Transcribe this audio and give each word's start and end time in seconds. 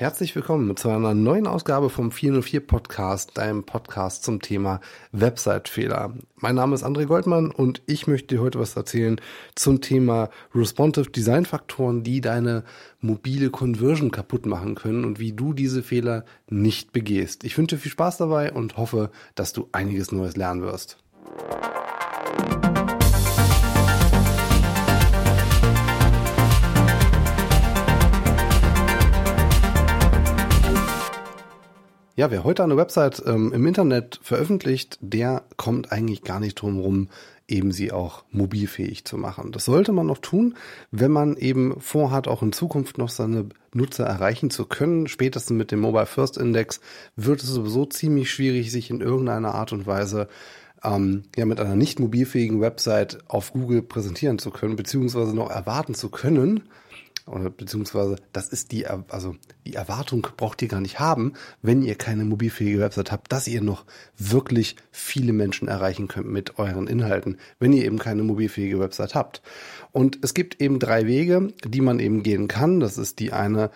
Herzlich 0.00 0.34
willkommen 0.34 0.78
zu 0.78 0.88
einer 0.88 1.12
neuen 1.12 1.46
Ausgabe 1.46 1.90
vom 1.90 2.10
404 2.10 2.66
Podcast, 2.66 3.36
deinem 3.36 3.64
Podcast 3.64 4.24
zum 4.24 4.40
Thema 4.40 4.80
Website-Fehler. 5.12 6.14
Mein 6.36 6.54
Name 6.54 6.74
ist 6.74 6.84
André 6.84 7.04
Goldmann 7.04 7.50
und 7.50 7.82
ich 7.84 8.06
möchte 8.06 8.34
dir 8.34 8.40
heute 8.40 8.58
was 8.58 8.74
erzählen 8.76 9.20
zum 9.56 9.82
Thema 9.82 10.30
Responsive 10.54 11.10
Design 11.10 11.44
Faktoren, 11.44 12.02
die 12.02 12.22
deine 12.22 12.64
mobile 13.02 13.50
Conversion 13.50 14.10
kaputt 14.10 14.46
machen 14.46 14.74
können 14.74 15.04
und 15.04 15.20
wie 15.20 15.32
du 15.32 15.52
diese 15.52 15.82
Fehler 15.82 16.24
nicht 16.48 16.92
begehst. 16.92 17.44
Ich 17.44 17.58
wünsche 17.58 17.76
viel 17.76 17.92
Spaß 17.92 18.16
dabei 18.16 18.54
und 18.54 18.78
hoffe, 18.78 19.10
dass 19.34 19.52
du 19.52 19.68
einiges 19.72 20.12
Neues 20.12 20.34
lernen 20.34 20.62
wirst. 20.62 20.96
Ja, 32.20 32.30
wer 32.30 32.44
heute 32.44 32.62
eine 32.62 32.76
Website 32.76 33.22
ähm, 33.24 33.50
im 33.54 33.66
Internet 33.66 34.20
veröffentlicht, 34.22 34.98
der 35.00 35.42
kommt 35.56 35.90
eigentlich 35.90 36.22
gar 36.22 36.38
nicht 36.38 36.56
drum 36.56 36.78
rum, 36.78 37.08
eben 37.48 37.72
sie 37.72 37.92
auch 37.92 38.24
mobilfähig 38.30 39.06
zu 39.06 39.16
machen. 39.16 39.52
Das 39.52 39.64
sollte 39.64 39.92
man 39.92 40.04
noch 40.04 40.18
tun, 40.18 40.54
wenn 40.90 41.12
man 41.12 41.38
eben 41.38 41.80
vorhat, 41.80 42.28
auch 42.28 42.42
in 42.42 42.52
Zukunft 42.52 42.98
noch 42.98 43.08
seine 43.08 43.46
Nutzer 43.72 44.04
erreichen 44.04 44.50
zu 44.50 44.66
können. 44.66 45.08
Spätestens 45.08 45.56
mit 45.56 45.70
dem 45.70 45.80
Mobile 45.80 46.04
First 46.04 46.36
Index 46.36 46.82
wird 47.16 47.42
es 47.42 47.48
sowieso 47.48 47.86
ziemlich 47.86 48.30
schwierig, 48.30 48.70
sich 48.70 48.90
in 48.90 49.00
irgendeiner 49.00 49.54
Art 49.54 49.72
und 49.72 49.86
Weise 49.86 50.28
ähm, 50.84 51.22
ja 51.36 51.46
mit 51.46 51.58
einer 51.58 51.74
nicht 51.74 52.00
mobilfähigen 52.00 52.60
Website 52.60 53.16
auf 53.28 53.54
Google 53.54 53.80
präsentieren 53.80 54.38
zu 54.38 54.50
können, 54.50 54.76
beziehungsweise 54.76 55.34
noch 55.34 55.48
erwarten 55.48 55.94
zu 55.94 56.10
können, 56.10 56.64
oder 57.26 57.50
beziehungsweise 57.50 58.16
das 58.32 58.48
ist 58.48 58.72
die, 58.72 58.86
also 58.86 59.36
die 59.66 59.74
Erwartung 59.74 60.26
braucht 60.36 60.62
ihr 60.62 60.68
gar 60.68 60.80
nicht 60.80 60.98
haben, 61.00 61.34
wenn 61.62 61.82
ihr 61.82 61.94
keine 61.94 62.24
mobilfähige 62.24 62.80
Website 62.80 63.12
habt, 63.12 63.32
dass 63.32 63.46
ihr 63.46 63.60
noch 63.60 63.84
wirklich 64.18 64.76
viele 64.90 65.32
Menschen 65.32 65.68
erreichen 65.68 66.08
könnt 66.08 66.28
mit 66.28 66.58
euren 66.58 66.86
Inhalten, 66.86 67.38
wenn 67.58 67.72
ihr 67.72 67.84
eben 67.84 67.98
keine 67.98 68.22
mobilfähige 68.22 68.80
Website 68.80 69.14
habt. 69.14 69.42
Und 69.92 70.18
es 70.22 70.34
gibt 70.34 70.60
eben 70.60 70.78
drei 70.78 71.06
Wege, 71.06 71.52
die 71.64 71.80
man 71.80 71.98
eben 71.98 72.22
gehen 72.22 72.48
kann. 72.48 72.80
Das 72.80 72.98
ist 72.98 73.18
die 73.18 73.32
eine, 73.32 73.70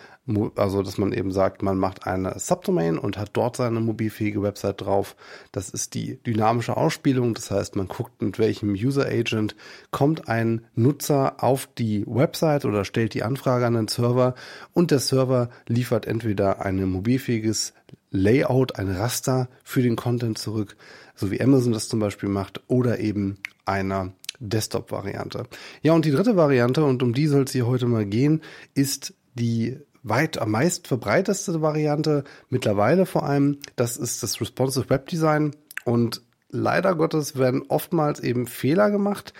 also 0.55 0.81
dass 0.81 0.97
man 0.97 1.13
eben 1.13 1.31
sagt, 1.31 1.61
man 1.61 1.77
macht 1.77 2.07
eine 2.07 2.39
Subdomain 2.39 2.97
und 2.97 3.17
hat 3.17 3.31
dort 3.33 3.57
seine 3.57 3.79
mobilfähige 3.79 4.41
Website 4.41 4.81
drauf. 4.81 5.15
Das 5.51 5.69
ist 5.69 5.93
die 5.93 6.17
dynamische 6.23 6.77
Ausspielung. 6.77 7.35
Das 7.35 7.51
heißt, 7.51 7.75
man 7.75 7.87
guckt, 7.87 8.21
mit 8.21 8.39
welchem 8.39 8.71
User 8.73 9.05
Agent 9.05 9.55
kommt 9.91 10.27
ein 10.27 10.65
Nutzer 10.73 11.43
auf 11.43 11.67
die 11.77 12.03
Website 12.07 12.65
oder 12.65 12.85
stellt 12.85 13.13
die 13.13 13.23
Anfrage 13.23 13.67
an 13.67 13.75
den 13.75 13.87
Server 13.87 14.33
und 14.73 14.89
der 14.89 14.99
Server 14.99 15.49
liefert 15.67 16.07
entweder 16.07 16.65
ein 16.65 16.83
mobilfähiges 16.89 17.73
Layout, 18.09 18.77
ein 18.77 18.89
Raster 18.89 19.49
für 19.63 19.81
den 19.81 19.95
Content 19.95 20.37
zurück, 20.37 20.77
so 21.15 21.31
wie 21.31 21.41
Amazon 21.41 21.73
das 21.73 21.89
zum 21.89 21.99
Beispiel 21.99 22.29
macht, 22.29 22.61
oder 22.67 22.99
eben 22.99 23.37
einer 23.65 24.13
Desktop-Variante. 24.39 25.45
Ja, 25.81 25.93
und 25.93 26.05
die 26.05 26.11
dritte 26.11 26.35
Variante, 26.35 26.83
und 26.83 27.03
um 27.03 27.13
die 27.13 27.27
soll 27.27 27.43
es 27.43 27.51
hier 27.51 27.67
heute 27.67 27.87
mal 27.87 28.05
gehen, 28.05 28.41
ist 28.73 29.13
die 29.33 29.77
weit 30.05 30.37
am 30.37 30.51
meist 30.51 30.87
verbreiteste 30.87 31.61
Variante 31.61 32.23
mittlerweile 32.49 33.05
vor 33.05 33.23
allem. 33.23 33.57
Das 33.75 33.97
ist 33.97 34.23
das 34.23 34.39
Responsive 34.39 34.89
Web 34.89 35.07
Design. 35.07 35.55
Und 35.83 36.21
leider 36.49 36.95
Gottes 36.95 37.37
werden 37.37 37.63
oftmals 37.67 38.19
eben 38.19 38.47
Fehler 38.47 38.91
gemacht, 38.91 39.33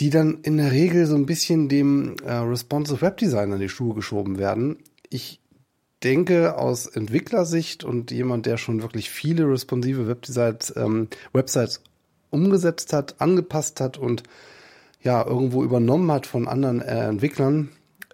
die 0.00 0.10
dann 0.10 0.40
in 0.42 0.58
der 0.58 0.72
Regel 0.72 1.06
so 1.06 1.14
ein 1.14 1.24
bisschen 1.24 1.68
dem 1.68 2.16
äh, 2.24 2.32
Responsive 2.32 3.00
Web 3.00 3.16
Design 3.16 3.52
an 3.52 3.60
die 3.60 3.68
Schuhe 3.68 3.94
geschoben 3.94 4.38
werden. 4.38 4.78
Ich 5.08 5.40
denke 6.02 6.58
aus 6.58 6.86
Entwicklersicht 6.86 7.84
und 7.84 8.10
jemand, 8.10 8.44
der 8.44 8.58
schon 8.58 8.82
wirklich 8.82 9.08
viele 9.08 9.48
responsive 9.48 10.08
Websites, 10.08 10.74
ähm, 10.76 11.08
Websites 11.32 11.80
umgesetzt 12.30 12.92
hat, 12.92 13.20
angepasst 13.20 13.80
hat 13.80 13.96
und 13.96 14.24
ja, 15.02 15.24
irgendwo 15.24 15.62
übernommen 15.62 16.10
hat 16.10 16.26
von 16.26 16.48
anderen 16.48 16.82
äh, 16.82 17.06
Entwicklern, 17.06 17.70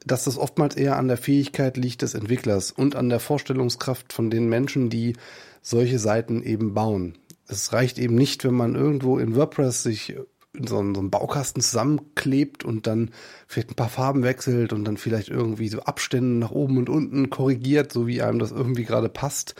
dass 0.06 0.24
das 0.24 0.38
oftmals 0.38 0.76
eher 0.76 0.96
an 0.96 1.08
der 1.08 1.16
Fähigkeit 1.16 1.76
liegt 1.76 2.02
des 2.02 2.14
Entwicklers 2.14 2.70
und 2.70 2.96
an 2.96 3.08
der 3.08 3.20
Vorstellungskraft 3.20 4.12
von 4.12 4.30
den 4.30 4.48
Menschen, 4.48 4.90
die 4.90 5.14
solche 5.60 5.98
Seiten 5.98 6.42
eben 6.42 6.74
bauen. 6.74 7.18
Es 7.46 7.72
reicht 7.72 7.98
eben 7.98 8.14
nicht, 8.14 8.44
wenn 8.44 8.54
man 8.54 8.74
irgendwo 8.74 9.18
in 9.18 9.36
WordPress 9.36 9.82
sich 9.82 10.16
in 10.54 10.66
so 10.66 10.78
einen, 10.78 11.10
Baukasten 11.10 11.62
zusammenklebt 11.62 12.64
und 12.64 12.86
dann 12.86 13.10
vielleicht 13.46 13.70
ein 13.70 13.76
paar 13.76 13.88
Farben 13.88 14.22
wechselt 14.22 14.72
und 14.72 14.84
dann 14.84 14.96
vielleicht 14.96 15.28
irgendwie 15.28 15.68
so 15.68 15.80
Abstände 15.80 16.38
nach 16.38 16.50
oben 16.50 16.76
und 16.76 16.88
unten 16.88 17.30
korrigiert, 17.30 17.92
so 17.92 18.06
wie 18.06 18.22
einem 18.22 18.38
das 18.38 18.52
irgendwie 18.52 18.84
gerade 18.84 19.08
passt. 19.08 19.54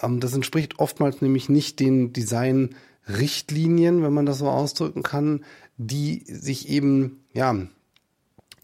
Ähm, 0.00 0.20
das 0.20 0.34
entspricht 0.34 0.78
oftmals 0.78 1.20
nämlich 1.20 1.48
nicht 1.48 1.80
den 1.80 2.12
Design 2.12 2.74
Richtlinien, 3.08 4.02
wenn 4.02 4.12
man 4.12 4.26
das 4.26 4.38
so 4.38 4.48
ausdrücken 4.48 5.02
kann, 5.02 5.44
die 5.76 6.24
sich 6.26 6.68
eben, 6.68 7.24
ja, 7.32 7.54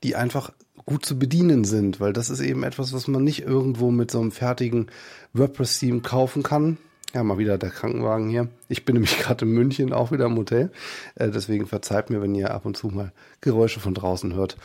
die 0.02 0.16
einfach 0.16 0.52
gut 0.88 1.04
zu 1.04 1.18
bedienen 1.18 1.64
sind, 1.64 2.00
weil 2.00 2.14
das 2.14 2.30
ist 2.30 2.40
eben 2.40 2.62
etwas, 2.62 2.94
was 2.94 3.08
man 3.08 3.22
nicht 3.22 3.42
irgendwo 3.42 3.90
mit 3.90 4.10
so 4.10 4.20
einem 4.20 4.32
fertigen 4.32 4.86
WordPress-Theme 5.34 6.00
kaufen 6.00 6.42
kann. 6.42 6.78
Ja, 7.12 7.22
mal 7.22 7.36
wieder 7.36 7.58
der 7.58 7.68
Krankenwagen 7.68 8.30
hier. 8.30 8.48
Ich 8.70 8.86
bin 8.86 8.94
nämlich 8.94 9.18
gerade 9.22 9.44
in 9.44 9.52
München, 9.52 9.92
auch 9.92 10.12
wieder 10.12 10.24
im 10.24 10.38
Hotel. 10.38 10.72
Äh, 11.14 11.28
deswegen 11.28 11.66
verzeiht 11.66 12.08
mir, 12.08 12.22
wenn 12.22 12.34
ihr 12.34 12.54
ab 12.54 12.64
und 12.64 12.78
zu 12.78 12.86
mal 12.86 13.12
Geräusche 13.42 13.80
von 13.80 13.92
draußen 13.92 14.34
hört. 14.34 14.56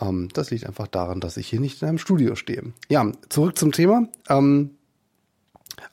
Ähm, 0.00 0.30
das 0.32 0.50
liegt 0.50 0.66
einfach 0.66 0.86
daran, 0.86 1.20
dass 1.20 1.36
ich 1.36 1.46
hier 1.46 1.60
nicht 1.60 1.82
in 1.82 1.88
einem 1.88 1.98
Studio 1.98 2.36
stehe. 2.36 2.72
Ja, 2.88 3.12
zurück 3.28 3.58
zum 3.58 3.72
Thema. 3.72 4.08
Ähm, 4.30 4.70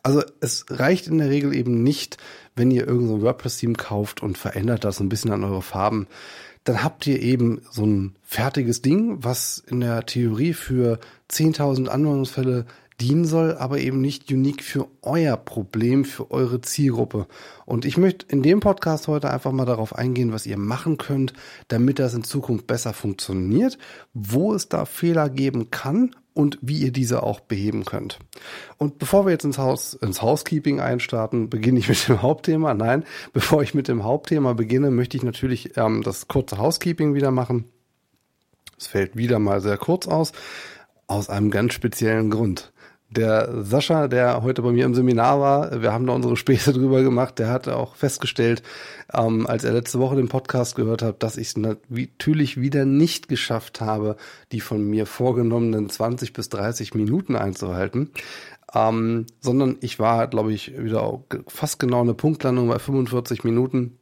also 0.01 0.23
es 0.39 0.65
reicht 0.69 1.07
in 1.07 1.17
der 1.17 1.29
Regel 1.29 1.53
eben 1.53 1.83
nicht, 1.83 2.15
wenn 2.55 2.71
ihr 2.71 2.87
irgendein 2.87 3.19
so 3.19 3.21
WordPress-Theme 3.21 3.73
kauft 3.73 4.23
und 4.23 4.37
verändert 4.37 4.85
das 4.85 5.01
ein 5.01 5.09
bisschen 5.09 5.33
an 5.33 5.43
eure 5.43 5.61
Farben, 5.61 6.07
dann 6.63 6.83
habt 6.83 7.05
ihr 7.07 7.21
eben 7.21 7.61
so 7.71 7.85
ein 7.85 8.15
fertiges 8.23 8.81
Ding, 8.81 9.23
was 9.23 9.63
in 9.67 9.81
der 9.81 10.05
Theorie 10.05 10.53
für 10.53 10.99
10.000 11.29 11.87
Anwendungsfälle 11.87 12.65
dienen 13.01 13.25
soll, 13.25 13.55
aber 13.57 13.79
eben 13.79 14.01
nicht 14.01 14.31
unique 14.31 14.63
für 14.63 14.87
euer 15.01 15.35
Problem, 15.35 16.05
für 16.05 16.31
eure 16.31 16.61
Zielgruppe. 16.61 17.27
Und 17.65 17.85
ich 17.85 17.97
möchte 17.97 18.25
in 18.29 18.43
dem 18.43 18.59
Podcast 18.59 19.07
heute 19.07 19.31
einfach 19.31 19.51
mal 19.51 19.65
darauf 19.65 19.95
eingehen, 19.95 20.31
was 20.31 20.45
ihr 20.45 20.57
machen 20.57 20.97
könnt, 20.97 21.33
damit 21.67 21.99
das 21.99 22.13
in 22.13 22.23
Zukunft 22.23 22.67
besser 22.67 22.93
funktioniert, 22.93 23.77
wo 24.13 24.53
es 24.53 24.69
da 24.69 24.85
Fehler 24.85 25.29
geben 25.29 25.71
kann 25.71 26.15
und 26.33 26.57
wie 26.61 26.77
ihr 26.77 26.91
diese 26.91 27.23
auch 27.23 27.39
beheben 27.39 27.85
könnt. 27.85 28.19
Und 28.77 28.97
bevor 28.97 29.25
wir 29.25 29.31
jetzt 29.31 29.45
ins 29.45 29.57
Haus, 29.57 29.93
ins 29.93 30.21
Housekeeping 30.21 30.79
einstarten, 30.79 31.49
beginne 31.49 31.79
ich 31.79 31.87
mit 31.89 32.07
dem 32.07 32.21
Hauptthema. 32.21 32.73
Nein, 32.73 33.05
bevor 33.33 33.61
ich 33.63 33.73
mit 33.73 33.87
dem 33.87 34.03
Hauptthema 34.03 34.53
beginne, 34.53 34.91
möchte 34.91 35.17
ich 35.17 35.23
natürlich 35.23 35.77
ähm, 35.77 36.01
das 36.03 36.27
kurze 36.27 36.57
Housekeeping 36.57 37.13
wieder 37.13 37.31
machen. 37.31 37.65
Es 38.77 38.87
fällt 38.87 39.15
wieder 39.15 39.39
mal 39.39 39.61
sehr 39.61 39.77
kurz 39.77 40.07
aus, 40.07 40.33
aus 41.07 41.29
einem 41.29 41.51
ganz 41.51 41.73
speziellen 41.73 42.29
Grund. 42.29 42.72
Der 43.15 43.63
Sascha, 43.63 44.07
der 44.07 44.41
heute 44.41 44.63
bei 44.63 44.71
mir 44.71 44.85
im 44.85 44.95
Seminar 44.95 45.39
war, 45.39 45.83
wir 45.83 45.93
haben 45.93 46.07
da 46.07 46.13
unsere 46.13 46.35
Späße 46.35 46.73
drüber 46.73 47.03
gemacht, 47.03 47.37
der 47.37 47.49
hat 47.49 47.67
auch 47.67 47.95
festgestellt, 47.95 48.63
ähm, 49.13 49.45
als 49.45 49.63
er 49.63 49.73
letzte 49.73 49.99
Woche 49.99 50.15
den 50.15 50.29
Podcast 50.29 50.75
gehört 50.75 51.03
hat, 51.03 51.21
dass 51.21 51.37
ich 51.37 51.49
es 51.49 51.57
natürlich 51.57 52.59
wieder 52.59 52.85
nicht 52.85 53.27
geschafft 53.27 53.81
habe, 53.81 54.15
die 54.51 54.61
von 54.61 54.83
mir 54.83 55.05
vorgenommenen 55.05 55.91
20 55.91 56.33
bis 56.33 56.49
30 56.49 56.95
Minuten 56.95 57.35
einzuhalten. 57.35 58.09
Ähm, 58.73 59.27
sondern 59.41 59.77
ich 59.81 59.99
war, 59.99 60.25
glaube 60.27 60.51
ich, 60.51 60.75
wieder 60.75 61.23
fast 61.47 61.77
genau 61.77 62.01
eine 62.01 62.15
Punktlandung 62.15 62.67
bei 62.69 62.79
45 62.79 63.43
Minuten. 63.43 63.99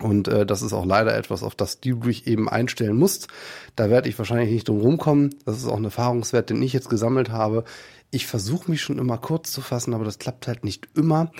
Und 0.00 0.26
äh, 0.28 0.46
das 0.46 0.62
ist 0.62 0.72
auch 0.72 0.86
leider 0.86 1.16
etwas, 1.16 1.42
auf 1.42 1.54
das 1.54 1.80
du 1.80 1.94
dich 1.96 2.26
eben 2.26 2.48
einstellen 2.48 2.96
musst. 2.96 3.28
Da 3.76 3.90
werde 3.90 4.08
ich 4.08 4.18
wahrscheinlich 4.18 4.50
nicht 4.50 4.68
drum 4.68 4.80
rumkommen. 4.80 5.34
Das 5.44 5.58
ist 5.58 5.66
auch 5.66 5.76
ein 5.76 5.84
Erfahrungswert, 5.84 6.50
den 6.50 6.62
ich 6.62 6.72
jetzt 6.72 6.88
gesammelt 6.88 7.30
habe 7.30 7.64
ich 8.12 8.26
versuche 8.26 8.70
mich 8.70 8.82
schon 8.82 8.98
immer 8.98 9.18
kurz 9.18 9.50
zu 9.50 9.60
fassen, 9.62 9.94
aber 9.94 10.04
das 10.04 10.20
klappt 10.20 10.46
halt 10.46 10.64
nicht 10.64 10.86
immer. 10.94 11.32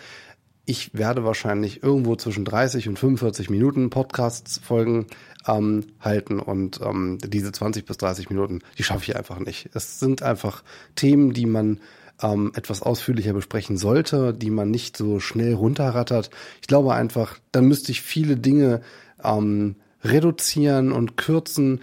Ich 0.64 0.94
werde 0.94 1.24
wahrscheinlich 1.24 1.82
irgendwo 1.82 2.16
zwischen 2.16 2.44
30 2.44 2.88
und 2.88 2.98
45 2.98 3.50
Minuten 3.50 3.90
Podcasts 3.90 4.58
folgen 4.58 5.06
ähm, 5.46 5.84
halten 6.00 6.40
und 6.40 6.80
ähm, 6.80 7.18
diese 7.22 7.52
20 7.52 7.84
bis 7.84 7.98
30 7.98 8.30
Minuten, 8.30 8.60
die 8.78 8.84
schaffe 8.84 9.02
ich 9.02 9.16
einfach 9.16 9.38
nicht. 9.38 9.68
Es 9.74 10.00
sind 10.00 10.22
einfach 10.22 10.62
Themen, 10.96 11.34
die 11.34 11.46
man 11.46 11.78
ähm, 12.22 12.52
etwas 12.54 12.82
ausführlicher 12.82 13.32
besprechen 13.32 13.76
sollte, 13.76 14.32
die 14.32 14.50
man 14.50 14.70
nicht 14.70 14.96
so 14.96 15.20
schnell 15.20 15.54
runterrattert. 15.54 16.30
Ich 16.60 16.66
glaube 16.66 16.94
einfach, 16.94 17.38
dann 17.52 17.66
müsste 17.66 17.92
ich 17.92 18.02
viele 18.02 18.36
Dinge 18.36 18.80
ähm, 19.22 19.76
reduzieren 20.04 20.92
und 20.92 21.16
kürzen 21.16 21.80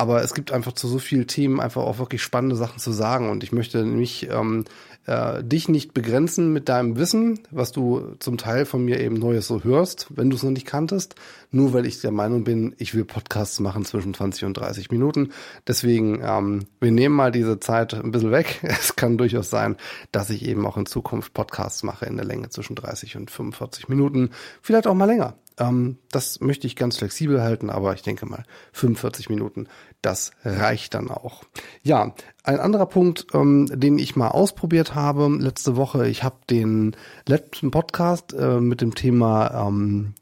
aber 0.00 0.22
es 0.22 0.32
gibt 0.32 0.52
einfach 0.52 0.72
zu 0.72 0.86
so 0.86 1.00
vielen 1.00 1.26
Themen 1.26 1.60
einfach 1.60 1.82
auch 1.82 1.98
wirklich 1.98 2.22
spannende 2.22 2.54
Sachen 2.54 2.78
zu 2.78 2.92
sagen 2.92 3.28
und 3.30 3.42
ich 3.42 3.50
möchte 3.50 3.84
mich 3.84 4.28
ähm, 4.30 4.64
äh, 5.08 5.42
dich 5.42 5.68
nicht 5.68 5.94
begrenzen 5.94 6.52
mit 6.52 6.68
deinem 6.68 6.96
Wissen, 6.98 7.40
was 7.50 7.72
du 7.72 8.14
zum 8.18 8.36
Teil 8.36 8.66
von 8.66 8.84
mir 8.84 9.00
eben 9.00 9.14
Neues 9.16 9.46
so 9.46 9.64
hörst, 9.64 10.06
wenn 10.10 10.28
du 10.28 10.36
es 10.36 10.42
noch 10.42 10.50
nicht 10.50 10.66
kanntest, 10.66 11.14
nur 11.50 11.72
weil 11.72 11.86
ich 11.86 12.02
der 12.02 12.10
Meinung 12.10 12.44
bin, 12.44 12.74
ich 12.76 12.94
will 12.94 13.06
Podcasts 13.06 13.58
machen 13.58 13.86
zwischen 13.86 14.12
20 14.12 14.44
und 14.44 14.54
30 14.54 14.90
Minuten. 14.90 15.30
Deswegen, 15.66 16.20
ähm, 16.22 16.66
wir 16.78 16.92
nehmen 16.92 17.16
mal 17.16 17.32
diese 17.32 17.58
Zeit 17.58 17.94
ein 17.94 18.12
bisschen 18.12 18.32
weg. 18.32 18.60
Es 18.78 18.96
kann 18.96 19.18
durchaus 19.18 19.50
sein, 19.50 19.76
dass 20.12 20.30
ich 20.30 20.44
eben 20.44 20.66
auch 20.66 20.76
in 20.76 20.86
Zukunft 20.86 21.32
Podcasts 21.32 21.82
mache 21.82 22.04
in 22.04 22.16
der 22.16 22.26
Länge 22.26 22.50
zwischen 22.50 22.76
30 22.76 23.16
und 23.16 23.30
45 23.30 23.88
Minuten, 23.88 24.30
vielleicht 24.60 24.86
auch 24.86 24.94
mal 24.94 25.06
länger. 25.06 25.34
Ähm, 25.58 25.98
das 26.10 26.40
möchte 26.40 26.66
ich 26.66 26.76
ganz 26.76 26.98
flexibel 26.98 27.42
halten, 27.42 27.70
aber 27.70 27.94
ich 27.94 28.02
denke 28.02 28.26
mal 28.26 28.44
45 28.72 29.28
Minuten, 29.28 29.68
das 30.02 30.32
reicht 30.44 30.94
dann 30.94 31.10
auch. 31.10 31.44
Ja, 31.82 32.14
ein 32.44 32.60
anderer 32.60 32.86
Punkt, 32.86 33.26
ähm, 33.34 33.66
den 33.72 33.98
ich 33.98 34.16
mal 34.16 34.28
ausprobiert 34.28 34.94
habe 34.94 35.28
letzte 35.38 35.76
Woche, 35.76 36.08
ich 36.08 36.22
habe 36.22 36.36
den 36.48 36.96
letzten 37.26 37.70
Podcast 37.70 38.32
äh, 38.32 38.60
mit 38.60 38.80
dem 38.80 38.94
Thema 38.94 39.66
ähm, 39.66 40.14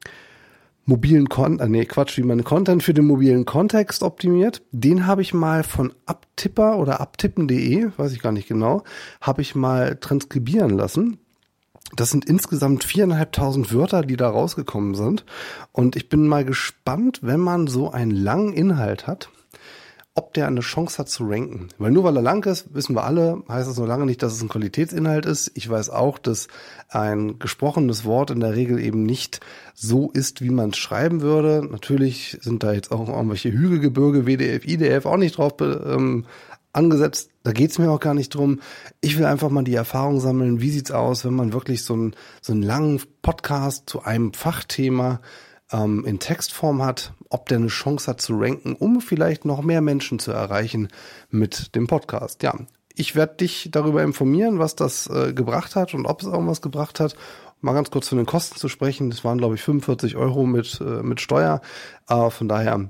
mobilen 0.87 1.29
Content, 1.29 1.61
äh, 1.61 1.69
nee, 1.69 1.85
Quatsch, 1.85 2.17
wie 2.17 2.23
man 2.23 2.45
Content 2.45 2.83
für 2.83 2.95
den 2.95 3.07
mobilen 3.07 3.45
Kontext 3.45 4.03
optimiert. 4.03 4.63
Den 4.71 5.07
habe 5.07 5.21
ich 5.21 5.35
mal 5.35 5.65
von 5.65 5.93
Abtipper 6.07 6.79
oder 6.79 7.01
abtippen.de, 7.01 7.91
weiß 7.97 8.13
ich 8.13 8.23
gar 8.23 8.33
nicht 8.33 8.49
genau, 8.49 8.85
habe 9.21 9.43
ich 9.43 9.55
mal 9.55 9.97
transkribieren 9.97 10.71
lassen. 10.71 11.19
Das 11.95 12.11
sind 12.11 12.25
insgesamt 12.25 12.85
viereinhalbtausend 12.85 13.73
Wörter, 13.73 14.03
die 14.03 14.17
da 14.17 14.29
rausgekommen 14.29 14.95
sind. 14.95 15.25
Und 15.73 15.95
ich 15.95 16.09
bin 16.09 16.27
mal 16.27 16.45
gespannt, 16.45 17.21
wenn 17.23 17.41
man 17.41 17.69
so 17.69 17.91
einen 17.91 18.11
langen 18.11 18.53
Inhalt 18.53 19.07
hat, 19.07 19.31
ob 20.17 20.33
der 20.33 20.47
eine 20.47 20.61
Chance 20.61 20.99
hat 20.99 21.11
zu 21.11 21.29
ranken. 21.29 21.69
Weil 21.79 21.91
nur 21.91 22.03
weil 22.03 22.17
er 22.17 22.23
lang 22.23 22.45
ist, 22.47 22.75
wissen 22.75 22.97
wir 22.97 23.05
alle, 23.05 23.43
heißt 23.49 23.69
das 23.69 23.77
noch 23.77 23.87
lange 23.87 24.07
nicht, 24.07 24.23
dass 24.23 24.33
es 24.33 24.43
ein 24.43 24.49
Qualitätsinhalt 24.49 25.27
ist. 25.27 25.53
Ich 25.55 25.69
weiß 25.69 25.91
auch, 25.91 26.19
dass 26.19 26.49
ein 26.89 27.39
gesprochenes 27.39 28.07
Wort 28.07 28.31
in 28.31 28.41
der 28.41 28.57
Regel 28.57 28.81
eben 28.81 29.03
nicht 29.03 29.41
so 29.75 30.11
ist, 30.11 30.41
wie 30.41 30.51
man 30.51 30.71
es 30.71 30.79
schreiben 30.79 31.21
würde. 31.21 31.69
Natürlich 31.71 32.39
sind 32.41 32.63
da 32.63 32.73
jetzt 32.73 32.93
auch 32.93 33.09
irgendwelche 33.09 33.53
Hügelgebirge, 33.53 34.27
WDF, 34.27 34.65
IDF 34.65 35.05
auch 35.05 35.19
nicht 35.19 35.37
drauf 35.37 35.53
ähm, 35.61 36.25
angesetzt. 36.77 37.31
Da 37.43 37.53
geht's 37.53 37.79
mir 37.79 37.91
auch 37.91 38.01
gar 38.01 38.15
nicht 38.15 38.35
drum. 38.35 38.61
Ich 39.01 39.19
will 39.19 39.25
einfach 39.25 39.51
mal 39.51 39.65
die 39.65 39.75
Erfahrung 39.75 40.21
sammeln, 40.21 40.61
wie 40.61 40.71
sieht's 40.71 40.91
aus, 40.91 41.25
wenn 41.25 41.35
man 41.35 41.53
wirklich 41.53 41.85
so 41.85 41.95
einen, 41.95 42.15
so 42.41 42.53
einen 42.53 42.63
langen 42.63 43.01
Podcast 43.23 43.89
zu 43.89 44.03
einem 44.03 44.33
Fachthema 44.33 45.21
ähm, 45.73 46.05
in 46.05 46.19
Textform 46.19 46.83
hat, 46.83 47.13
ob 47.29 47.49
der 47.49 47.59
eine 47.59 47.69
Chance 47.69 48.11
hat 48.11 48.21
zu 48.21 48.35
ranken, 48.37 48.75
um 48.75 49.01
vielleicht 49.01 49.45
noch 49.45 49.63
mehr 49.63 49.81
Menschen 49.81 50.19
zu 50.19 50.33
erreichen 50.33 50.89
mit 51.31 51.75
dem 51.75 51.87
Podcast. 51.87 52.43
Ja, 52.43 52.55
ich 52.95 53.15
werde 53.15 53.37
dich 53.37 53.69
darüber 53.71 54.03
informieren, 54.03 54.59
was 54.59 54.75
das 54.75 55.07
äh, 55.09 55.33
gebracht 55.33 55.77
hat 55.77 55.95
und 55.95 56.07
ob 56.07 56.23
es 56.23 56.29
irgendwas 56.29 56.63
gebracht 56.63 56.99
hat. 57.01 57.17
Mal 57.61 57.75
ganz 57.75 57.91
kurz 57.91 58.09
von 58.09 58.19
den 58.19 58.27
Kosten 58.27 58.57
zu 58.57 58.69
sprechen. 58.69 59.11
Das 59.11 59.25
waren, 59.25 59.39
glaube 59.39 59.55
ich, 59.55 59.63
45 59.63 60.17
Euro 60.17 60.47
mit, 60.47 60.81
äh, 60.81 61.03
mit 61.03 61.21
Steuer. 61.21 61.61
Aber 62.07 62.31
von 62.31 62.49
daher 62.49 62.89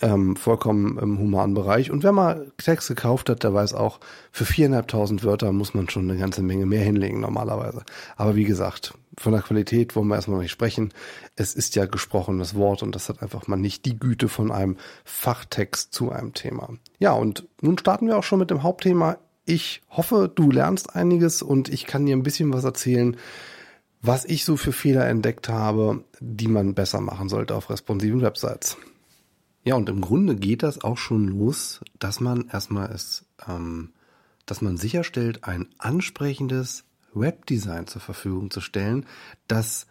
ähm, 0.00 0.36
vollkommen 0.36 0.98
im 0.98 1.18
humanen 1.18 1.54
Bereich. 1.54 1.90
Und 1.90 2.02
wer 2.02 2.12
mal 2.12 2.50
Text 2.56 2.88
gekauft 2.88 3.28
hat, 3.28 3.42
der 3.42 3.52
weiß 3.52 3.74
auch, 3.74 4.00
für 4.30 4.44
viereinhalbtausend 4.44 5.24
Wörter 5.24 5.52
muss 5.52 5.74
man 5.74 5.88
schon 5.88 6.08
eine 6.08 6.18
ganze 6.18 6.42
Menge 6.42 6.66
mehr 6.66 6.82
hinlegen 6.82 7.20
normalerweise. 7.20 7.82
Aber 8.16 8.36
wie 8.36 8.44
gesagt, 8.44 8.94
von 9.18 9.32
der 9.32 9.42
Qualität 9.42 9.96
wollen 9.96 10.08
wir 10.08 10.14
erstmal 10.14 10.40
nicht 10.40 10.52
sprechen. 10.52 10.92
Es 11.36 11.54
ist 11.54 11.74
ja 11.76 11.86
gesprochenes 11.86 12.54
Wort 12.54 12.82
und 12.82 12.94
das 12.94 13.08
hat 13.08 13.22
einfach 13.22 13.48
mal 13.48 13.56
nicht 13.56 13.84
die 13.84 13.98
Güte 13.98 14.28
von 14.28 14.50
einem 14.52 14.76
Fachtext 15.04 15.92
zu 15.92 16.10
einem 16.10 16.32
Thema. 16.32 16.70
Ja, 16.98 17.12
und 17.12 17.46
nun 17.60 17.76
starten 17.76 18.06
wir 18.06 18.16
auch 18.16 18.24
schon 18.24 18.38
mit 18.38 18.50
dem 18.50 18.62
Hauptthema. 18.62 19.18
Ich 19.44 19.82
hoffe, 19.90 20.30
du 20.32 20.50
lernst 20.50 20.94
einiges 20.94 21.42
und 21.42 21.68
ich 21.68 21.86
kann 21.86 22.06
dir 22.06 22.16
ein 22.16 22.22
bisschen 22.22 22.52
was 22.52 22.64
erzählen, 22.64 23.16
was 24.00 24.24
ich 24.24 24.44
so 24.44 24.56
für 24.56 24.72
Fehler 24.72 25.06
entdeckt 25.06 25.48
habe, 25.48 26.04
die 26.20 26.48
man 26.48 26.74
besser 26.74 27.00
machen 27.00 27.28
sollte 27.28 27.54
auf 27.54 27.68
responsiven 27.68 28.22
Websites. 28.22 28.78
Ja, 29.62 29.74
und 29.74 29.88
im 29.88 30.00
Grunde 30.00 30.36
geht 30.36 30.62
das 30.62 30.82
auch 30.82 30.96
schon 30.96 31.28
los, 31.28 31.80
dass 31.98 32.20
man 32.20 32.48
erstmal 32.48 32.90
es, 32.90 33.26
ähm, 33.46 33.90
dass 34.46 34.62
man 34.62 34.76
sicherstellt, 34.76 35.44
ein 35.44 35.68
ansprechendes 35.78 36.84
Webdesign 37.12 37.86
zur 37.86 38.00
Verfügung 38.00 38.50
zu 38.50 38.60
stellen, 38.60 39.06
das 39.48 39.86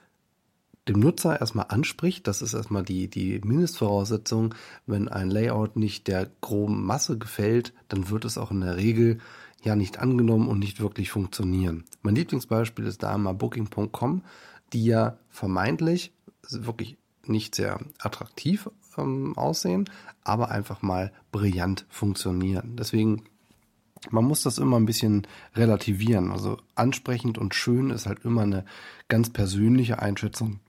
dem 0.87 0.99
Nutzer 0.99 1.39
erstmal 1.39 1.67
anspricht. 1.69 2.27
Das 2.27 2.41
ist 2.41 2.53
erstmal 2.53 2.83
die, 2.83 3.07
die 3.07 3.39
Mindestvoraussetzung. 3.43 4.55
Wenn 4.87 5.07
ein 5.07 5.29
Layout 5.29 5.75
nicht 5.75 6.07
der 6.07 6.29
groben 6.41 6.83
Masse 6.83 7.17
gefällt, 7.17 7.73
dann 7.89 8.09
wird 8.09 8.25
es 8.25 8.37
auch 8.37 8.51
in 8.51 8.61
der 8.61 8.77
Regel 8.77 9.19
ja 9.63 9.75
nicht 9.75 9.99
angenommen 9.99 10.47
und 10.47 10.59
nicht 10.59 10.79
wirklich 10.79 11.11
funktionieren. 11.11 11.83
Mein 12.01 12.15
Lieblingsbeispiel 12.15 12.85
ist 12.85 13.03
da 13.03 13.17
mal 13.17 13.33
Booking.com, 13.33 14.23
die 14.73 14.85
ja 14.85 15.17
vermeintlich 15.29 16.13
wirklich 16.49 16.97
nicht 17.29 17.55
sehr 17.55 17.79
attraktiv 17.99 18.69
ähm, 18.97 19.37
aussehen, 19.37 19.89
aber 20.23 20.51
einfach 20.51 20.81
mal 20.81 21.11
brillant 21.31 21.85
funktionieren. 21.89 22.75
Deswegen, 22.75 23.23
man 24.09 24.25
muss 24.25 24.43
das 24.43 24.57
immer 24.57 24.77
ein 24.77 24.85
bisschen 24.85 25.27
relativieren. 25.55 26.31
Also 26.31 26.57
ansprechend 26.75 27.37
und 27.37 27.55
schön 27.55 27.89
ist 27.89 28.05
halt 28.05 28.25
immer 28.25 28.41
eine 28.41 28.65
ganz 29.07 29.29
persönliche 29.29 29.99
Einschätzung 29.99 30.59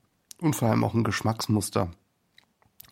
und 0.41 0.57
vor 0.57 0.69
allem 0.69 0.85
auch 0.85 0.95
ein 0.95 1.05
Geschmacksmuster, 1.05 1.91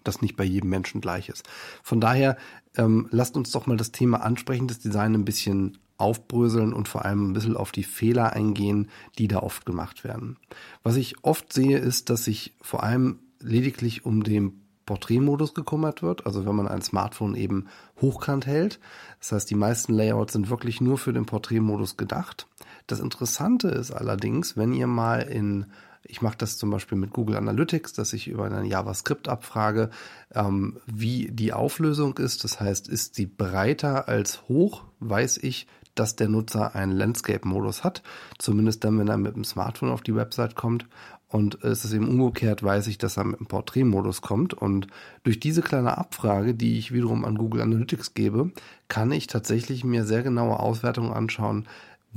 das 0.04 0.22
nicht 0.22 0.36
bei 0.36 0.44
jedem 0.44 0.70
Menschen 0.70 1.00
gleich 1.00 1.28
ist. 1.28 1.48
Von 1.82 2.00
daher 2.00 2.36
ähm, 2.76 3.08
lasst 3.10 3.36
uns 3.36 3.50
doch 3.50 3.66
mal 3.66 3.76
das 3.76 3.92
Thema 3.92 4.22
ansprechendes 4.22 4.78
Design 4.78 5.14
ein 5.14 5.24
bisschen 5.24 5.78
aufbröseln 5.98 6.72
und 6.72 6.88
vor 6.88 7.04
allem 7.04 7.30
ein 7.30 7.32
bisschen 7.32 7.56
auf 7.56 7.72
die 7.72 7.82
Fehler 7.82 8.32
eingehen, 8.32 8.88
die 9.18 9.28
da 9.28 9.40
oft 9.40 9.66
gemacht 9.66 10.04
werden. 10.04 10.36
Was 10.84 10.96
ich 10.96 11.24
oft 11.24 11.52
sehe, 11.52 11.78
ist, 11.78 12.08
dass 12.08 12.24
sich 12.24 12.54
vor 12.62 12.84
allem 12.84 13.18
lediglich 13.40 14.04
um 14.04 14.22
den 14.22 14.60
Porträtmodus 14.88 15.52
gekümmert 15.52 16.02
wird, 16.02 16.24
also 16.24 16.46
wenn 16.46 16.56
man 16.56 16.66
ein 16.66 16.80
Smartphone 16.80 17.34
eben 17.34 17.66
hochkant 18.00 18.46
hält. 18.46 18.80
Das 19.20 19.32
heißt, 19.32 19.50
die 19.50 19.54
meisten 19.54 19.92
Layouts 19.92 20.32
sind 20.32 20.48
wirklich 20.48 20.80
nur 20.80 20.96
für 20.96 21.12
den 21.12 21.26
Porträtmodus 21.26 21.98
gedacht. 21.98 22.46
Das 22.86 23.00
Interessante 23.00 23.68
ist 23.68 23.90
allerdings, 23.90 24.56
wenn 24.56 24.72
ihr 24.72 24.86
mal 24.86 25.20
in 25.20 25.66
ich 26.04 26.22
mache 26.22 26.38
das 26.38 26.56
zum 26.56 26.70
Beispiel 26.70 26.98
mit 26.98 27.12
Google 27.12 27.36
Analytics, 27.36 27.92
dass 27.92 28.12
ich 28.12 28.28
über 28.28 28.44
einen 28.44 28.64
JavaScript 28.64 29.28
abfrage, 29.28 29.90
ähm, 30.34 30.78
wie 30.86 31.30
die 31.30 31.52
Auflösung 31.52 32.16
ist. 32.18 32.44
Das 32.44 32.60
heißt, 32.60 32.88
ist 32.88 33.14
sie 33.14 33.26
breiter 33.26 34.08
als 34.08 34.48
hoch, 34.48 34.84
weiß 35.00 35.38
ich, 35.38 35.66
dass 35.94 36.16
der 36.16 36.28
Nutzer 36.28 36.74
einen 36.74 36.92
Landscape-Modus 36.92 37.84
hat. 37.84 38.02
Zumindest 38.38 38.84
dann, 38.84 38.98
wenn 38.98 39.08
er 39.08 39.16
mit 39.16 39.34
dem 39.34 39.44
Smartphone 39.44 39.90
auf 39.90 40.02
die 40.02 40.14
Website 40.14 40.54
kommt. 40.54 40.86
Und 41.30 41.62
es 41.62 41.84
ist 41.84 41.92
eben 41.92 42.08
umgekehrt, 42.08 42.62
weiß 42.62 42.86
ich, 42.86 42.96
dass 42.96 43.18
er 43.18 43.24
mit 43.24 43.38
dem 43.38 43.46
Porträtmodus 43.46 44.22
kommt. 44.22 44.54
Und 44.54 44.86
durch 45.24 45.38
diese 45.40 45.60
kleine 45.60 45.98
Abfrage, 45.98 46.54
die 46.54 46.78
ich 46.78 46.92
wiederum 46.92 47.24
an 47.24 47.36
Google 47.36 47.60
Analytics 47.60 48.14
gebe, 48.14 48.50
kann 48.88 49.12
ich 49.12 49.26
tatsächlich 49.26 49.84
mir 49.84 50.04
sehr 50.04 50.22
genaue 50.22 50.58
Auswertungen 50.58 51.12
anschauen, 51.12 51.66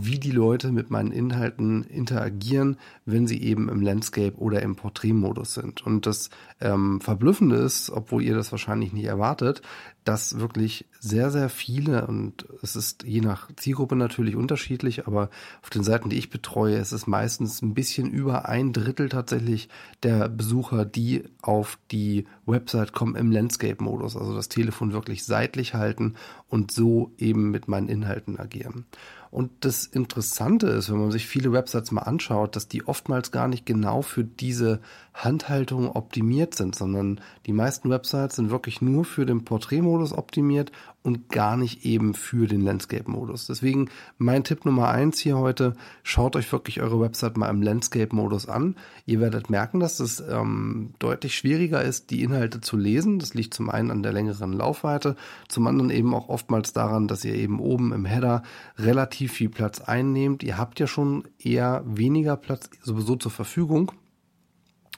wie 0.04 0.20
die 0.20 0.32
Leute 0.32 0.72
mit 0.72 0.90
meinen 0.90 1.12
Inhalten 1.12 1.84
interagieren, 1.84 2.78
wenn 3.06 3.28
sie 3.28 3.42
eben 3.42 3.70
im 3.70 3.82
Landscape 3.82 4.38
oder 4.38 4.62
im 4.62 4.76
Porträtmodus 4.76 5.54
sind. 5.54 5.86
Und 5.86 6.06
das 6.06 6.30
ähm, 6.60 7.02
Verblüffende 7.02 7.58
ist, 7.58 7.90
obwohl 7.90 8.24
ihr 8.24 8.36
das 8.36 8.52
wahrscheinlich 8.52 8.94
nicht 8.94 9.06
erwartet, 9.06 9.62
dass 10.04 10.40
wirklich 10.40 10.86
sehr, 11.00 11.30
sehr 11.30 11.50
viele, 11.50 12.08
und 12.08 12.48
es 12.64 12.76
ist 12.76 13.04
je 13.04 13.22
nach 13.22 13.50
Zielgruppe 13.56 13.96
natürlich 13.96 14.36
unterschiedlich, 14.36 15.06
aber 15.06 15.30
auf 15.62 15.70
den 15.70 15.84
Seiten, 15.84 16.10
die 16.10 16.18
ich 16.18 16.32
betreue, 16.32 16.78
ist 16.78 16.92
es 16.92 17.06
meistens 17.06 17.62
ein 17.62 17.76
bisschen 17.76 18.10
über 18.10 18.50
ein 18.50 18.74
Drittel 18.74 19.10
tatsächlich 19.10 19.70
der 20.02 20.28
Besucher, 20.28 20.86
die 20.86 21.24
auf 21.42 21.78
die 21.92 22.26
Website 22.46 22.94
kommen 22.94 23.16
im 23.16 23.32
Landscape-Modus, 23.32 24.18
also 24.18 24.36
das 24.36 24.50
Telefon 24.50 24.94
wirklich 24.94 25.24
seitlich 25.24 25.76
halten 25.76 26.16
und 26.50 26.72
so 26.72 27.12
eben 27.18 27.52
mit 27.52 27.68
meinen 27.68 27.88
Inhalten 27.88 28.40
agieren. 28.40 28.86
Und 29.32 29.50
das 29.62 29.86
Interessante 29.86 30.68
ist, 30.68 30.92
wenn 30.92 31.00
man 31.00 31.12
sich 31.12 31.26
viele 31.26 31.54
Websites 31.54 31.92
mal 31.92 32.02
anschaut, 32.02 32.58
dass 32.58 32.68
die 32.68 32.86
oftmals 32.86 33.32
gar 33.32 33.48
nicht 33.48 33.66
genau 33.66 34.02
für 34.02 34.26
diese 34.26 34.82
Handhaltung 35.14 35.90
optimiert 35.90 36.54
sind, 36.54 36.76
sondern 36.76 37.22
die 37.46 37.54
meisten 37.54 37.90
Websites 37.90 38.36
sind 38.36 38.52
wirklich 38.52 38.82
nur 38.82 39.06
für 39.06 39.26
den 39.26 39.46
Porträtmodus 39.46 40.12
optimiert 40.12 40.74
und 41.04 41.30
gar 41.30 41.58
nicht 41.58 41.84
eben 41.86 42.14
für 42.14 42.48
den 42.48 42.62
Landscape-Modus. 42.62 43.48
Deswegen 43.48 43.90
mein 44.18 44.44
Tipp 44.44 44.66
Nummer 44.66 44.90
eins 44.90 45.20
hier 45.20 45.38
heute, 45.38 45.76
schaut 46.04 46.36
euch 46.36 46.52
wirklich 46.52 46.82
eure 46.82 47.00
Website 47.00 47.38
mal 47.38 47.50
im 47.50 47.62
Landscape-Modus 47.62 48.48
an. 48.48 48.76
Ihr 49.06 49.20
werdet 49.20 49.50
merken, 49.50 49.80
dass 49.80 50.00
es 50.00 50.20
ähm, 50.20 50.94
deutlich 51.00 51.36
schwieriger 51.36 51.82
ist, 51.82 52.12
die 52.12 52.22
Inhalte 52.22 52.62
zu 52.62 52.78
lesen. 52.78 53.18
Das 53.18 53.34
liegt 53.34 53.54
zum 53.54 53.70
einen 53.70 53.90
an 53.90 54.04
der 54.04 54.14
längeren 54.14 54.54
Laufweite, 54.54 55.16
zum 55.48 55.66
anderen 55.66 55.90
eben 55.90 56.14
auch 56.14 56.30
oftmals 56.30 56.72
daran, 56.74 57.08
dass 57.08 57.26
ihr 57.26 57.36
eben 57.36 57.60
oben 57.60 57.94
im 57.94 58.06
Header 58.06 58.44
relativ 58.78 59.34
viel 59.34 59.50
Platz 59.50 59.82
einnehmt. 59.82 60.44
Ihr 60.44 60.58
habt 60.58 60.80
ja 60.80 60.86
schon 60.86 61.24
eher 61.40 61.84
weniger 61.86 62.38
Platz 62.38 62.70
sowieso 62.84 63.16
zur 63.16 63.32
Verfügung. 63.32 63.92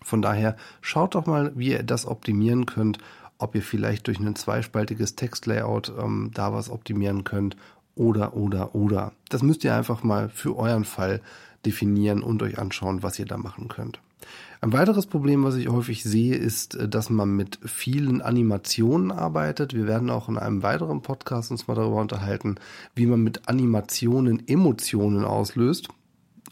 Von 0.04 0.22
daher 0.22 0.58
schaut 0.82 1.16
doch 1.16 1.26
mal, 1.26 1.54
wie 1.56 1.72
ihr 1.72 1.84
das 1.84 2.06
optimieren 2.06 2.66
könnt 2.66 2.98
ob 3.38 3.56
ihr 3.56 3.62
vielleicht 3.62 4.08
durch 4.08 4.20
ein 4.20 4.36
zweispaltiges 4.36 5.16
Textlayout 5.16 5.94
ähm, 5.98 6.32
da 6.34 6.54
was 6.54 6.70
optimieren 6.70 7.24
könnt 7.24 7.58
oder, 7.96 8.36
oder, 8.36 8.76
oder. 8.76 9.14
Das 9.30 9.44
müsst 9.44 9.64
ihr 9.64 9.76
einfach 9.76 10.04
mal 10.04 10.30
für 10.30 10.58
euren 10.58 10.86
Fall 10.86 11.22
definieren 11.66 12.24
und 12.24 12.42
euch 12.44 12.58
anschauen, 12.58 13.04
was 13.04 13.20
ihr 13.20 13.26
da 13.26 13.38
machen 13.38 13.68
könnt. 13.68 14.00
Ein 14.62 14.72
weiteres 14.72 15.08
Problem, 15.08 15.44
was 15.44 15.56
ich 15.56 15.68
häufig 15.68 16.04
sehe, 16.04 16.36
ist, 16.36 16.76
äh, 16.76 16.88
dass 16.88 17.10
man 17.10 17.36
mit 17.36 17.60
vielen 17.66 18.22
Animationen 18.22 19.12
arbeitet. 19.12 19.74
Wir 19.74 19.88
werden 19.88 20.10
auch 20.10 20.30
in 20.30 20.38
einem 20.38 20.64
weiteren 20.64 21.02
Podcast 21.02 21.52
uns 21.52 21.68
mal 21.68 21.76
darüber 21.76 22.00
unterhalten, 22.00 22.56
wie 22.96 23.06
man 23.06 23.22
mit 23.22 23.48
Animationen 23.50 24.48
Emotionen 24.48 25.26
auslöst 25.26 25.90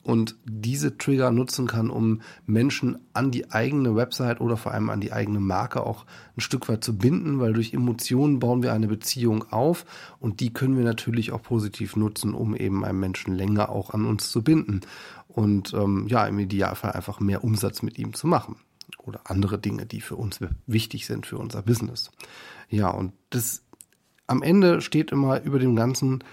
und 0.03 0.36
diese 0.46 0.98
Trigger 0.98 1.31
nutzen 1.31 1.67
kann, 1.67 1.89
um 1.89 2.22
Menschen 2.46 2.98
an 3.13 3.31
die 3.31 3.51
eigene 3.51 3.96
Website 3.96 4.41
oder 4.41 4.58
vor 4.58 4.72
allem 4.72 4.89
an 4.89 5.01
die 5.01 5.13
eigene 5.13 5.39
Marke 5.39 5.86
auch 5.86 6.05
ein 6.36 6.41
Stück 6.41 6.70
weit 6.70 6.84
zu 6.84 6.98
binden, 6.98 7.39
weil 7.39 7.53
durch 7.53 7.74
Emotionen 7.74 8.39
bauen 8.39 8.63
wir 8.63 8.74
eine 8.74 8.88
Beziehung 8.88 9.46
auf 9.51 9.86
und 10.20 10.39
die 10.39 10.53
können 10.53 10.77
wir 10.77 10.84
natürlich 10.84 11.31
auch 11.31 11.41
positiv 11.41 11.96
nutzen, 11.96 12.34
um 12.34 12.55
eben 12.55 12.84
einen 12.84 13.00
Menschen 13.00 13.36
länger 13.36 13.70
auch 13.70 13.91
an 13.91 14.05
uns 14.05 14.31
zu 14.31 14.43
binden 14.43 14.81
und 15.27 15.74
ähm, 15.74 16.08
ja, 16.08 16.25
im 16.25 16.39
Idealfall 16.39 16.91
einfach 16.91 17.20
mehr 17.20 17.43
Umsatz 17.43 17.81
mit 17.81 18.00
ihm 18.00 18.13
zu 18.13 18.27
machen 18.27 18.55
oder 18.98 19.22
andere 19.25 19.60
Dinge, 19.60 19.86
die 19.86 20.01
für 20.01 20.15
uns 20.15 20.39
wichtig 20.67 21.05
sind 21.05 21.25
für 21.25 21.38
unser 21.38 21.62
Business. 21.62 22.12
Ja, 22.70 22.89
und 22.89 23.13
das 23.29 23.63
am 24.27 24.41
Ende 24.41 24.81
steht 24.81 25.12
immer 25.12 25.41
über 25.41 25.60
dem 25.60 25.75
Ganzen, 25.75 26.24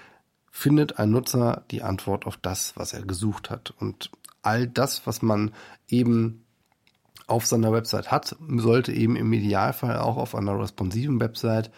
findet 0.58 0.98
ein 0.98 1.12
Nutzer 1.12 1.62
die 1.70 1.84
Antwort 1.84 2.26
auf 2.26 2.36
das, 2.36 2.76
was 2.76 2.92
er 2.92 3.02
gesucht 3.02 3.48
hat. 3.48 3.70
Und 3.78 4.10
all 4.42 4.66
das, 4.66 5.06
was 5.06 5.22
man 5.22 5.52
eben 5.86 6.44
auf 7.28 7.46
seiner 7.46 7.72
Website 7.72 8.10
hat, 8.10 8.34
sollte 8.56 8.92
eben 8.92 9.14
im 9.14 9.32
Idealfall 9.32 9.98
auch 9.98 10.16
auf 10.16 10.34
einer 10.34 10.58
responsiven 10.58 11.20
Website 11.20 11.70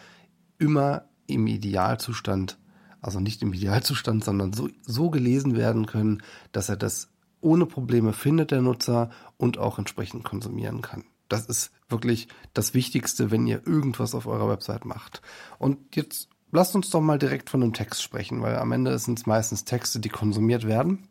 immer 0.57 1.03
im 1.27 1.45
Idealzustand, 1.45 2.57
also 3.01 3.19
nicht 3.19 3.43
im 3.43 3.53
Idealzustand, 3.53 4.23
sondern 4.23 4.51
so, 4.51 4.67
so 4.81 5.11
gelesen 5.11 5.55
werden 5.55 5.85
können, 5.85 6.23
dass 6.51 6.67
er 6.67 6.77
das 6.77 7.11
ohne 7.39 7.67
Probleme 7.67 8.13
findet, 8.13 8.49
der 8.49 8.63
Nutzer, 8.63 9.11
und 9.37 9.59
auch 9.59 9.77
entsprechend 9.77 10.23
konsumieren 10.23 10.81
kann. 10.81 11.03
Das 11.29 11.45
ist 11.45 11.71
wirklich 11.87 12.29
das 12.55 12.73
Wichtigste, 12.73 13.29
wenn 13.29 13.45
ihr 13.45 13.61
irgendwas 13.67 14.15
auf 14.15 14.25
eurer 14.25 14.49
Website 14.49 14.85
macht. 14.85 15.21
Und 15.59 15.95
jetzt 15.95 16.29
lasst 16.51 16.75
uns 16.75 16.89
doch 16.89 17.01
mal 17.01 17.19
direkt 17.19 17.49
von 17.49 17.63
einem 17.63 17.73
Text 17.73 18.01
sprechen, 18.03 18.41
weil 18.41 18.57
am 18.57 18.71
Ende 18.71 18.97
sind 18.99 19.19
es 19.19 19.25
meistens 19.25 19.65
Texte, 19.65 19.99
die 19.99 20.09
konsumiert 20.09 20.67
werden. 20.67 21.07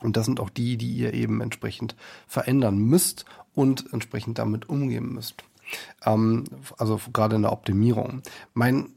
Und 0.00 0.16
das 0.16 0.26
sind 0.26 0.40
auch 0.40 0.50
die, 0.50 0.76
die 0.76 0.92
ihr 0.92 1.12
eben 1.12 1.40
entsprechend 1.40 1.94
verändern 2.26 2.78
müsst 2.78 3.26
und 3.54 3.92
entsprechend 3.92 4.38
damit 4.38 4.68
umgehen 4.68 5.12
müsst. 5.12 5.44
Ähm, 6.04 6.44
also 6.78 7.00
gerade 7.12 7.36
in 7.36 7.42
der 7.42 7.52
Optimierung. 7.52 8.22
Mein 8.54 8.94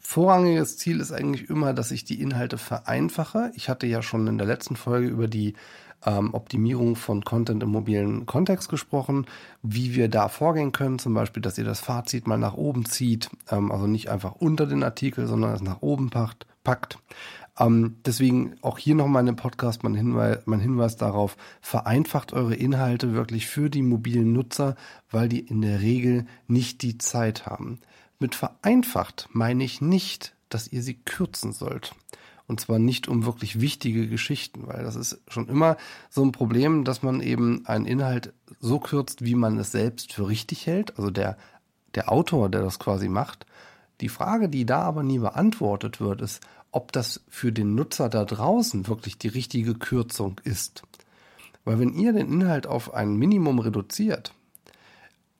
vorrangiges 0.00 0.76
Ziel 0.78 1.00
ist 1.00 1.12
eigentlich 1.12 1.48
immer, 1.48 1.72
dass 1.72 1.90
ich 1.90 2.04
die 2.04 2.20
Inhalte 2.20 2.58
vereinfache. 2.58 3.52
Ich 3.54 3.68
hatte 3.68 3.86
ja 3.86 4.02
schon 4.02 4.26
in 4.26 4.36
der 4.36 4.46
letzten 4.46 4.76
Folge 4.76 5.08
über 5.08 5.28
die 5.28 5.54
ähm, 6.04 6.34
Optimierung 6.34 6.96
von 6.96 7.24
Content 7.24 7.62
im 7.62 7.70
mobilen 7.70 8.26
Kontext 8.26 8.68
gesprochen, 8.68 9.26
wie 9.62 9.94
wir 9.94 10.08
da 10.08 10.28
vorgehen 10.28 10.72
können, 10.72 10.98
zum 10.98 11.14
Beispiel, 11.14 11.42
dass 11.42 11.58
ihr 11.58 11.64
das 11.64 11.80
Fazit 11.80 12.26
mal 12.26 12.38
nach 12.38 12.54
oben 12.54 12.84
zieht, 12.84 13.30
ähm, 13.50 13.70
also 13.70 13.86
nicht 13.86 14.08
einfach 14.10 14.36
unter 14.36 14.66
den 14.66 14.82
Artikel, 14.82 15.26
sondern 15.26 15.54
es 15.54 15.62
nach 15.62 15.82
oben 15.82 16.10
packt. 16.10 16.46
packt. 16.64 16.98
Ähm, 17.58 17.96
deswegen 18.06 18.56
auch 18.62 18.78
hier 18.78 18.94
nochmal 18.94 19.20
in 19.20 19.26
dem 19.26 19.36
Podcast 19.36 19.82
mein 19.82 19.94
Hinweis, 19.94 20.38
mein 20.46 20.60
Hinweis 20.60 20.96
darauf, 20.96 21.36
vereinfacht 21.60 22.32
eure 22.32 22.54
Inhalte 22.54 23.12
wirklich 23.12 23.46
für 23.46 23.68
die 23.68 23.82
mobilen 23.82 24.32
Nutzer, 24.32 24.74
weil 25.10 25.28
die 25.28 25.40
in 25.40 25.60
der 25.60 25.80
Regel 25.80 26.26
nicht 26.46 26.82
die 26.82 26.98
Zeit 26.98 27.46
haben. 27.46 27.80
Mit 28.18 28.34
vereinfacht 28.34 29.28
meine 29.32 29.64
ich 29.64 29.80
nicht, 29.80 30.34
dass 30.48 30.68
ihr 30.68 30.82
sie 30.82 30.94
kürzen 30.94 31.52
sollt. 31.52 31.94
Und 32.46 32.60
zwar 32.60 32.78
nicht 32.78 33.08
um 33.08 33.24
wirklich 33.24 33.60
wichtige 33.60 34.08
Geschichten, 34.08 34.66
weil 34.66 34.82
das 34.82 34.96
ist 34.96 35.20
schon 35.28 35.48
immer 35.48 35.76
so 36.10 36.24
ein 36.24 36.32
Problem, 36.32 36.84
dass 36.84 37.02
man 37.02 37.20
eben 37.20 37.66
einen 37.66 37.86
Inhalt 37.86 38.32
so 38.60 38.78
kürzt, 38.78 39.24
wie 39.24 39.34
man 39.34 39.58
es 39.58 39.72
selbst 39.72 40.12
für 40.12 40.28
richtig 40.28 40.66
hält. 40.66 40.98
Also 40.98 41.10
der, 41.10 41.36
der 41.94 42.10
Autor, 42.10 42.48
der 42.48 42.62
das 42.62 42.78
quasi 42.78 43.08
macht. 43.08 43.46
Die 44.00 44.08
Frage, 44.08 44.48
die 44.48 44.66
da 44.66 44.82
aber 44.82 45.02
nie 45.02 45.18
beantwortet 45.18 46.00
wird, 46.00 46.20
ist, 46.20 46.40
ob 46.72 46.90
das 46.92 47.22
für 47.28 47.52
den 47.52 47.74
Nutzer 47.74 48.08
da 48.08 48.24
draußen 48.24 48.88
wirklich 48.88 49.18
die 49.18 49.28
richtige 49.28 49.74
Kürzung 49.74 50.40
ist. 50.42 50.82
Weil 51.64 51.78
wenn 51.78 51.94
ihr 51.94 52.12
den 52.12 52.32
Inhalt 52.32 52.66
auf 52.66 52.92
ein 52.92 53.14
Minimum 53.16 53.60
reduziert, 53.60 54.34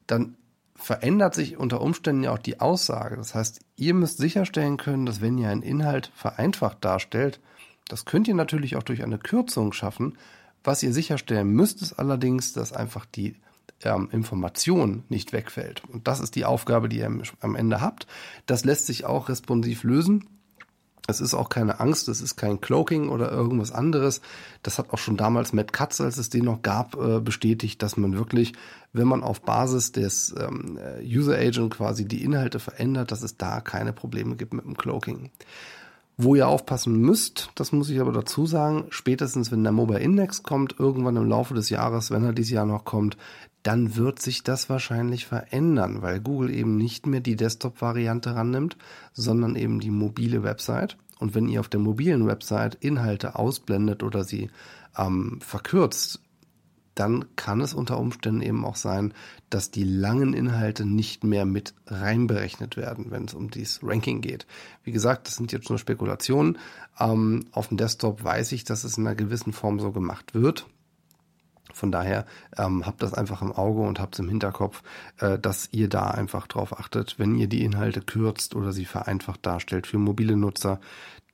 dann 0.07 0.37
verändert 0.83 1.35
sich 1.35 1.57
unter 1.57 1.81
Umständen 1.81 2.25
ja 2.25 2.33
auch 2.33 2.39
die 2.39 2.61
Aussage. 2.61 3.17
Das 3.17 3.35
heißt, 3.35 3.61
ihr 3.77 3.95
müsst 3.95 4.19
sicherstellen 4.19 4.77
können, 4.77 5.07
dass 5.07 5.21
wenn 5.21 5.39
ihr 5.39 5.49
einen 5.49 5.63
Inhalt 5.63 6.11
vereinfacht 6.15 6.85
darstellt, 6.85 7.41
das 7.89 8.05
könnt 8.05 8.29
ihr 8.29 8.35
natürlich 8.35 8.77
auch 8.77 8.83
durch 8.83 9.03
eine 9.03 9.19
Kürzung 9.19 9.73
schaffen. 9.73 10.19
Was 10.65 10.83
ihr 10.83 10.93
sicherstellen 10.93 11.49
müsst, 11.51 11.83
ist 11.83 11.95
allerdings, 11.95 12.53
dass 12.53 12.73
einfach 12.73 13.07
die 13.07 13.37
ähm, 13.85 14.09
Information 14.13 15.05
nicht 15.09 15.33
wegfällt. 15.33 15.83
Und 15.89 16.09
das 16.09 16.21
ist 16.21 16.35
die 16.35 16.45
Aufgabe, 16.45 16.89
die 16.89 16.99
ihr 16.99 17.23
am 17.41 17.57
Ende 17.57 17.81
habt. 17.81 18.07
Das 18.47 18.65
lässt 18.65 18.87
sich 18.87 19.05
auch 19.05 19.29
responsiv 19.29 19.85
lösen. 19.85 20.29
Es 21.09 21.21
ist 21.21 21.35
auch 21.35 21.49
keine 21.49 21.81
Angst, 21.81 22.09
es 22.09 22.21
ist 22.21 22.37
kein 22.37 22.61
Cloaking 22.61 23.09
oder 23.09 23.31
irgendwas 23.31 23.73
anderes. 23.73 24.21
Das 24.63 24.79
hat 24.79 24.91
auch 24.91 24.99
schon 24.99 25.17
damals 25.17 25.53
Matt 25.53 25.73
Katz, 25.73 26.01
als 26.01 26.17
es 26.17 26.31
den 26.31 26.45
noch 26.45 26.63
gab, 26.63 26.97
äh, 26.97 27.21
bestätigt, 27.21 27.83
dass 27.83 27.97
man 27.97 28.17
wirklich, 28.17 28.53
wenn 28.93 29.09
man 29.09 29.25
auf 29.25 29.43
Basis 29.43 29.91
des 29.91 30.33
ähm, 30.39 30.79
User 31.03 31.37
Agent 31.37 31.75
quasi 31.75 32.07
die 32.07 32.23
Inhalte 32.23 32.61
verändert, 32.61 33.11
dass 33.11 33.23
es 33.23 33.37
da 33.37 33.61
keine 33.61 33.93
Probleme 33.93 34.37
gibt 34.37 34.55
mit 34.55 34.65
dem 34.65 34.77
Cloaking. 34.77 35.31
Wo 36.19 36.35
ihr 36.37 36.47
aufpassen 36.47 37.01
müsst, 37.01 37.51
das 37.57 37.73
muss 37.73 37.89
ich 37.89 38.01
aber 38.01 38.13
dazu 38.13 38.47
sagen, 38.47 38.85
spätestens 38.91 39.51
wenn 39.51 39.65
der 39.65 39.73
Mobile 39.73 39.99
Index 39.99 40.43
kommt, 40.43 40.79
irgendwann 40.79 41.17
im 41.17 41.29
Laufe 41.29 41.55
des 41.55 41.69
Jahres, 41.71 42.11
wenn 42.11 42.23
er 42.23 42.33
dieses 42.33 42.53
Jahr 42.53 42.67
noch 42.67 42.85
kommt, 42.85 43.17
dann 43.63 43.97
wird 43.97 44.21
sich 44.21 44.43
das 44.43 44.69
wahrscheinlich 44.69 45.27
verändern, 45.27 46.03
weil 46.03 46.21
Google 46.21 46.51
eben 46.51 46.77
nicht 46.77 47.07
mehr 47.07 47.21
die 47.21 47.37
Desktop-Variante 47.37 48.35
rannimmt, 48.35 48.77
sondern 49.13 49.57
eben 49.57 49.81
die 49.81 49.91
mobile 49.91 50.43
Website. 50.43 50.97
Und 51.19 51.35
wenn 51.35 51.49
ihr 51.49 51.61
auf 51.61 51.69
der 51.69 51.81
mobilen 51.81 52.27
Website 52.27 52.77
Inhalte 52.81 53.37
ausblendet 53.37 54.03
oder 54.03 54.25
sie 54.25 54.51
ähm, 54.97 55.39
verkürzt, 55.41 56.21
dann 56.95 57.25
kann 57.37 57.61
es 57.61 57.73
unter 57.73 57.99
Umständen 57.99 58.43
eben 58.43 58.65
auch 58.65 58.77
sein, 58.77 59.15
dass 59.49 59.71
die 59.71 59.85
langen 59.85 60.35
Inhalte 60.35 60.85
nicht 60.85 61.25
mehr 61.25 61.47
mit 61.47 61.75
reinberechnet 61.87 62.77
werden, 62.77 63.11
wenn 63.11 63.25
es 63.25 63.35
um 63.35 63.51
dieses 63.51 63.81
Ranking 63.83 64.21
geht. 64.21 64.47
Wie 64.85 64.93
gesagt, 64.93 65.27
das 65.27 65.37
sind 65.37 65.53
jetzt 65.53 65.71
nur 65.71 65.79
Spekulationen. 65.79 66.59
Ähm, 66.99 67.47
auf 67.53 67.69
dem 67.69 67.79
Desktop 67.79 68.23
weiß 68.25 68.53
ich, 68.53 68.65
dass 68.65 68.85
es 68.85 68.99
in 68.99 69.07
einer 69.07 69.17
gewissen 69.17 69.53
Form 69.53 69.81
so 69.81 69.93
gemacht 69.93 70.35
wird. 70.35 70.67
Von 71.73 71.93
daher 71.93 72.27
ähm, 72.57 72.87
habt 72.87 73.03
das 73.03 73.15
einfach 73.15 73.43
im 73.43 73.53
Auge 73.53 73.83
und 73.83 74.01
habt 74.01 74.15
es 74.15 74.21
im 74.21 74.29
Hinterkopf, 74.29 74.83
äh, 75.19 75.39
dass 75.39 75.69
ihr 75.73 75.89
da 75.89 76.11
einfach 76.11 76.47
drauf 76.47 76.79
achtet, 76.79 77.19
wenn 77.19 77.37
ihr 77.37 77.47
die 77.47 77.65
Inhalte 77.65 78.01
kürzt 78.01 78.55
oder 78.55 78.73
sie 78.73 78.85
vereinfacht 78.85 79.45
darstellt 79.45 79.87
für 79.87 79.99
mobile 79.99 80.37
Nutzer, 80.37 80.81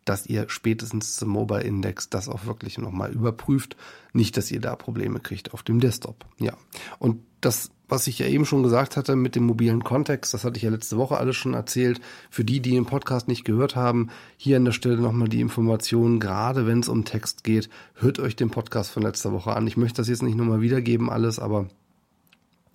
dass 0.08 0.26
ihr 0.26 0.48
spätestens 0.48 1.16
zum 1.16 1.28
Mobile 1.28 1.62
Index 1.62 2.08
das 2.08 2.28
auch 2.28 2.46
wirklich 2.46 2.78
nochmal 2.78 3.12
überprüft. 3.12 3.76
Nicht, 4.12 4.36
dass 4.36 4.50
ihr 4.50 4.60
da 4.60 4.74
Probleme 4.74 5.20
kriegt 5.20 5.52
auf 5.52 5.62
dem 5.62 5.80
Desktop. 5.80 6.24
Ja. 6.38 6.54
Und 6.98 7.22
das, 7.40 7.70
was 7.88 8.06
ich 8.06 8.18
ja 8.18 8.26
eben 8.26 8.44
schon 8.44 8.62
gesagt 8.62 8.96
hatte 8.96 9.16
mit 9.16 9.34
dem 9.34 9.44
mobilen 9.44 9.82
Kontext, 9.82 10.34
das 10.34 10.44
hatte 10.44 10.58
ich 10.58 10.62
ja 10.62 10.70
letzte 10.70 10.98
Woche 10.98 11.16
alles 11.16 11.36
schon 11.36 11.54
erzählt. 11.54 12.00
Für 12.30 12.44
die, 12.44 12.60
die 12.60 12.72
den 12.72 12.86
Podcast 12.86 13.28
nicht 13.28 13.44
gehört 13.44 13.76
haben, 13.76 14.10
hier 14.36 14.56
an 14.58 14.66
der 14.66 14.72
Stelle 14.72 14.98
nochmal 14.98 15.28
die 15.28 15.40
Information, 15.40 16.20
gerade 16.20 16.66
wenn 16.66 16.80
es 16.80 16.88
um 16.88 17.04
Text 17.04 17.44
geht, 17.44 17.70
hört 17.94 18.18
euch 18.18 18.36
den 18.36 18.50
Podcast 18.50 18.90
von 18.90 19.02
letzter 19.02 19.32
Woche 19.32 19.56
an. 19.56 19.66
Ich 19.66 19.76
möchte 19.76 19.96
das 19.96 20.08
jetzt 20.08 20.22
nicht 20.22 20.36
nochmal 20.36 20.60
wiedergeben 20.60 21.08
alles, 21.08 21.38
aber 21.38 21.68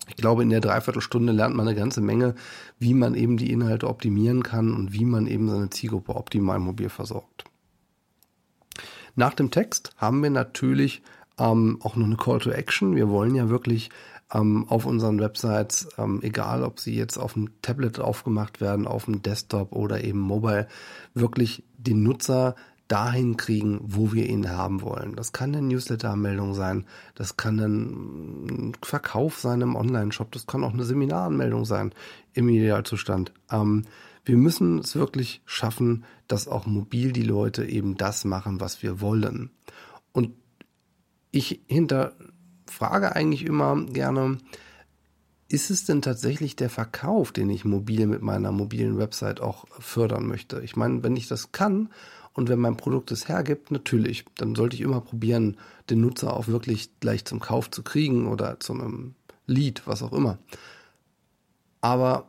ich 0.08 0.16
glaube, 0.16 0.42
in 0.42 0.50
der 0.50 0.60
Dreiviertelstunde 0.60 1.32
lernt 1.32 1.56
man 1.56 1.66
eine 1.66 1.76
ganze 1.76 2.00
Menge, 2.00 2.34
wie 2.78 2.92
man 2.92 3.14
eben 3.14 3.36
die 3.36 3.50
Inhalte 3.50 3.88
optimieren 3.88 4.42
kann 4.42 4.74
und 4.74 4.92
wie 4.92 5.04
man 5.04 5.26
eben 5.26 5.48
seine 5.48 5.70
Zielgruppe 5.70 6.14
optimal 6.14 6.58
mobil 6.58 6.88
versorgt. 6.88 7.44
Nach 9.16 9.32
dem 9.32 9.50
Text 9.50 9.92
haben 9.96 10.22
wir 10.22 10.30
natürlich 10.30 11.02
ähm, 11.38 11.78
auch 11.82 11.96
noch 11.96 12.06
eine 12.06 12.16
Call 12.16 12.40
to 12.40 12.50
Action. 12.50 12.96
Wir 12.96 13.08
wollen 13.08 13.34
ja 13.34 13.48
wirklich 13.48 13.90
ähm, 14.34 14.66
auf 14.68 14.84
unseren 14.84 15.20
Websites, 15.20 15.88
ähm, 15.96 16.20
egal 16.22 16.64
ob 16.64 16.80
sie 16.80 16.94
jetzt 16.94 17.16
auf 17.16 17.34
dem 17.34 17.50
Tablet 17.62 18.00
aufgemacht 18.00 18.60
werden, 18.60 18.86
auf 18.86 19.06
dem 19.06 19.22
Desktop 19.22 19.72
oder 19.72 20.02
eben 20.04 20.18
mobile, 20.18 20.66
wirklich 21.14 21.64
den 21.78 22.02
Nutzer 22.02 22.56
dahin 22.88 23.36
kriegen, 23.38 23.80
wo 23.82 24.12
wir 24.12 24.28
ihn 24.28 24.50
haben 24.50 24.82
wollen. 24.82 25.16
Das 25.16 25.32
kann 25.32 25.54
eine 25.54 25.66
Newsletter-Anmeldung 25.66 26.52
sein, 26.52 26.84
das 27.14 27.36
kann 27.36 27.58
ein 27.58 28.72
Verkauf 28.82 29.38
sein 29.38 29.62
im 29.62 29.76
Online-Shop, 29.76 30.30
das 30.32 30.46
kann 30.46 30.64
auch 30.64 30.74
eine 30.74 30.84
Seminaranmeldung 30.84 31.64
sein 31.64 31.94
im 32.34 32.48
Idealzustand. 32.48 33.32
Ähm, 33.50 33.84
wir 34.26 34.36
müssen 34.36 34.78
es 34.78 34.96
wirklich 34.96 35.42
schaffen, 35.46 36.04
dass 36.28 36.48
auch 36.48 36.66
mobil 36.66 37.12
die 37.12 37.22
Leute 37.22 37.64
eben 37.64 37.96
das 37.96 38.24
machen, 38.24 38.60
was 38.60 38.82
wir 38.82 39.00
wollen. 39.00 39.50
Und 40.12 40.32
ich 41.30 41.68
hinterfrage 42.74 43.14
eigentlich 43.14 43.44
immer 43.44 43.84
gerne, 43.86 44.38
ist 45.48 45.70
es 45.70 45.84
denn 45.84 46.02
tatsächlich 46.02 46.56
der 46.56 46.70
Verkauf, 46.70 47.32
den 47.32 47.50
ich 47.50 47.64
mobil 47.64 48.06
mit 48.06 48.22
meiner 48.22 48.50
mobilen 48.50 48.98
Website 48.98 49.40
auch 49.40 49.66
fördern 49.78 50.26
möchte? 50.26 50.60
Ich 50.62 50.74
meine, 50.74 51.02
wenn 51.02 51.16
ich 51.16 51.28
das 51.28 51.52
kann 51.52 51.90
und 52.32 52.48
wenn 52.48 52.58
mein 52.58 52.76
Produkt 52.76 53.12
es 53.12 53.28
hergibt, 53.28 53.70
natürlich, 53.70 54.24
dann 54.36 54.54
sollte 54.54 54.74
ich 54.74 54.82
immer 54.82 55.00
probieren, 55.00 55.56
den 55.90 56.00
Nutzer 56.00 56.34
auch 56.34 56.48
wirklich 56.48 56.90
gleich 56.98 57.24
zum 57.24 57.40
Kauf 57.40 57.70
zu 57.70 57.82
kriegen 57.82 58.26
oder 58.26 58.58
zu 58.58 58.72
einem 58.72 59.14
Lead, 59.46 59.82
was 59.86 60.02
auch 60.02 60.12
immer. 60.12 60.38
Aber 61.80 62.26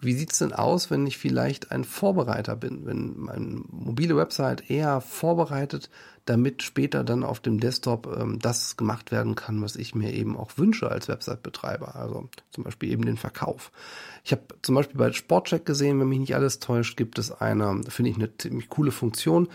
wie 0.00 0.14
sieht's 0.14 0.38
denn 0.38 0.52
aus, 0.52 0.90
wenn 0.90 1.06
ich 1.06 1.18
vielleicht 1.18 1.72
ein 1.72 1.84
Vorbereiter 1.84 2.56
bin, 2.56 2.86
wenn 2.86 3.18
meine 3.18 3.62
mobile 3.70 4.16
Website 4.16 4.70
eher 4.70 5.00
vorbereitet, 5.00 5.90
damit 6.24 6.62
später 6.62 7.04
dann 7.04 7.24
auf 7.24 7.40
dem 7.40 7.60
Desktop 7.60 8.06
ähm, 8.18 8.38
das 8.38 8.76
gemacht 8.76 9.10
werden 9.10 9.34
kann, 9.34 9.62
was 9.62 9.76
ich 9.76 9.94
mir 9.94 10.12
eben 10.12 10.36
auch 10.36 10.52
wünsche 10.56 10.90
als 10.90 11.08
Website-Betreiber, 11.08 11.96
also 11.96 12.28
zum 12.50 12.64
Beispiel 12.64 12.90
eben 12.90 13.04
den 13.04 13.16
Verkauf. 13.16 13.72
Ich 14.24 14.32
habe 14.32 14.42
zum 14.62 14.74
Beispiel 14.74 14.98
bei 14.98 15.12
Sportcheck 15.12 15.66
gesehen, 15.66 16.00
wenn 16.00 16.08
mich 16.08 16.20
nicht 16.20 16.34
alles 16.34 16.60
täuscht, 16.60 16.96
gibt 16.96 17.18
es 17.18 17.32
eine, 17.32 17.82
finde 17.88 18.10
ich 18.10 18.16
eine 18.16 18.36
ziemlich 18.36 18.68
coole 18.68 18.92
Funktion. 18.92 19.48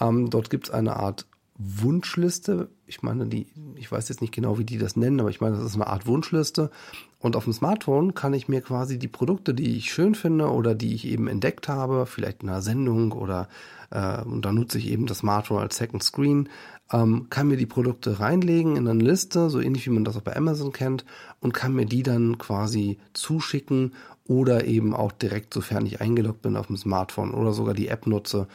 Ähm, 0.00 0.30
dort 0.30 0.50
gibt 0.50 0.68
es 0.68 0.74
eine 0.74 0.96
Art 0.96 1.26
Wunschliste. 1.58 2.70
Ich 2.86 3.02
meine, 3.02 3.26
die, 3.26 3.46
ich 3.76 3.90
weiß 3.90 4.08
jetzt 4.08 4.20
nicht 4.20 4.34
genau, 4.34 4.58
wie 4.58 4.64
die 4.64 4.78
das 4.78 4.96
nennen, 4.96 5.20
aber 5.20 5.30
ich 5.30 5.40
meine, 5.40 5.56
das 5.56 5.66
ist 5.66 5.74
eine 5.74 5.86
Art 5.86 6.06
Wunschliste. 6.06 6.70
Und 7.18 7.36
auf 7.36 7.44
dem 7.44 7.52
Smartphone 7.52 8.14
kann 8.14 8.34
ich 8.34 8.48
mir 8.48 8.60
quasi 8.62 8.98
die 8.98 9.08
Produkte, 9.08 9.54
die 9.54 9.76
ich 9.76 9.92
schön 9.92 10.14
finde 10.14 10.50
oder 10.50 10.74
die 10.74 10.94
ich 10.94 11.06
eben 11.06 11.28
entdeckt 11.28 11.68
habe, 11.68 12.06
vielleicht 12.06 12.42
in 12.42 12.48
einer 12.48 12.62
Sendung 12.62 13.12
oder 13.12 13.48
äh, 13.90 14.22
und 14.22 14.44
da 14.44 14.52
nutze 14.52 14.78
ich 14.78 14.88
eben 14.88 15.06
das 15.06 15.18
Smartphone 15.18 15.60
als 15.60 15.76
Second 15.76 16.02
Screen, 16.02 16.48
ähm, 16.92 17.28
kann 17.30 17.48
mir 17.48 17.56
die 17.56 17.66
Produkte 17.66 18.18
reinlegen 18.18 18.76
in 18.76 18.88
eine 18.88 19.02
Liste, 19.02 19.50
so 19.50 19.60
ähnlich 19.60 19.86
wie 19.86 19.90
man 19.90 20.04
das 20.04 20.16
auch 20.16 20.22
bei 20.22 20.36
Amazon 20.36 20.72
kennt, 20.72 21.04
und 21.40 21.54
kann 21.54 21.74
mir 21.74 21.86
die 21.86 22.02
dann 22.02 22.38
quasi 22.38 22.98
zuschicken 23.12 23.94
oder 24.24 24.64
eben 24.64 24.94
auch 24.94 25.12
direkt, 25.12 25.52
sofern 25.52 25.86
ich 25.86 26.00
eingeloggt 26.00 26.42
bin 26.42 26.56
auf 26.56 26.68
dem 26.68 26.76
Smartphone 26.76 27.34
oder 27.34 27.52
sogar 27.52 27.74
die 27.74 27.88
App 27.88 28.06
nutze, 28.06 28.48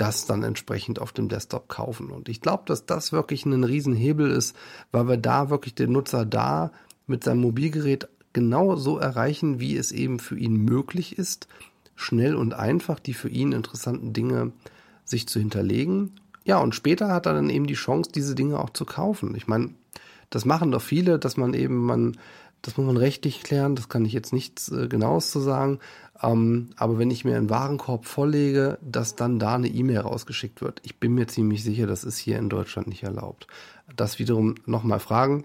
das 0.00 0.24
dann 0.24 0.42
entsprechend 0.42 0.98
auf 0.98 1.12
dem 1.12 1.28
Desktop 1.28 1.68
kaufen. 1.68 2.10
Und 2.10 2.28
ich 2.28 2.40
glaube, 2.40 2.62
dass 2.66 2.86
das 2.86 3.12
wirklich 3.12 3.44
ein 3.44 3.64
Riesenhebel 3.64 4.30
ist, 4.30 4.56
weil 4.92 5.08
wir 5.08 5.18
da 5.18 5.50
wirklich 5.50 5.74
den 5.74 5.92
Nutzer 5.92 6.24
da 6.24 6.72
mit 7.06 7.24
seinem 7.24 7.42
Mobilgerät 7.42 8.08
genau 8.32 8.76
so 8.76 8.96
erreichen, 8.98 9.60
wie 9.60 9.76
es 9.76 9.92
eben 9.92 10.18
für 10.18 10.38
ihn 10.38 10.56
möglich 10.56 11.18
ist, 11.18 11.48
schnell 11.96 12.34
und 12.34 12.54
einfach 12.54 12.98
die 12.98 13.12
für 13.12 13.28
ihn 13.28 13.52
interessanten 13.52 14.14
Dinge 14.14 14.52
sich 15.04 15.28
zu 15.28 15.38
hinterlegen. 15.38 16.12
Ja, 16.44 16.58
und 16.58 16.74
später 16.74 17.08
hat 17.08 17.26
er 17.26 17.34
dann 17.34 17.50
eben 17.50 17.66
die 17.66 17.74
Chance, 17.74 18.10
diese 18.14 18.34
Dinge 18.34 18.58
auch 18.58 18.70
zu 18.70 18.86
kaufen. 18.86 19.34
Ich 19.34 19.48
meine, 19.48 19.74
das 20.30 20.46
machen 20.46 20.70
doch 20.70 20.80
viele, 20.80 21.18
dass 21.18 21.36
man 21.36 21.52
eben, 21.52 21.84
man, 21.84 22.16
das 22.62 22.76
muss 22.76 22.86
man 22.86 22.96
rechtlich 22.96 23.42
klären, 23.42 23.76
das 23.76 23.88
kann 23.88 24.04
ich 24.04 24.12
jetzt 24.12 24.32
nichts 24.32 24.70
äh, 24.70 24.88
Genaues 24.88 25.30
zu 25.30 25.40
sagen, 25.40 25.78
ähm, 26.22 26.70
aber 26.76 26.98
wenn 26.98 27.10
ich 27.10 27.24
mir 27.24 27.36
einen 27.36 27.50
Warenkorb 27.50 28.04
vorlege, 28.06 28.78
dass 28.82 29.16
dann 29.16 29.38
da 29.38 29.54
eine 29.54 29.68
E-Mail 29.68 30.00
rausgeschickt 30.00 30.60
wird, 30.60 30.80
ich 30.84 30.98
bin 30.98 31.14
mir 31.14 31.26
ziemlich 31.26 31.64
sicher, 31.64 31.86
das 31.86 32.04
ist 32.04 32.18
hier 32.18 32.38
in 32.38 32.48
Deutschland 32.48 32.88
nicht 32.88 33.02
erlaubt. 33.02 33.46
Das 33.94 34.18
wiederum 34.18 34.56
nochmal 34.66 35.00
fragen 35.00 35.44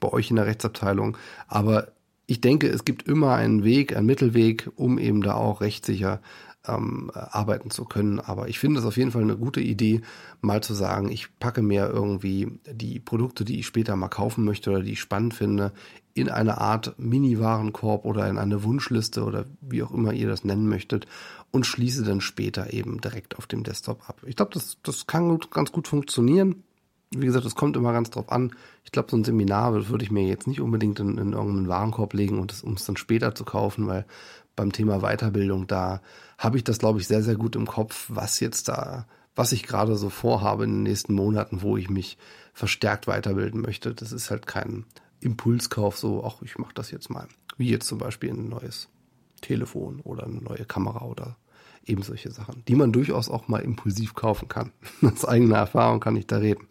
bei 0.00 0.08
euch 0.08 0.30
in 0.30 0.36
der 0.36 0.46
Rechtsabteilung. 0.46 1.16
Aber 1.48 1.88
ich 2.26 2.40
denke, 2.40 2.68
es 2.68 2.84
gibt 2.84 3.06
immer 3.08 3.34
einen 3.34 3.64
Weg, 3.64 3.96
einen 3.96 4.06
Mittelweg, 4.06 4.70
um 4.76 4.98
eben 4.98 5.22
da 5.22 5.34
auch 5.34 5.60
rechtssicher 5.60 6.20
ähm, 6.66 7.10
arbeiten 7.14 7.70
zu 7.70 7.84
können. 7.84 8.20
Aber 8.20 8.48
ich 8.48 8.58
finde 8.58 8.80
es 8.80 8.86
auf 8.86 8.96
jeden 8.96 9.10
Fall 9.10 9.22
eine 9.22 9.36
gute 9.36 9.60
Idee, 9.60 10.02
mal 10.40 10.62
zu 10.62 10.74
sagen, 10.74 11.10
ich 11.10 11.38
packe 11.38 11.62
mir 11.62 11.88
irgendwie 11.88 12.58
die 12.70 13.00
Produkte, 13.00 13.44
die 13.44 13.58
ich 13.58 13.66
später 13.66 13.96
mal 13.96 14.08
kaufen 14.08 14.44
möchte 14.44 14.70
oder 14.70 14.82
die 14.82 14.92
ich 14.92 15.00
spannend 15.00 15.34
finde, 15.34 15.72
in 16.14 16.28
eine 16.28 16.58
Art 16.58 16.94
Mini-Warenkorb 16.98 18.04
oder 18.04 18.28
in 18.28 18.38
eine 18.38 18.62
Wunschliste 18.64 19.24
oder 19.24 19.46
wie 19.60 19.82
auch 19.82 19.92
immer 19.92 20.12
ihr 20.12 20.28
das 20.28 20.44
nennen 20.44 20.68
möchtet 20.68 21.06
und 21.50 21.66
schließe 21.66 22.04
dann 22.04 22.20
später 22.20 22.72
eben 22.72 23.00
direkt 23.00 23.38
auf 23.38 23.46
dem 23.46 23.62
Desktop 23.62 24.08
ab. 24.08 24.20
Ich 24.26 24.36
glaube, 24.36 24.52
das, 24.52 24.78
das 24.82 25.06
kann 25.06 25.28
gut, 25.28 25.50
ganz 25.50 25.72
gut 25.72 25.88
funktionieren. 25.88 26.64
Wie 27.14 27.26
gesagt, 27.26 27.44
es 27.44 27.54
kommt 27.54 27.76
immer 27.76 27.92
ganz 27.92 28.08
drauf 28.08 28.32
an. 28.32 28.52
Ich 28.84 28.92
glaube, 28.92 29.10
so 29.10 29.16
ein 29.18 29.24
Seminar 29.24 29.88
würde 29.88 30.04
ich 30.04 30.10
mir 30.10 30.26
jetzt 30.26 30.46
nicht 30.46 30.62
unbedingt 30.62 30.98
in, 30.98 31.18
in 31.18 31.32
irgendeinen 31.32 31.68
Warenkorb 31.68 32.14
legen, 32.14 32.38
und 32.38 32.64
um 32.64 32.72
es 32.74 32.86
dann 32.86 32.96
später 32.96 33.34
zu 33.34 33.44
kaufen, 33.44 33.86
weil 33.86 34.06
beim 34.56 34.72
Thema 34.72 35.00
Weiterbildung, 35.00 35.66
da 35.66 36.02
habe 36.38 36.56
ich 36.56 36.64
das, 36.64 36.78
glaube 36.78 37.00
ich, 37.00 37.06
sehr, 37.06 37.22
sehr 37.22 37.36
gut 37.36 37.56
im 37.56 37.66
Kopf, 37.66 38.06
was 38.08 38.40
jetzt 38.40 38.68
da, 38.68 39.06
was 39.34 39.52
ich 39.52 39.62
gerade 39.62 39.96
so 39.96 40.10
vorhabe 40.10 40.64
in 40.64 40.70
den 40.70 40.82
nächsten 40.82 41.14
Monaten, 41.14 41.62
wo 41.62 41.76
ich 41.76 41.88
mich 41.88 42.18
verstärkt 42.52 43.06
weiterbilden 43.06 43.60
möchte. 43.60 43.94
Das 43.94 44.12
ist 44.12 44.30
halt 44.30 44.46
kein 44.46 44.84
Impulskauf, 45.20 45.98
so, 45.98 46.24
ach, 46.24 46.42
ich 46.42 46.58
mache 46.58 46.74
das 46.74 46.90
jetzt 46.90 47.10
mal. 47.10 47.28
Wie 47.56 47.70
jetzt 47.70 47.86
zum 47.86 47.98
Beispiel 47.98 48.30
ein 48.30 48.48
neues 48.48 48.88
Telefon 49.40 50.00
oder 50.00 50.24
eine 50.24 50.40
neue 50.40 50.64
Kamera 50.64 51.04
oder 51.04 51.36
eben 51.84 52.02
solche 52.02 52.30
Sachen, 52.30 52.62
die 52.66 52.74
man 52.74 52.92
durchaus 52.92 53.28
auch 53.28 53.48
mal 53.48 53.60
impulsiv 53.60 54.14
kaufen 54.14 54.48
kann. 54.48 54.72
Aus 55.02 55.24
eigener 55.24 55.56
Erfahrung 55.56 56.00
kann 56.00 56.16
ich 56.16 56.26
da 56.26 56.38
reden. 56.38 56.66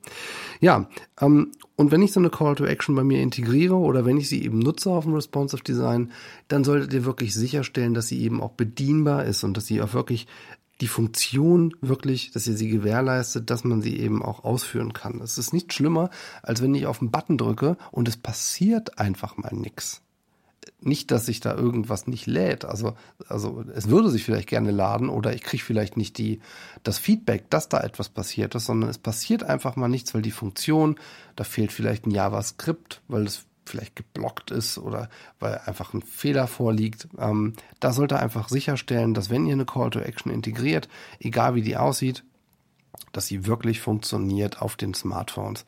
Ja, 0.60 0.89
ähm, 1.19 1.52
und 1.76 1.91
wenn 1.91 2.02
ich 2.02 2.12
so 2.12 2.19
eine 2.19 2.30
Call 2.30 2.56
to 2.56 2.65
Action 2.65 2.95
bei 2.95 3.04
mir 3.04 3.21
integriere 3.21 3.76
oder 3.76 4.06
wenn 4.06 4.17
ich 4.17 4.30
sie 4.30 4.43
eben 4.43 4.60
nutze 4.60 4.89
auf 4.89 5.06
dem 5.06 5.13
Responsive 5.13 5.63
Design, 5.63 6.12
dann 6.47 6.63
solltet 6.63 6.93
ihr 6.93 7.06
wirklich 7.06 7.34
sicherstellen, 7.34 7.93
dass 7.93 8.08
sie 8.08 8.21
eben 8.21 8.41
auch 8.41 8.52
bedienbar 8.52 9.26
ist 9.26 9.43
und 9.43 9.58
dass 9.58 9.65
sie 9.65 9.82
auch 9.82 9.93
wirklich 9.93 10.28
die 10.82 10.88
Funktion 10.88 11.76
wirklich, 11.82 12.32
dass 12.32 12.47
ihr 12.47 12.58
sie 12.58 12.69
gewährleistet, 12.69 13.50
dass 13.50 13.63
man 13.63 13.82
sie 13.82 14.00
eben 14.00 14.24
auch 14.24 14.43
ausführen 14.43 14.93
kann. 14.93 15.21
Es 15.21 15.38
ist 15.38 15.54
nicht 15.54 15.74
schlimmer, 15.74 16.10
als 16.41 16.62
wenn 16.62 16.74
ich 16.74 16.88
auf 16.88 17.00
den 17.00 17.12
Button 17.12 17.38
drücke 17.38 17.78
und 17.91 18.08
es 18.08 18.17
passiert 18.17 18.97
einfach 18.97 19.38
mal 19.38 19.54
nichts 19.54 20.02
nicht, 20.80 21.12
dass 21.12 21.26
sich 21.26 21.39
da 21.39 21.56
irgendwas 21.56 22.08
nicht 22.08 22.26
lädt. 22.26 22.65
Also, 22.65 22.95
also 23.28 23.63
es 23.76 23.89
würde 23.89 24.10
sich 24.10 24.24
vielleicht 24.24 24.50
gerne 24.50 24.71
laden 24.71 25.10
oder 25.10 25.34
ich 25.34 25.41
kriege 25.41 25.63
vielleicht 25.63 25.97
nicht 25.97 26.17
die, 26.17 26.39
das 26.84 26.97
Feedback, 26.97 27.50
dass 27.50 27.69
da 27.69 27.82
etwas 27.82 28.10
passiert 28.10 28.56
ist, 28.56 28.65
sondern 28.65 28.89
es 28.89 28.97
passiert 28.97 29.43
einfach 29.43 29.76
mal 29.76 29.88
nichts, 29.88 30.13
weil 30.13 30.21
die 30.21 30.32
Funktion, 30.32 30.95
da 31.36 31.43
fehlt 31.43 31.71
vielleicht 31.71 32.06
ein 32.06 32.12
JavaScript, 32.12 33.02
weil 33.08 33.26
es 33.26 33.45
vielleicht 33.65 33.95
geblockt 33.95 34.52
ist 34.52 34.78
oder 34.78 35.10
weil 35.39 35.60
einfach 35.65 35.93
ein 35.93 36.02
Fehler 36.02 36.47
vorliegt. 36.47 37.08
Ähm, 37.17 37.54
da 37.80 37.93
sollte 37.93 38.19
einfach 38.19 38.50
sicherstellen, 38.50 39.13
dass 39.13 39.30
wenn 39.30 39.45
ihr 39.45 39.54
eine 39.54 39.65
Call 39.65 39.91
to 39.91 40.00
Action 40.00 40.32
integriert, 40.32 40.89
egal 41.19 41.56
wie 41.56 41.62
die 41.62 41.78
aussieht, 41.78 42.24
dass 43.12 43.28
sie 43.28 43.45
wirklich 43.45 43.80
funktioniert 43.82 44.62
auf 44.62 44.76
den 44.76 44.93
Smartphones 44.93 45.65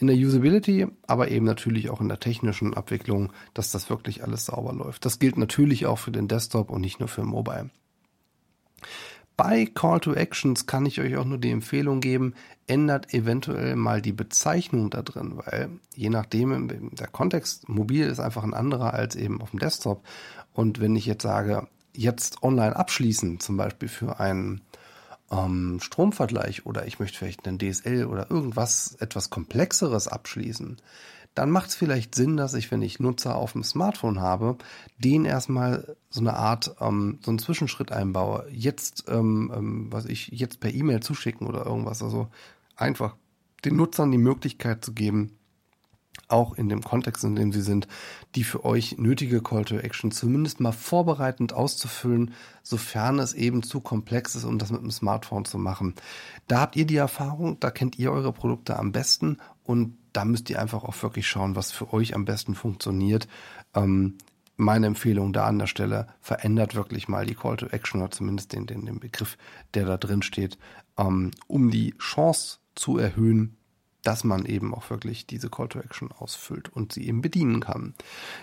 in 0.00 0.06
der 0.06 0.16
Usability, 0.16 0.86
aber 1.06 1.30
eben 1.30 1.44
natürlich 1.44 1.90
auch 1.90 2.00
in 2.00 2.08
der 2.08 2.20
technischen 2.20 2.74
Abwicklung, 2.74 3.32
dass 3.54 3.70
das 3.70 3.90
wirklich 3.90 4.24
alles 4.24 4.46
sauber 4.46 4.72
läuft. 4.72 5.04
Das 5.04 5.18
gilt 5.18 5.36
natürlich 5.36 5.86
auch 5.86 5.98
für 5.98 6.10
den 6.10 6.28
Desktop 6.28 6.70
und 6.70 6.80
nicht 6.80 7.00
nur 7.00 7.08
für 7.08 7.24
Mobile. 7.24 7.70
Bei 9.36 9.64
Call 9.64 10.00
to 10.00 10.12
Actions 10.12 10.66
kann 10.66 10.84
ich 10.84 11.00
euch 11.00 11.16
auch 11.16 11.24
nur 11.24 11.38
die 11.38 11.50
Empfehlung 11.50 12.00
geben, 12.00 12.34
ändert 12.66 13.14
eventuell 13.14 13.74
mal 13.74 14.02
die 14.02 14.12
Bezeichnung 14.12 14.90
da 14.90 15.00
drin, 15.00 15.32
weil 15.36 15.70
je 15.94 16.10
nachdem, 16.10 16.90
der 16.94 17.06
Kontext 17.06 17.68
mobil 17.68 18.06
ist 18.06 18.20
einfach 18.20 18.44
ein 18.44 18.52
anderer 18.52 18.92
als 18.92 19.16
eben 19.16 19.40
auf 19.40 19.50
dem 19.50 19.58
Desktop. 19.58 20.04
Und 20.52 20.80
wenn 20.80 20.94
ich 20.94 21.06
jetzt 21.06 21.22
sage, 21.22 21.68
jetzt 21.94 22.42
online 22.42 22.76
abschließen, 22.76 23.40
zum 23.40 23.56
Beispiel 23.56 23.88
für 23.88 24.20
einen 24.20 24.60
ähm, 25.30 25.78
Stromvergleich 25.80 26.66
oder 26.66 26.86
ich 26.86 26.98
möchte 26.98 27.18
vielleicht 27.18 27.46
einen 27.46 27.58
DSL 27.58 28.06
oder 28.06 28.30
irgendwas 28.30 28.96
etwas 29.00 29.30
Komplexeres 29.30 30.08
abschließen, 30.08 30.78
dann 31.34 31.50
macht 31.50 31.70
es 31.70 31.76
vielleicht 31.76 32.14
Sinn, 32.14 32.36
dass 32.36 32.54
ich, 32.54 32.70
wenn 32.70 32.82
ich 32.82 32.98
Nutzer 32.98 33.36
auf 33.36 33.52
dem 33.52 33.62
Smartphone 33.62 34.20
habe, 34.20 34.56
den 34.98 35.24
erstmal 35.24 35.96
so 36.08 36.20
eine 36.20 36.34
Art, 36.34 36.74
ähm, 36.80 37.18
so 37.22 37.30
einen 37.30 37.38
Zwischenschritt 37.38 37.92
einbaue. 37.92 38.46
Jetzt, 38.50 39.04
ähm, 39.08 39.52
ähm, 39.54 39.92
was 39.92 40.06
ich 40.06 40.28
jetzt 40.28 40.60
per 40.60 40.74
E-Mail 40.74 41.00
zuschicken 41.00 41.46
oder 41.46 41.64
irgendwas. 41.64 42.02
Also 42.02 42.28
einfach 42.74 43.16
den 43.64 43.76
Nutzern 43.76 44.10
die 44.10 44.18
Möglichkeit 44.18 44.84
zu 44.84 44.92
geben, 44.92 45.38
auch 46.28 46.54
in 46.54 46.68
dem 46.68 46.82
Kontext, 46.82 47.24
in 47.24 47.34
dem 47.34 47.52
sie 47.52 47.62
sind, 47.62 47.88
die 48.34 48.44
für 48.44 48.64
euch 48.64 48.98
nötige 48.98 49.42
Call 49.42 49.64
to 49.64 49.76
Action 49.76 50.10
zumindest 50.10 50.60
mal 50.60 50.72
vorbereitend 50.72 51.52
auszufüllen, 51.52 52.34
sofern 52.62 53.18
es 53.18 53.34
eben 53.34 53.62
zu 53.62 53.80
komplex 53.80 54.34
ist, 54.34 54.44
um 54.44 54.58
das 54.58 54.70
mit 54.70 54.82
dem 54.82 54.90
Smartphone 54.90 55.44
zu 55.44 55.58
machen. 55.58 55.94
Da 56.46 56.60
habt 56.60 56.76
ihr 56.76 56.86
die 56.86 56.96
Erfahrung, 56.96 57.58
da 57.60 57.70
kennt 57.70 57.98
ihr 57.98 58.12
eure 58.12 58.32
Produkte 58.32 58.78
am 58.78 58.92
besten 58.92 59.38
und 59.64 59.96
da 60.12 60.24
müsst 60.24 60.50
ihr 60.50 60.60
einfach 60.60 60.84
auch 60.84 61.00
wirklich 61.02 61.28
schauen, 61.28 61.56
was 61.56 61.72
für 61.72 61.92
euch 61.92 62.14
am 62.14 62.24
besten 62.24 62.54
funktioniert. 62.54 63.28
Ähm, 63.74 64.18
meine 64.56 64.86
Empfehlung 64.86 65.32
da 65.32 65.46
an 65.46 65.58
der 65.58 65.66
Stelle, 65.66 66.08
verändert 66.20 66.74
wirklich 66.74 67.08
mal 67.08 67.24
die 67.24 67.34
Call 67.34 67.56
to 67.56 67.66
Action 67.66 68.02
oder 68.02 68.10
zumindest 68.10 68.52
den, 68.52 68.66
den, 68.66 68.84
den 68.84 69.00
Begriff, 69.00 69.38
der 69.74 69.86
da 69.86 69.96
drin 69.96 70.22
steht, 70.22 70.58
ähm, 70.98 71.30
um 71.46 71.70
die 71.70 71.96
Chance 71.98 72.58
zu 72.74 72.98
erhöhen, 72.98 73.56
dass 74.02 74.24
man 74.24 74.46
eben 74.46 74.74
auch 74.74 74.88
wirklich 74.90 75.26
diese 75.26 75.50
Call 75.50 75.68
to 75.68 75.78
Action 75.78 76.10
ausfüllt 76.12 76.68
und 76.68 76.92
sie 76.92 77.06
eben 77.06 77.20
bedienen 77.22 77.60
kann. 77.60 77.94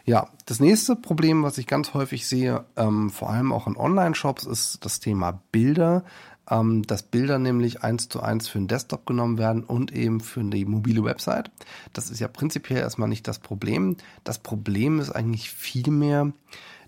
Ja, 0.06 0.30
das 0.46 0.60
nächste 0.60 0.96
Problem, 0.96 1.43
was 1.43 1.58
ich 1.58 1.67
ganz 1.67 1.93
häufig 1.93 2.28
sehe, 2.28 2.65
ähm, 2.76 3.10
vor 3.10 3.30
allem 3.30 3.52
auch 3.52 3.67
in 3.67 3.78
Online-Shops, 3.78 4.46
ist 4.46 4.86
das 4.86 5.00
Thema 5.00 5.41
Bilder. 5.52 6.04
ähm, 6.50 6.84
dass 6.84 7.04
Bilder 7.04 7.39
nämlich 7.39 7.84
eins 7.84 8.10
zu 8.10 8.22
eins 8.22 8.48
für 8.48 8.58
den 8.58 8.67
Desktop 8.67 9.06
genommen 9.06 9.38
werden 9.38 9.63
und 9.63 9.91
eben 9.91 10.22
für 10.22 10.43
die 10.43 10.65
mobile 10.65 11.04
Website. 11.04 11.52
Das 11.93 12.10
ist 12.10 12.20
ja 12.20 12.28
prinzipiell 12.28 12.80
erstmal 12.80 13.10
nicht 13.10 13.28
das 13.28 13.39
Problem. 13.39 13.98
Das 14.24 14.39
Problem 14.39 15.00
ist 15.00 15.12
eigentlich 15.12 15.50
vielmehr, 15.50 16.32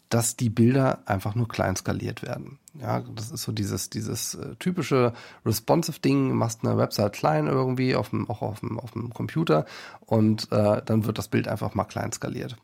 dass 0.10 0.36
die 0.36 0.50
Bilder 0.50 1.00
einfach 1.06 1.36
nur 1.36 1.48
klein 1.48 1.76
skaliert 1.76 2.24
werden. 2.24 2.60
Ja, 2.80 3.02
das 3.16 3.32
ist 3.32 3.44
so 3.44 3.52
dieses, 3.52 3.90
dieses 3.90 4.36
äh, 4.36 4.56
typische 4.58 5.14
responsive 5.46 6.00
Ding, 6.00 6.34
machst 6.34 6.64
eine 6.64 6.78
Website 6.78 7.14
klein 7.14 7.48
irgendwie, 7.48 7.96
auf 7.96 8.10
dem, 8.10 8.30
auch 8.30 8.42
auf 8.42 8.60
dem, 8.60 8.80
auf 8.80 8.92
dem 8.92 9.14
Computer 9.14 9.66
und 10.02 10.52
äh, 10.52 10.82
dann 10.84 11.06
wird 11.06 11.18
das 11.18 11.28
Bild 11.28 11.48
einfach 11.48 11.76
mal 11.76 11.86
klein 11.86 12.12
skaliert. 12.12 12.58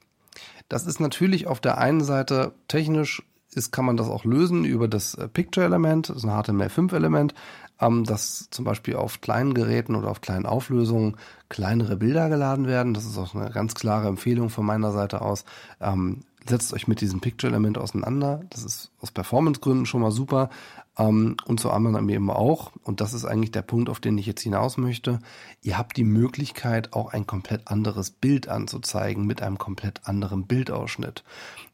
Das 0.69 0.85
ist 0.85 0.99
natürlich 0.99 1.47
auf 1.47 1.59
der 1.59 1.77
einen 1.77 2.03
Seite 2.03 2.53
technisch 2.67 3.21
ist, 3.55 3.71
kann 3.71 3.85
man 3.85 3.97
das 3.97 4.09
auch 4.09 4.25
lösen 4.25 4.65
über 4.65 4.87
das 4.87 5.15
äh, 5.15 5.27
Picture-Element, 5.27 6.09
das 6.09 6.17
ist 6.17 6.25
ein 6.25 6.31
HTML5-Element, 6.31 7.33
ähm, 7.79 8.03
dass 8.03 8.49
zum 8.51 8.65
Beispiel 8.65 8.95
auf 8.95 9.21
kleinen 9.21 9.53
Geräten 9.53 9.95
oder 9.95 10.09
auf 10.09 10.21
kleinen 10.21 10.45
Auflösungen 10.45 11.17
kleinere 11.49 11.95
Bilder 11.95 12.29
geladen 12.29 12.67
werden. 12.67 12.93
Das 12.93 13.05
ist 13.05 13.17
auch 13.17 13.33
eine 13.35 13.51
ganz 13.51 13.75
klare 13.75 14.07
Empfehlung 14.07 14.49
von 14.49 14.65
meiner 14.65 14.91
Seite 14.91 15.21
aus. 15.21 15.45
Ähm, 15.79 16.21
setzt 16.47 16.73
euch 16.73 16.87
mit 16.87 17.01
diesem 17.01 17.21
Picture-Element 17.21 17.77
auseinander. 17.77 18.41
Das 18.49 18.63
ist 18.63 18.91
aus 19.01 19.11
Performance-Gründen 19.11 19.85
schon 19.85 20.01
mal 20.01 20.11
super. 20.11 20.49
Ähm, 20.97 21.37
und 21.45 21.59
zu 21.59 21.71
anderen 21.71 22.07
eben 22.09 22.29
auch. 22.29 22.71
Und 22.83 23.01
das 23.01 23.13
ist 23.13 23.25
eigentlich 23.25 23.51
der 23.51 23.61
Punkt, 23.61 23.89
auf 23.89 23.99
den 23.99 24.17
ich 24.17 24.25
jetzt 24.25 24.41
hinaus 24.41 24.77
möchte. 24.77 25.19
Ihr 25.61 25.77
habt 25.77 25.97
die 25.97 26.03
Möglichkeit, 26.03 26.93
auch 26.93 27.11
ein 27.11 27.27
komplett 27.27 27.67
anderes 27.67 28.11
Bild 28.11 28.47
anzuzeigen 28.47 29.25
mit 29.25 29.41
einem 29.41 29.57
komplett 29.57 30.07
anderen 30.07 30.45
Bildausschnitt. 30.45 31.23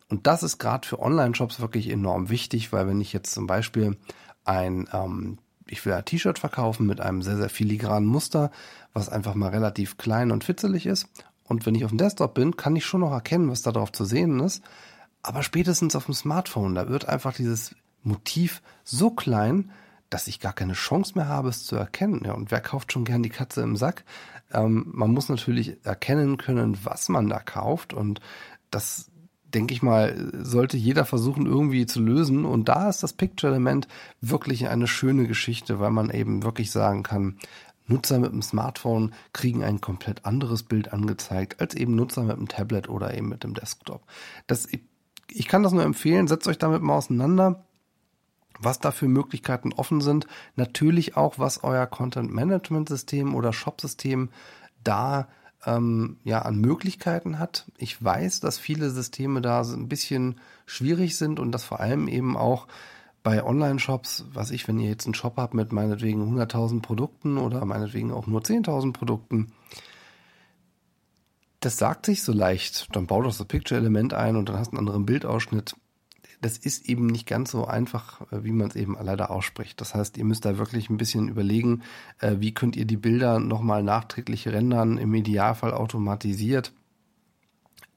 Und 0.10 0.28
das 0.28 0.44
ist 0.44 0.58
gerade 0.58 0.88
für 0.88 1.00
Online-Shops 1.00 1.60
wirklich 1.60 1.90
enorm 1.90 2.30
wichtig, 2.30 2.74
weil 2.74 2.88
wenn 2.88 3.02
ich 3.02 3.14
jetzt 3.14 3.34
zum 3.34 3.48
Beispiel 3.48 3.98
ein 4.44 4.90
ähm, 4.92 5.38
ich 5.68 5.86
will 5.86 5.94
ein 5.94 6.04
T-Shirt 6.04 6.38
verkaufen 6.38 6.86
mit 6.86 7.00
einem 7.00 7.22
sehr, 7.22 7.38
sehr 7.38 7.50
filigranen 7.50 8.10
Muster, 8.10 8.52
was 8.94 9.08
einfach 9.08 9.36
mal 9.36 9.52
relativ 9.52 9.98
klein 9.98 10.32
und 10.32 10.44
fitzelig 10.44 10.86
ist 10.86 11.08
und 11.52 11.66
wenn 11.66 11.76
ich 11.76 11.84
auf 11.84 11.92
dem 11.92 11.98
Desktop 11.98 12.34
bin, 12.34 12.56
kann 12.56 12.76
ich 12.76 12.86
schon 12.86 13.02
noch 13.02 13.12
erkennen, 13.12 13.50
was 13.50 13.62
da 13.62 13.72
drauf 13.72 13.92
zu 13.92 14.06
sehen 14.06 14.40
ist. 14.40 14.64
Aber 15.22 15.44
spätestens 15.44 15.96
auf 15.96 16.06
dem 16.06 16.16
Smartphone, 16.16 16.74
da 16.74 16.90
wird 16.90 17.08
einfach 17.08 17.34
dieses 17.34 17.76
Motiv 18.04 18.62
so 18.84 19.12
klein, 19.12 19.70
dass 20.10 20.28
ich 20.28 20.40
gar 20.40 20.54
keine 20.54 20.74
Chance 20.74 21.14
mehr 21.16 21.28
habe, 21.28 21.50
es 21.50 21.66
zu 21.66 21.76
erkennen. 21.76 22.22
Ja, 22.26 22.34
und 22.34 22.52
wer 22.52 22.62
kauft 22.62 22.92
schon 22.92 23.06
gern 23.06 23.22
die 23.22 23.30
Katze 23.30 23.62
im 23.62 23.76
Sack? 23.76 24.04
Ähm, 24.54 24.88
man 24.94 25.12
muss 25.12 25.30
natürlich 25.30 25.78
erkennen 25.86 26.38
können, 26.38 26.78
was 26.84 27.10
man 27.10 27.30
da 27.30 27.40
kauft. 27.40 27.94
Und 27.94 28.22
das, 28.72 29.12
denke 29.44 29.74
ich 29.74 29.82
mal, 29.82 30.32
sollte 30.42 30.78
jeder 30.78 31.06
versuchen 31.06 31.46
irgendwie 31.46 31.86
zu 31.86 32.02
lösen. 32.02 32.46
Und 32.46 32.70
da 32.70 32.90
ist 32.90 33.04
das 33.04 33.14
Picture-Element 33.14 33.88
wirklich 34.22 34.68
eine 34.68 34.88
schöne 34.88 35.28
Geschichte, 35.28 35.80
weil 35.80 35.92
man 35.92 36.10
eben 36.10 36.44
wirklich 36.44 36.72
sagen 36.72 37.04
kann, 37.04 37.38
Nutzer 37.92 38.20
mit 38.20 38.32
dem 38.32 38.42
Smartphone 38.42 39.14
kriegen 39.34 39.64
ein 39.64 39.82
komplett 39.82 40.26
anderes 40.26 40.64
Bild 40.64 40.94
angezeigt 40.94 41.60
als 41.60 41.76
eben 41.76 41.96
Nutzer 41.96 42.24
mit 42.24 42.38
dem 42.38 42.48
Tablet 42.48 42.90
oder 42.90 43.14
eben 43.14 43.30
mit 43.30 43.44
dem 43.44 43.54
Desktop. 43.54 44.04
Das, 44.48 44.68
ich 45.30 45.48
kann 45.48 45.64
das 45.64 45.74
nur 45.74 45.84
empfehlen, 45.84 46.28
setzt 46.28 46.48
euch 46.48 46.58
damit 46.58 46.82
mal 46.82 46.96
auseinander 46.98 47.66
was 48.64 48.80
da 48.80 48.92
für 48.92 49.08
Möglichkeiten 49.08 49.74
offen 49.74 50.02
sind. 50.02 50.28
Natürlich 50.56 51.18
auch, 51.18 51.40
was 51.40 51.64
euer 51.64 51.88
Content-Management-System 51.88 53.34
oder 53.34 53.54
Shop-System 53.54 54.30
da 54.84 55.28
ähm, 55.66 56.18
ja 56.24 56.42
an 56.42 56.58
Möglichkeiten 56.58 57.40
hat. 57.40 57.66
Ich 57.78 58.04
weiß, 58.04 58.40
dass 58.40 58.60
viele 58.60 58.90
Systeme 58.90 59.42
da 59.42 59.62
ein 59.62 59.88
bisschen 59.88 60.40
schwierig 60.66 61.18
sind 61.18 61.40
und 61.40 61.52
dass 61.52 61.64
vor 61.64 61.80
allem 61.80 62.08
eben 62.08 62.38
auch 62.38 62.68
bei 63.24 63.44
Online-Shops, 63.44 64.26
was 64.34 64.52
ich, 64.52 64.68
wenn 64.68 64.80
ihr 64.80 64.90
jetzt 64.90 65.06
einen 65.06 65.14
Shop 65.14 65.38
habt 65.38 65.54
mit 65.54 65.72
meinetwegen 65.72 66.38
100.000 66.38 66.82
Produkten 66.82 67.38
oder 67.38 67.64
meinetwegen 67.66 68.12
auch 68.12 68.28
nur 68.28 68.42
10.000 68.42 68.94
Produkten, 68.94 69.52
das 71.60 71.78
sagt 71.78 72.08
sich 72.08 72.24
so 72.24 72.34
leicht. 72.34 72.88
Dann 72.96 73.08
bau 73.08 73.22
doch 73.22 73.36
das 73.36 73.46
Picture-Element 73.46 74.14
ein 74.14 74.36
und 74.36 74.50
dann 74.50 74.58
hast 74.58 74.72
du 74.72 74.78
einen 74.78 74.88
anderen 74.88 75.06
Bildausschnitt. 75.06 75.76
Das 76.42 76.58
ist 76.58 76.90
eben 76.90 77.06
nicht 77.06 77.28
ganz 77.28 77.52
so 77.52 77.66
einfach, 77.66 78.22
äh, 78.32 78.44
wie 78.44 78.52
man 78.52 78.70
es 78.70 78.76
eben 78.76 78.98
leider 79.00 79.30
ausspricht. 79.30 79.80
Das 79.80 79.94
heißt, 79.94 80.18
ihr 80.18 80.26
müsst 80.26 80.44
da 80.44 80.58
wirklich 80.58 80.90
ein 80.90 80.98
bisschen 80.98 81.28
überlegen, 81.28 81.84
äh, 82.20 82.38
wie 82.40 82.54
könnt 82.54 82.76
ihr 82.76 82.86
die 82.86 82.98
Bilder 82.98 83.40
nochmal 83.40 83.84
nachträglich 83.84 84.48
rendern, 84.48 84.98
im 84.98 85.14
Idealfall 85.14 85.72
automatisiert 85.72 86.74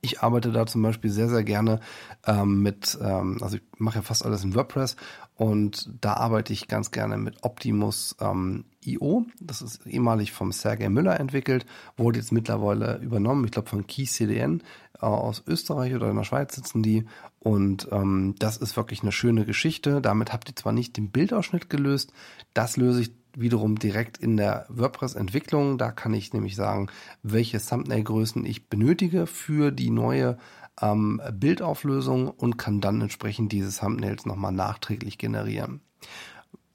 ich 0.04 0.20
arbeite 0.20 0.52
da 0.52 0.66
zum 0.66 0.82
Beispiel 0.82 1.10
sehr, 1.10 1.28
sehr 1.28 1.42
gerne 1.42 1.80
ähm, 2.26 2.62
mit, 2.62 2.98
ähm, 3.00 3.38
also 3.40 3.56
ich 3.56 3.62
mache 3.78 3.96
ja 3.96 4.02
fast 4.02 4.24
alles 4.24 4.44
in 4.44 4.54
WordPress 4.54 4.96
und 5.34 5.90
da 6.00 6.14
arbeite 6.14 6.52
ich 6.52 6.68
ganz 6.68 6.90
gerne 6.90 7.16
mit 7.16 7.42
Optimus 7.42 8.14
ähm, 8.20 8.66
IO. 8.84 9.24
Das 9.40 9.62
ist 9.62 9.86
ehemalig 9.86 10.32
vom 10.32 10.52
Sergei 10.52 10.88
Müller 10.88 11.18
entwickelt, 11.18 11.66
wurde 11.96 12.18
jetzt 12.18 12.32
mittlerweile 12.32 12.98
übernommen, 12.98 13.44
ich 13.46 13.50
glaube 13.50 13.68
von 13.68 13.86
Key 13.86 14.04
CDN 14.04 14.62
äh, 15.00 15.06
aus 15.06 15.42
Österreich 15.46 15.94
oder 15.94 16.10
in 16.10 16.16
der 16.16 16.24
Schweiz 16.24 16.54
sitzen 16.54 16.82
die. 16.82 17.06
Und 17.40 17.88
ähm, 17.90 18.34
das 18.38 18.58
ist 18.58 18.76
wirklich 18.76 19.02
eine 19.02 19.12
schöne 19.12 19.44
Geschichte. 19.44 20.00
Damit 20.00 20.32
habt 20.32 20.48
ihr 20.48 20.56
zwar 20.56 20.72
nicht 20.72 20.96
den 20.96 21.10
Bildausschnitt 21.10 21.68
gelöst, 21.68 22.12
das 22.52 22.76
löse 22.76 23.02
ich 23.02 23.12
wiederum 23.36 23.78
direkt 23.78 24.18
in 24.18 24.36
der 24.36 24.66
WordPress-Entwicklung. 24.68 25.78
Da 25.78 25.90
kann 25.90 26.14
ich 26.14 26.32
nämlich 26.32 26.56
sagen, 26.56 26.88
welche 27.22 27.58
Thumbnail-Größen 27.58 28.44
ich 28.44 28.68
benötige 28.68 29.26
für 29.26 29.70
die 29.70 29.90
neue 29.90 30.38
ähm, 30.80 31.20
Bildauflösung 31.32 32.28
und 32.28 32.56
kann 32.56 32.80
dann 32.80 33.00
entsprechend 33.00 33.52
diese 33.52 33.78
Thumbnails 33.78 34.26
nochmal 34.26 34.52
nachträglich 34.52 35.18
generieren. 35.18 35.80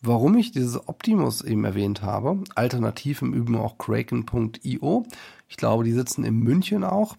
Warum 0.01 0.37
ich 0.37 0.51
dieses 0.51 0.87
Optimus 0.87 1.41
eben 1.41 1.65
erwähnt 1.65 2.01
habe, 2.01 2.41
alternativ 2.55 3.21
im 3.21 3.33
Übrigen 3.33 3.57
auch 3.57 3.77
Kraken.io. 3.77 5.05
Ich 5.49 5.57
glaube, 5.57 5.83
die 5.83 5.91
sitzen 5.91 6.23
in 6.23 6.39
München 6.39 6.85
auch 6.85 7.17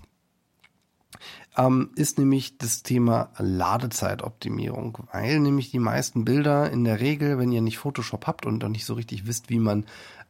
ähm, 1.56 1.90
ist 1.96 2.18
nämlich 2.18 2.58
das 2.58 2.82
Thema 2.82 3.30
Ladezeitoptimierung, 3.38 4.98
weil 5.12 5.40
nämlich 5.40 5.70
die 5.70 5.78
meisten 5.78 6.24
Bilder 6.24 6.70
in 6.70 6.84
der 6.84 7.00
Regel, 7.00 7.38
wenn 7.38 7.52
ihr 7.52 7.60
nicht 7.60 7.78
Photoshop 7.78 8.26
habt 8.26 8.46
und 8.46 8.62
dann 8.62 8.72
nicht 8.72 8.84
so 8.84 8.94
richtig 8.94 9.26
wisst, 9.26 9.50
wie 9.50 9.58
man 9.58 9.84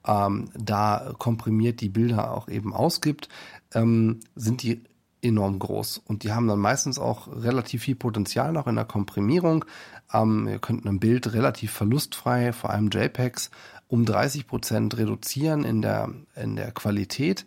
ähm, 0.07 0.51
da 0.55 1.13
komprimiert 1.19 1.81
die 1.81 1.91
Bilder 1.91 2.33
auch 2.33 2.49
eben 2.49 2.73
ausgibt, 2.73 3.29
ähm, 3.75 4.21
sind 4.35 4.63
die 4.63 4.83
enorm 5.23 5.59
groß 5.59 5.99
und 5.99 6.23
die 6.23 6.33
haben 6.33 6.49
dann 6.49 6.59
meistens 6.59 6.99
auch 6.99 7.29
relativ 7.29 7.83
viel 7.83 7.97
Potenzial 7.97 8.53
noch 8.53 8.67
in 8.67 8.77
der 8.77 8.87
Komprimierung. 8.87 9.67
Ähm, 10.13 10.49
ihr 10.49 10.59
könnt 10.59 10.87
ein 10.87 11.01
Bild 11.01 11.35
relativ 11.35 11.73
verlustfrei, 11.73 12.55
vor 12.55 12.71
allem 12.71 12.89
JPEGs, 12.91 13.51
um 13.89 14.07
30 14.07 14.47
Prozent 14.47 14.97
reduzieren 14.97 15.65
in 15.65 15.83
der, 15.83 16.11
in 16.35 16.57
der 16.57 16.73
Qualität 16.73 17.45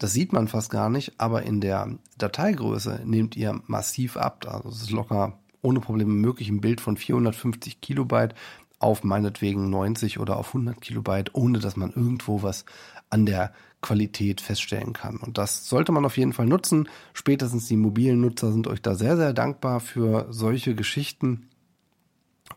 das 0.00 0.14
sieht 0.14 0.32
man 0.32 0.48
fast 0.48 0.70
gar 0.70 0.88
nicht, 0.88 1.12
aber 1.18 1.42
in 1.42 1.60
der 1.60 1.98
Dateigröße 2.16 3.02
nehmt 3.04 3.36
ihr 3.36 3.60
massiv 3.66 4.16
ab. 4.16 4.46
Also 4.48 4.70
es 4.70 4.82
ist 4.82 4.90
locker 4.90 5.38
ohne 5.60 5.80
Probleme 5.80 6.12
möglich, 6.12 6.48
ein 6.48 6.62
Bild 6.62 6.80
von 6.80 6.96
450 6.96 7.82
Kilobyte 7.82 8.34
auf 8.78 9.04
meinetwegen 9.04 9.68
90 9.68 10.18
oder 10.18 10.38
auf 10.38 10.48
100 10.48 10.80
Kilobyte, 10.80 11.34
ohne 11.34 11.58
dass 11.58 11.76
man 11.76 11.90
irgendwo 11.90 12.42
was 12.42 12.64
an 13.10 13.26
der 13.26 13.52
Qualität 13.82 14.40
feststellen 14.40 14.94
kann. 14.94 15.18
Und 15.18 15.36
das 15.36 15.68
sollte 15.68 15.92
man 15.92 16.06
auf 16.06 16.16
jeden 16.16 16.32
Fall 16.32 16.46
nutzen. 16.46 16.88
Spätestens 17.12 17.68
die 17.68 17.76
mobilen 17.76 18.22
Nutzer 18.22 18.52
sind 18.52 18.68
euch 18.68 18.80
da 18.80 18.94
sehr, 18.94 19.18
sehr 19.18 19.34
dankbar 19.34 19.80
für 19.80 20.28
solche 20.30 20.74
Geschichten. 20.74 21.50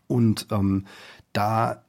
Und 0.06 0.46
ähm, 0.50 0.86
da 1.34 1.83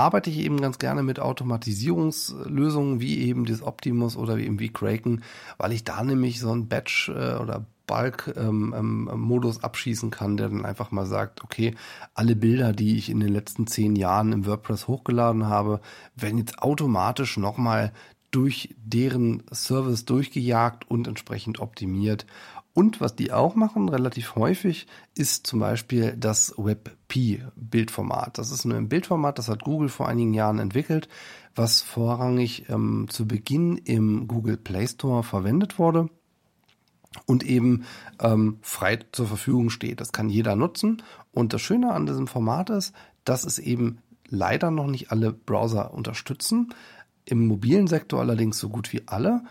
arbeite 0.00 0.30
ich 0.30 0.38
eben 0.38 0.60
ganz 0.60 0.78
gerne 0.78 1.02
mit 1.02 1.20
Automatisierungslösungen 1.20 3.00
wie 3.00 3.18
eben 3.20 3.44
das 3.44 3.62
Optimus 3.62 4.16
oder 4.16 4.38
eben 4.38 4.58
wie 4.58 4.72
Kraken, 4.72 5.22
weil 5.58 5.72
ich 5.72 5.84
da 5.84 6.02
nämlich 6.02 6.40
so 6.40 6.52
ein 6.52 6.68
Batch 6.68 7.08
äh, 7.08 7.36
oder 7.36 7.66
Bulk-Modus 7.86 9.56
ähm, 9.56 9.60
ähm, 9.60 9.64
abschießen 9.64 10.10
kann, 10.10 10.36
der 10.36 10.48
dann 10.48 10.64
einfach 10.64 10.92
mal 10.92 11.06
sagt, 11.06 11.42
okay, 11.42 11.74
alle 12.14 12.36
Bilder, 12.36 12.72
die 12.72 12.96
ich 12.96 13.10
in 13.10 13.18
den 13.18 13.32
letzten 13.32 13.66
zehn 13.66 13.96
Jahren 13.96 14.32
im 14.32 14.46
WordPress 14.46 14.86
hochgeladen 14.86 15.46
habe, 15.46 15.80
werden 16.14 16.38
jetzt 16.38 16.60
automatisch 16.60 17.36
nochmal 17.36 17.92
durch 18.30 18.74
deren 18.78 19.42
Service 19.52 20.04
durchgejagt 20.04 20.88
und 20.88 21.08
entsprechend 21.08 21.58
optimiert. 21.58 22.26
Und 22.72 23.00
was 23.00 23.16
die 23.16 23.32
auch 23.32 23.56
machen, 23.56 23.88
relativ 23.88 24.36
häufig, 24.36 24.86
ist 25.16 25.46
zum 25.46 25.58
Beispiel 25.58 26.16
das 26.16 26.54
WebP-Bildformat. 26.56 28.38
Das 28.38 28.52
ist 28.52 28.64
nur 28.64 28.76
ein 28.76 28.88
Bildformat, 28.88 29.38
das 29.38 29.48
hat 29.48 29.64
Google 29.64 29.88
vor 29.88 30.08
einigen 30.08 30.34
Jahren 30.34 30.60
entwickelt, 30.60 31.08
was 31.54 31.80
vorrangig 31.80 32.68
ähm, 32.68 33.06
zu 33.10 33.26
Beginn 33.26 33.76
im 33.76 34.28
Google 34.28 34.56
Play 34.56 34.86
Store 34.86 35.24
verwendet 35.24 35.78
wurde 35.78 36.08
und 37.26 37.44
eben 37.44 37.84
ähm, 38.20 38.58
frei 38.62 39.00
zur 39.12 39.26
Verfügung 39.26 39.70
steht. 39.70 40.00
Das 40.00 40.12
kann 40.12 40.30
jeder 40.30 40.54
nutzen. 40.54 41.02
Und 41.32 41.52
das 41.52 41.60
Schöne 41.60 41.92
an 41.92 42.06
diesem 42.06 42.28
Format 42.28 42.70
ist, 42.70 42.94
dass 43.24 43.44
es 43.44 43.58
eben 43.58 43.98
leider 44.28 44.70
noch 44.70 44.86
nicht 44.86 45.10
alle 45.10 45.32
Browser 45.32 45.92
unterstützen. 45.92 46.72
Im 47.24 47.46
mobilen 47.46 47.88
Sektor 47.88 48.20
allerdings 48.20 48.58
so 48.58 48.68
gut 48.68 48.92
wie 48.92 49.02
alle. 49.06 49.42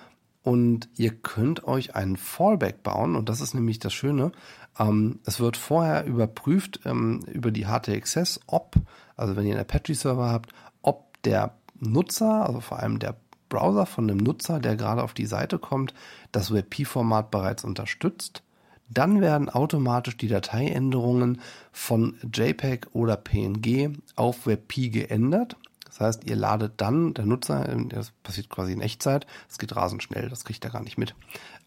Und 0.44 0.90
ihr 0.96 1.12
könnt 1.12 1.66
euch 1.66 1.96
einen 1.96 2.18
Fallback 2.18 2.84
bauen 2.84 3.16
und 3.16 3.30
das 3.30 3.42
ist 3.42 3.54
nämlich 3.54 3.80
das 3.80 3.94
Schöne. 3.94 4.32
Ähm, 4.78 5.20
es 5.26 5.40
wird 5.40 5.58
vorher 5.58 6.06
überprüft 6.06 6.82
ähm, 6.86 7.22
über 7.32 7.52
die 7.52 7.66
HT-Access, 7.66 8.40
ob, 8.48 8.76
also 9.16 9.36
wenn 9.36 9.46
ihr 9.46 9.54
einen 9.54 9.62
Apache-Server 9.62 10.30
habt, 10.30 10.52
ob 10.82 11.22
der 11.24 11.56
Nutzer, 11.80 12.46
also 12.46 12.62
vor 12.62 12.80
allem 12.80 13.00
der 13.00 13.16
Browser 13.50 13.86
von 13.86 14.08
dem 14.08 14.18
Nutzer, 14.18 14.60
der 14.60 14.76
gerade 14.76 15.04
auf 15.04 15.14
die 15.14 15.26
Seite 15.26 15.60
kommt, 15.60 15.94
das 16.32 16.54
WebP-Format 16.54 17.32
bereits 17.32 17.64
unterstützt. 17.64 18.44
Dann 18.90 19.22
werden 19.22 19.50
automatisch 19.50 20.18
die 20.18 20.28
Dateiänderungen 20.28 21.42
von 21.72 22.16
JPEG 22.34 22.88
oder 22.94 23.18
PNG 23.18 23.98
auf 24.16 24.48
WebP 24.48 24.90
geändert. 24.90 25.58
Das 25.90 26.00
heißt, 26.00 26.24
ihr 26.26 26.36
ladet 26.36 26.74
dann, 26.78 27.14
der 27.14 27.26
Nutzer, 27.26 27.68
das 27.90 28.12
passiert 28.24 28.50
quasi 28.50 28.74
in 28.74 28.82
Echtzeit, 28.82 29.26
es 29.50 29.58
geht 29.58 29.76
rasend 29.76 30.04
schnell, 30.04 30.30
das 30.30 30.46
kriegt 30.46 30.64
er 30.64 30.72
gar 30.72 30.84
nicht 30.84 30.98
mit, 30.98 31.16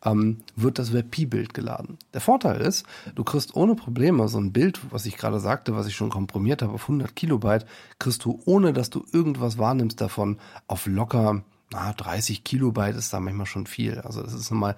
ähm, 0.04 0.38
wird 0.56 0.78
das 0.78 0.92
WebP-Bild 0.92 1.54
geladen. 1.54 1.98
Der 2.14 2.20
Vorteil 2.20 2.60
ist, 2.60 2.86
du 3.14 3.24
kriegst 3.24 3.56
ohne 3.56 3.74
Probleme 3.74 4.28
so 4.28 4.38
ein 4.38 4.52
Bild, 4.52 4.80
was 4.90 5.06
ich 5.06 5.16
gerade 5.16 5.40
sagte, 5.40 5.76
was 5.76 5.86
ich 5.86 5.96
schon 5.96 6.10
komprimiert 6.10 6.62
habe 6.62 6.72
auf 6.72 6.82
100 6.82 7.14
Kilobyte, 7.14 7.66
kriegst 7.98 8.24
du, 8.24 8.40
ohne 8.44 8.72
dass 8.72 8.90
du 8.90 9.04
irgendwas 9.12 9.58
wahrnimmst 9.58 10.00
davon, 10.00 10.38
auf 10.66 10.86
locker 10.86 11.42
na, 11.72 11.92
30 11.92 12.44
Kilobyte 12.44 12.96
ist 12.96 13.12
da 13.12 13.20
manchmal 13.20 13.46
schon 13.46 13.66
viel. 13.66 13.98
Also 14.00 14.22
das 14.22 14.34
ist 14.34 14.50
nochmal 14.50 14.76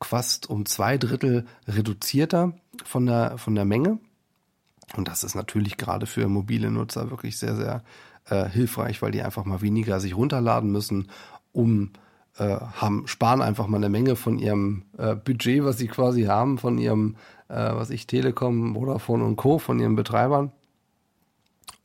fast 0.00 0.48
um 0.48 0.66
zwei 0.66 0.98
Drittel 0.98 1.46
reduzierter 1.66 2.52
von 2.84 3.06
der, 3.06 3.38
von 3.38 3.54
der 3.54 3.64
Menge. 3.64 3.98
Und 4.96 5.08
das 5.08 5.24
ist 5.24 5.34
natürlich 5.34 5.76
gerade 5.76 6.06
für 6.06 6.28
mobile 6.28 6.70
Nutzer 6.70 7.10
wirklich 7.10 7.38
sehr, 7.38 7.56
sehr 7.56 7.82
äh, 8.28 8.48
hilfreich, 8.48 9.02
weil 9.02 9.12
die 9.12 9.22
einfach 9.22 9.44
mal 9.44 9.62
weniger 9.62 10.00
sich 10.00 10.16
runterladen 10.16 10.70
müssen, 10.70 11.08
um 11.52 11.90
äh, 12.38 12.56
haben, 12.56 13.06
sparen 13.06 13.42
einfach 13.42 13.66
mal 13.66 13.78
eine 13.78 13.88
Menge 13.88 14.16
von 14.16 14.38
ihrem 14.38 14.82
äh, 14.98 15.14
Budget, 15.14 15.64
was 15.64 15.78
sie 15.78 15.88
quasi 15.88 16.24
haben, 16.24 16.58
von 16.58 16.78
ihrem, 16.78 17.16
äh, 17.48 17.54
was 17.54 17.90
ich, 17.90 18.06
Telekom, 18.06 18.74
Vodafone 18.74 19.24
und 19.24 19.36
Co., 19.36 19.58
von 19.58 19.78
ihren 19.78 19.96
Betreibern 19.96 20.52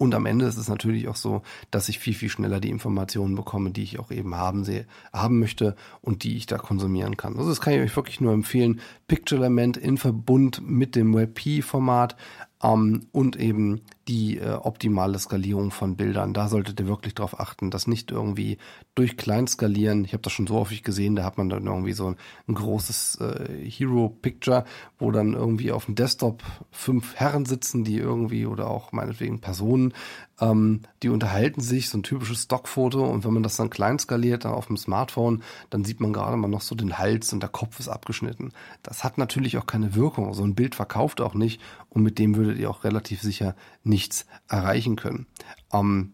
und 0.02 0.16
am 0.16 0.26
Ende 0.26 0.46
ist 0.46 0.58
es 0.58 0.68
natürlich 0.68 1.08
auch 1.08 1.16
so, 1.16 1.44
dass 1.70 1.88
ich 1.88 2.00
viel, 2.00 2.16
viel 2.16 2.30
schneller 2.30 2.60
die 2.60 2.72
Informationen 2.72 3.36
bekomme, 3.36 3.70
die 3.70 3.84
ich 3.84 4.00
auch 4.00 4.10
eben 4.10 4.34
haben, 4.34 4.64
sehe, 4.64 4.88
haben 5.14 5.40
möchte 5.40 5.76
und 6.02 6.24
die 6.24 6.38
ich 6.38 6.48
da 6.48 6.58
konsumieren 6.58 7.18
kann. 7.18 7.38
Also 7.38 7.50
das 7.50 7.62
kann 7.62 7.74
ich 7.74 7.82
euch 7.82 7.96
wirklich 7.96 8.20
nur 8.20 8.34
empfehlen. 8.34 8.82
Picture 9.08 9.40
Element 9.40 9.78
in 9.78 10.00
Verbund 10.00 10.60
mit 10.68 10.96
dem 10.96 11.14
WebP-Format 11.14 12.16
ähm, 12.64 13.06
und 13.12 13.36
eben 13.36 13.82
die 14.08 14.38
äh, 14.38 14.54
optimale 14.54 15.20
Skalierung 15.20 15.72
von 15.72 15.96
Bildern. 15.96 16.34
Da 16.34 16.48
solltet 16.48 16.80
ihr 16.80 16.88
wirklich 16.88 17.14
darauf 17.14 17.40
achten, 17.40 17.70
dass 17.70 17.88
nicht 17.88 18.12
irgendwie 18.12 18.58
durch 18.96 19.16
Kleinskalieren, 19.16 20.06
ich 20.06 20.14
habe 20.14 20.24
das 20.24 20.34
schon 20.34 20.48
so 20.48 20.56
häufig 20.56 20.84
gesehen, 20.84 21.16
da 21.16 21.24
hat 21.24 21.38
man 21.38 21.50
dann 21.50 21.68
irgendwie 21.68 21.94
so 21.94 22.08
ein, 22.08 22.16
ein 22.48 22.56
großes 22.56 23.20
äh, 23.22 23.70
Hero-Picture, 23.70 24.66
wo 24.98 25.12
dann 25.12 25.34
irgendwie 25.34 25.72
auf 25.72 25.86
dem 25.86 25.96
Desktop 25.96 26.44
fünf 26.72 27.16
Herren 27.16 27.46
sitzen, 27.46 27.84
die 27.84 27.98
irgendwie 27.98 28.46
oder 28.46 28.70
auch 28.70 28.92
meinetwegen 28.92 29.40
Personen, 29.40 29.94
ähm, 30.42 30.82
die 31.04 31.10
unterhalten 31.10 31.62
sich, 31.62 31.90
so 31.90 32.00
ein 32.00 32.04
typisches 32.04 32.44
Stockfoto 32.44 33.06
und 33.06 33.24
wenn 33.24 33.34
man 33.34 33.44
das 33.44 33.56
dann 33.56 33.70
klein 33.70 34.00
skaliert 34.00 34.44
dann 34.44 34.54
auf 34.54 34.68
dem 34.68 34.78
Smartphone, 34.78 35.44
dann 35.70 35.86
sieht 35.86 36.00
man 36.00 36.12
gerade 36.12 36.36
mal 36.36 36.48
noch 36.48 36.62
so 36.62 36.76
den 36.76 36.98
Hals 36.98 37.32
und 37.32 37.42
der 37.42 37.50
Kopf 37.50 37.80
ist 37.80 37.88
abgeschnitten. 37.88 38.52
Das 38.84 39.04
hat 39.04 39.18
natürlich 39.18 39.58
auch 39.58 39.68
keine 39.68 39.96
Wirkung. 39.96 40.34
So 40.34 40.44
ein 40.44 40.56
Bild 40.56 40.76
verkauft 40.76 41.22
auch 41.22 41.36
nicht 41.36 41.62
und 41.90 42.02
mit 42.02 42.18
dem 42.18 42.36
würdet 42.36 42.58
ihr 42.58 42.70
auch 42.70 42.84
relativ 42.84 43.22
sicher 43.22 43.56
nichts 43.92 44.26
erreichen 44.48 44.96
können. 44.96 45.28
Ähm, 45.72 46.14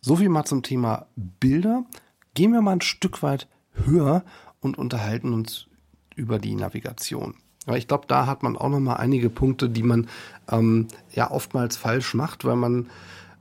so 0.00 0.16
viel 0.16 0.28
mal 0.28 0.44
zum 0.44 0.62
Thema 0.62 1.06
Bilder. 1.16 1.84
Gehen 2.34 2.52
wir 2.52 2.60
mal 2.60 2.72
ein 2.72 2.80
Stück 2.80 3.22
weit 3.22 3.48
höher 3.72 4.24
und 4.60 4.76
unterhalten 4.76 5.32
uns 5.32 5.68
über 6.16 6.38
die 6.38 6.54
Navigation. 6.54 7.34
Aber 7.66 7.78
ich 7.78 7.86
glaube, 7.86 8.06
da 8.08 8.26
hat 8.26 8.42
man 8.42 8.56
auch 8.56 8.68
noch 8.68 8.80
mal 8.80 8.96
einige 8.96 9.30
Punkte, 9.30 9.70
die 9.70 9.84
man 9.84 10.08
ähm, 10.50 10.88
ja 11.12 11.30
oftmals 11.30 11.76
falsch 11.76 12.14
macht, 12.14 12.44
weil 12.44 12.56
man 12.56 12.90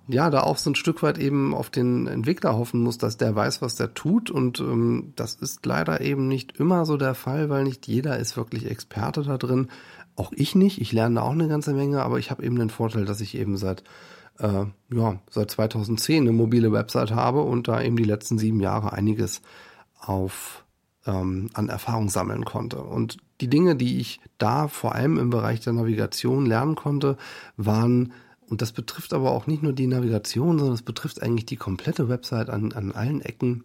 ja 0.07 0.29
da 0.29 0.41
auch 0.41 0.57
so 0.57 0.69
ein 0.69 0.75
Stück 0.75 1.01
weit 1.01 1.17
eben 1.17 1.53
auf 1.53 1.69
den 1.69 2.07
Entwickler 2.07 2.55
hoffen 2.55 2.81
muss, 2.83 2.97
dass 2.97 3.17
der 3.17 3.35
weiß, 3.35 3.61
was 3.61 3.75
der 3.75 3.93
tut. 3.93 4.29
Und 4.29 4.59
ähm, 4.59 5.13
das 5.15 5.35
ist 5.35 5.65
leider 5.65 6.01
eben 6.01 6.27
nicht 6.27 6.59
immer 6.59 6.85
so 6.85 6.97
der 6.97 7.15
Fall, 7.15 7.49
weil 7.49 7.63
nicht 7.63 7.87
jeder 7.87 8.19
ist 8.19 8.37
wirklich 8.37 8.69
Experte 8.69 9.23
da 9.23 9.37
drin. 9.37 9.69
Auch 10.21 10.31
ich 10.35 10.53
nicht. 10.53 10.79
Ich 10.79 10.91
lerne 10.91 11.15
da 11.15 11.21
auch 11.23 11.31
eine 11.31 11.47
ganze 11.47 11.73
Menge, 11.73 12.03
aber 12.03 12.19
ich 12.19 12.29
habe 12.29 12.43
eben 12.43 12.55
den 12.55 12.69
Vorteil, 12.69 13.05
dass 13.05 13.21
ich 13.21 13.33
eben 13.33 13.57
seit 13.57 13.83
äh, 14.37 14.65
ja 14.93 15.19
seit 15.31 15.49
2010 15.49 16.21
eine 16.21 16.31
mobile 16.31 16.71
Website 16.71 17.09
habe 17.09 17.41
und 17.41 17.67
da 17.67 17.81
eben 17.81 17.95
die 17.95 18.03
letzten 18.03 18.37
sieben 18.37 18.59
Jahre 18.59 18.93
einiges 18.93 19.41
auf 19.99 20.63
ähm, 21.07 21.49
an 21.55 21.69
Erfahrung 21.69 22.07
sammeln 22.09 22.45
konnte. 22.45 22.83
Und 22.83 23.17
die 23.41 23.49
Dinge, 23.49 23.75
die 23.75 23.99
ich 23.99 24.19
da 24.37 24.67
vor 24.67 24.93
allem 24.93 25.17
im 25.17 25.31
Bereich 25.31 25.61
der 25.61 25.73
Navigation 25.73 26.45
lernen 26.45 26.75
konnte, 26.75 27.17
waren 27.57 28.13
und 28.47 28.61
das 28.61 28.73
betrifft 28.73 29.13
aber 29.13 29.31
auch 29.31 29.47
nicht 29.47 29.63
nur 29.63 29.73
die 29.73 29.87
Navigation, 29.87 30.59
sondern 30.59 30.75
es 30.75 30.83
betrifft 30.83 31.23
eigentlich 31.23 31.47
die 31.47 31.55
komplette 31.55 32.09
Website 32.09 32.51
an, 32.51 32.73
an 32.73 32.91
allen 32.91 33.21
Ecken, 33.21 33.63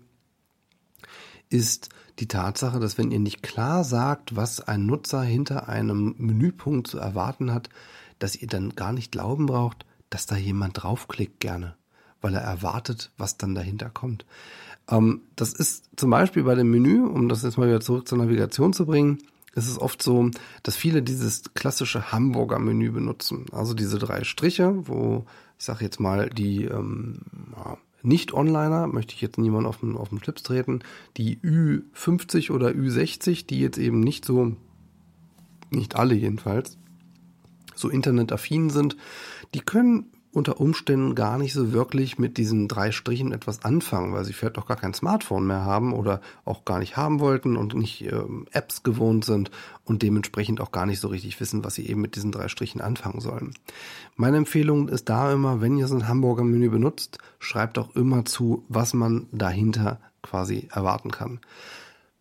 ist 1.50 1.88
die 2.18 2.28
Tatsache, 2.28 2.80
dass 2.80 2.98
wenn 2.98 3.10
ihr 3.10 3.20
nicht 3.20 3.42
klar 3.42 3.84
sagt, 3.84 4.36
was 4.36 4.60
ein 4.60 4.86
Nutzer 4.86 5.22
hinter 5.22 5.68
einem 5.68 6.14
Menüpunkt 6.18 6.86
zu 6.86 6.98
erwarten 6.98 7.52
hat, 7.52 7.68
dass 8.18 8.36
ihr 8.36 8.48
dann 8.48 8.70
gar 8.70 8.92
nicht 8.92 9.12
glauben 9.12 9.46
braucht, 9.46 9.84
dass 10.10 10.26
da 10.26 10.36
jemand 10.36 10.82
draufklickt 10.82 11.40
gerne, 11.40 11.76
weil 12.20 12.34
er 12.34 12.40
erwartet, 12.40 13.10
was 13.18 13.36
dann 13.36 13.54
dahinter 13.54 13.90
kommt. 13.90 14.24
Ähm, 14.88 15.22
das 15.36 15.52
ist 15.52 15.90
zum 15.96 16.10
Beispiel 16.10 16.44
bei 16.44 16.54
dem 16.54 16.70
Menü, 16.70 17.04
um 17.04 17.28
das 17.28 17.42
jetzt 17.42 17.58
mal 17.58 17.68
wieder 17.68 17.80
zurück 17.80 18.08
zur 18.08 18.18
Navigation 18.18 18.72
zu 18.72 18.86
bringen, 18.86 19.18
ist 19.54 19.68
es 19.68 19.80
oft 19.80 20.02
so, 20.02 20.30
dass 20.62 20.76
viele 20.76 21.02
dieses 21.02 21.54
klassische 21.54 22.12
Hamburger 22.12 22.58
Menü 22.58 22.90
benutzen. 22.90 23.46
Also 23.52 23.74
diese 23.74 23.98
drei 23.98 24.22
Striche, 24.24 24.86
wo 24.86 25.24
ich 25.58 25.64
sage 25.64 25.84
jetzt 25.84 25.98
mal 25.98 26.28
die 26.28 26.64
ähm, 26.64 27.20
nicht-Onliner, 28.06 28.86
möchte 28.86 29.14
ich 29.14 29.20
jetzt 29.20 29.38
niemand 29.38 29.66
auf 29.66 29.78
den, 29.78 29.96
auf 29.96 30.08
den 30.10 30.20
Schlips 30.20 30.42
treten, 30.42 30.80
die 31.16 31.38
Ü50 31.38 32.52
oder 32.52 32.68
Ü60, 32.68 33.46
die 33.46 33.60
jetzt 33.60 33.78
eben 33.78 34.00
nicht 34.00 34.24
so, 34.24 34.52
nicht 35.70 35.96
alle 35.96 36.14
jedenfalls, 36.14 36.78
so 37.74 37.88
internetaffin 37.88 38.70
sind, 38.70 38.96
die 39.54 39.60
können 39.60 40.06
unter 40.36 40.60
Umständen 40.60 41.14
gar 41.14 41.38
nicht 41.38 41.54
so 41.54 41.72
wirklich 41.72 42.18
mit 42.18 42.36
diesen 42.36 42.68
drei 42.68 42.92
Strichen 42.92 43.32
etwas 43.32 43.64
anfangen, 43.64 44.12
weil 44.12 44.26
sie 44.26 44.34
vielleicht 44.34 44.58
auch 44.58 44.66
gar 44.66 44.76
kein 44.76 44.92
Smartphone 44.92 45.46
mehr 45.46 45.64
haben 45.64 45.94
oder 45.94 46.20
auch 46.44 46.66
gar 46.66 46.78
nicht 46.78 46.98
haben 46.98 47.20
wollten 47.20 47.56
und 47.56 47.74
nicht 47.74 48.02
ähm, 48.02 48.46
Apps 48.52 48.82
gewohnt 48.82 49.24
sind 49.24 49.50
und 49.86 50.02
dementsprechend 50.02 50.60
auch 50.60 50.72
gar 50.72 50.84
nicht 50.84 51.00
so 51.00 51.08
richtig 51.08 51.40
wissen, 51.40 51.64
was 51.64 51.74
sie 51.74 51.86
eben 51.86 52.02
mit 52.02 52.16
diesen 52.16 52.32
drei 52.32 52.48
Strichen 52.48 52.82
anfangen 52.82 53.22
sollen. 53.22 53.54
Meine 54.14 54.36
Empfehlung 54.36 54.88
ist 54.88 55.08
da 55.08 55.32
immer, 55.32 55.62
wenn 55.62 55.78
ihr 55.78 55.88
so 55.88 55.96
ein 55.96 56.06
Hamburger 56.06 56.44
Menü 56.44 56.68
benutzt, 56.68 57.16
schreibt 57.38 57.78
auch 57.78 57.96
immer 57.96 58.26
zu, 58.26 58.62
was 58.68 58.92
man 58.92 59.28
dahinter 59.32 60.00
quasi 60.20 60.68
erwarten 60.70 61.12
kann. 61.12 61.40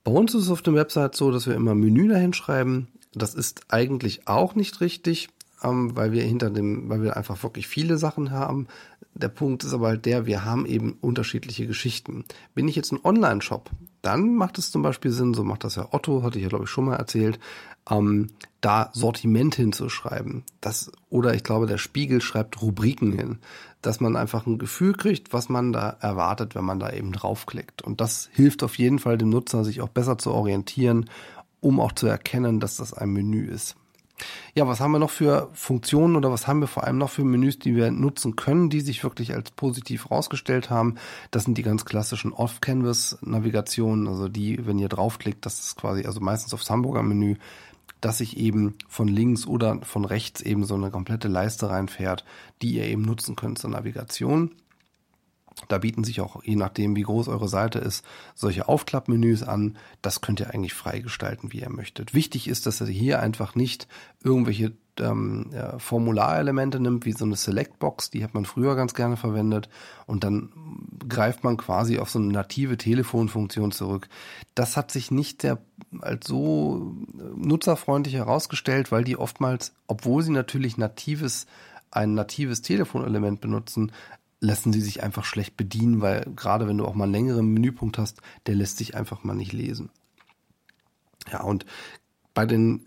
Bei 0.06 0.12
uns 0.14 0.34
ist 0.34 0.44
es 0.44 0.52
auf 0.52 0.62
der 0.62 0.74
Website 0.74 1.16
so, 1.16 1.32
dass 1.32 1.48
wir 1.48 1.56
immer 1.56 1.76
Menü 1.76 2.08
dahin 2.08 2.32
schreiben. 2.32 2.88
Das 3.14 3.34
ist 3.34 3.64
eigentlich 3.68 4.26
auch 4.26 4.56
nicht 4.56 4.80
richtig 4.80 5.30
ähm, 5.66 5.96
weil 5.96 6.12
wir 6.12 6.24
hinter 6.24 6.50
dem, 6.50 6.90
weil 6.90 7.02
wir 7.02 7.18
einfach 7.18 7.42
wirklich 7.44 7.68
viele 7.68 7.98
Sachen 7.98 8.32
haben. 8.32 8.68
Der 9.14 9.30
Punkt 9.30 9.64
ist 9.64 9.74
aber 9.74 9.88
halt 9.88 10.06
der, 10.06 10.26
wir 10.26 10.46
haben 10.46 10.66
eben 10.66 10.98
unterschiedliche 11.02 11.68
Geschichten. 11.68 12.26
Bin 12.54 12.68
ich 12.68 12.76
jetzt 12.76 12.92
ein 12.92 13.00
Online-Shop, 13.04 13.72
dann 14.02 14.36
macht 14.36 14.58
es 14.58 14.72
zum 14.72 14.82
Beispiel 14.82 15.12
Sinn, 15.12 15.34
so 15.34 15.44
macht 15.44 15.64
das 15.64 15.76
ja 15.76 15.88
Otto, 15.92 16.24
hatte 16.24 16.38
ich 16.38 16.44
ja 16.44 16.50
glaube 16.50 16.66
ich 16.66 16.70
schon 16.70 16.86
mal 16.86 16.96
erzählt, 16.96 17.40
ähm, 17.90 18.28
da 18.62 18.90
Sortiment 18.94 19.56
hinzuschreiben. 19.56 20.44
Das, 20.60 20.92
oder 21.10 21.34
ich 21.34 21.44
glaube, 21.44 21.68
der 21.68 21.78
Spiegel 21.78 22.22
schreibt 22.22 22.62
Rubriken 22.62 23.12
hin, 23.12 23.38
dass 23.82 24.00
man 24.00 24.16
einfach 24.16 24.48
ein 24.48 24.58
Gefühl 24.58 24.94
kriegt, 24.94 25.34
was 25.34 25.50
man 25.50 25.72
da 25.72 25.90
erwartet, 26.00 26.56
wenn 26.56 26.66
man 26.66 26.80
da 26.80 26.92
eben 26.92 27.12
draufklickt. 27.12 27.84
Und 27.84 28.02
das 28.02 28.30
hilft 28.34 28.64
auf 28.64 28.78
jeden 28.78 29.00
Fall 29.00 29.18
dem 29.18 29.30
Nutzer, 29.30 29.64
sich 29.64 29.82
auch 29.82 29.90
besser 29.90 30.18
zu 30.18 30.32
orientieren, 30.32 31.10
um 31.62 31.80
auch 31.80 31.92
zu 31.92 32.08
erkennen, 32.08 32.60
dass 32.60 32.78
das 32.78 32.94
ein 32.94 33.10
Menü 33.10 33.46
ist. 33.46 33.76
Ja, 34.54 34.68
was 34.68 34.80
haben 34.80 34.92
wir 34.92 35.00
noch 35.00 35.10
für 35.10 35.50
Funktionen 35.54 36.16
oder 36.16 36.32
was 36.32 36.48
haben 36.48 36.62
wir 36.62 36.68
vor 36.68 36.86
allem 36.86 36.98
noch 36.98 37.10
für 37.10 37.26
Menüs, 37.26 37.60
die 37.60 37.76
wir 37.76 37.92
nutzen 37.92 38.36
können, 38.36 38.70
die 38.70 38.80
sich 38.82 39.04
wirklich 39.04 39.34
als 39.34 39.52
positiv 39.52 40.10
rausgestellt 40.10 40.70
haben? 40.70 40.96
Das 41.32 41.44
sind 41.44 41.58
die 41.58 41.64
ganz 41.64 41.84
klassischen 41.84 42.32
Off-Canvas-Navigationen, 42.32 44.08
also 44.08 44.30
die, 44.30 44.66
wenn 44.66 44.80
ihr 44.80 44.90
draufklickt, 44.90 45.46
das 45.46 45.60
ist 45.60 45.78
quasi, 45.78 46.06
also 46.06 46.22
meistens 46.22 46.54
aufs 46.54 46.70
Hamburger 46.70 47.04
Menü, 47.04 47.36
dass 48.00 48.20
sich 48.20 48.38
eben 48.38 48.76
von 48.88 49.08
links 49.08 49.46
oder 49.48 49.80
von 49.82 50.06
rechts 50.06 50.42
eben 50.42 50.64
so 50.64 50.76
eine 50.76 50.92
komplette 50.92 51.28
Leiste 51.28 51.70
reinfährt, 51.70 52.24
die 52.62 52.76
ihr 52.76 52.86
eben 52.86 53.02
nutzen 53.02 53.36
könnt 53.36 53.60
zur 53.60 53.72
Navigation. 53.72 54.52
Da 55.68 55.78
bieten 55.78 56.04
sich 56.04 56.22
auch, 56.22 56.44
je 56.44 56.56
nachdem, 56.56 56.96
wie 56.96 57.04
groß 57.04 57.28
eure 57.28 57.48
Seite 57.48 57.80
ist, 57.80 58.06
solche 58.34 58.68
Aufklappmenüs 58.68 59.44
an. 59.44 59.78
Das 60.02 60.22
könnt 60.22 60.40
ihr 60.40 60.54
eigentlich 60.54 60.74
freigestalten, 60.74 61.54
wie 61.54 61.62
ihr 61.62 61.70
möchtet. 61.70 62.14
Wichtig 62.14 62.48
ist, 62.48 62.66
dass 62.66 62.82
ihr 62.82 62.88
hier 62.88 63.22
einfach 63.22 63.56
nicht 63.56 63.88
irgendwelche 64.24 64.74
ähm, 65.00 65.50
ja, 65.54 65.78
Formularelemente 65.80 66.80
nimmt, 66.80 67.06
wie 67.06 67.12
so 67.12 67.26
eine 67.26 67.36
Selectbox, 67.36 68.10
die 68.10 68.24
hat 68.24 68.34
man 68.34 68.46
früher 68.46 68.76
ganz 68.76 68.94
gerne 68.94 69.18
verwendet 69.18 69.70
und 70.06 70.24
dann 70.24 70.52
greift 71.08 71.44
man 71.44 71.58
quasi 71.58 72.00
auf 72.00 72.10
so 72.10 72.20
eine 72.20 72.30
native 72.30 72.78
Telefonfunktion 72.78 73.72
zurück. 73.72 74.08
Das 74.56 74.78
hat 74.78 74.92
sich 74.92 75.12
nicht 75.12 75.42
sehr 75.42 75.60
als 76.02 76.28
so 76.28 76.96
nutzerfreundlich 77.36 78.16
herausgestellt, 78.16 78.92
weil 78.92 79.04
die 79.04 79.18
oftmals, 79.18 79.74
obwohl 79.88 80.24
sie 80.24 80.32
natürlich 80.32 80.78
natives 80.78 81.46
ein 81.92 82.14
natives 82.14 82.62
Telefonelement 82.62 83.40
benutzen, 83.40 83.92
lassen 84.40 84.74
sie 84.74 84.82
sich 84.82 85.04
einfach 85.04 85.26
schlecht 85.26 85.58
bedienen, 85.58 86.02
weil 86.02 86.26
gerade 86.36 86.68
wenn 86.68 86.78
du 86.78 86.86
auch 86.86 86.96
mal 86.96 87.06
einen 87.06 87.14
längeren 87.14 87.48
Menüpunkt 87.54 87.98
hast, 87.98 88.22
der 88.48 88.56
lässt 88.56 88.78
sich 88.78 88.96
einfach 88.96 89.24
mal 89.24 89.34
nicht 89.34 89.54
lesen. 89.54 89.90
Ja, 91.32 91.42
und 91.42 91.66
bei 92.34 92.46
den 92.46 92.86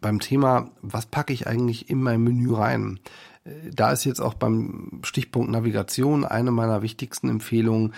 beim 0.00 0.20
Thema, 0.20 0.70
was 0.82 1.06
packe 1.06 1.32
ich 1.32 1.46
eigentlich 1.46 1.88
in 1.88 2.02
mein 2.02 2.22
Menü 2.22 2.54
rein? 2.54 3.00
Äh, 3.44 3.70
da 3.72 3.92
ist 3.92 4.04
jetzt 4.04 4.20
auch 4.20 4.34
beim 4.34 5.00
Stichpunkt 5.02 5.50
Navigation 5.50 6.24
eine 6.24 6.50
meiner 6.50 6.82
wichtigsten 6.82 7.28
Empfehlungen, 7.28 7.94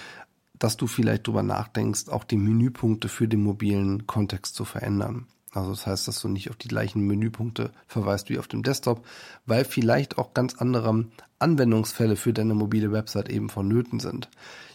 dass 0.59 0.77
du 0.77 0.87
vielleicht 0.87 1.27
drüber 1.27 1.43
nachdenkst, 1.43 2.09
auch 2.09 2.25
die 2.25 2.37
Menüpunkte 2.37 3.09
für 3.09 3.29
den 3.29 3.43
mobilen 3.43 4.07
Kontext 4.07 4.55
zu 4.55 4.65
verändern. 4.65 5.27
Also 5.53 5.71
das 5.71 5.87
heißt, 5.87 6.09
dass 6.09 6.21
du 6.21 6.29
nicht 6.29 6.51
auf 6.51 6.57
die 6.57 6.69
gleichen 6.69 7.07
Menüpunkte 7.07 7.73
verweist 7.87 8.29
wie 8.29 8.39
auf 8.39 8.49
dem 8.49 8.63
Desktop, 8.63 9.05
weil 9.47 9.65
vielleicht 9.65 10.19
auch 10.19 10.35
ganz 10.35 10.55
andere 10.57 11.07
Anwendungsfälle 11.39 12.17
für 12.17 12.33
deine 12.33 12.55
mobile 12.55 12.93
Website 12.93 13.29
eben 13.29 13.49
vonnöten 13.49 14.01
sind. 14.01 14.29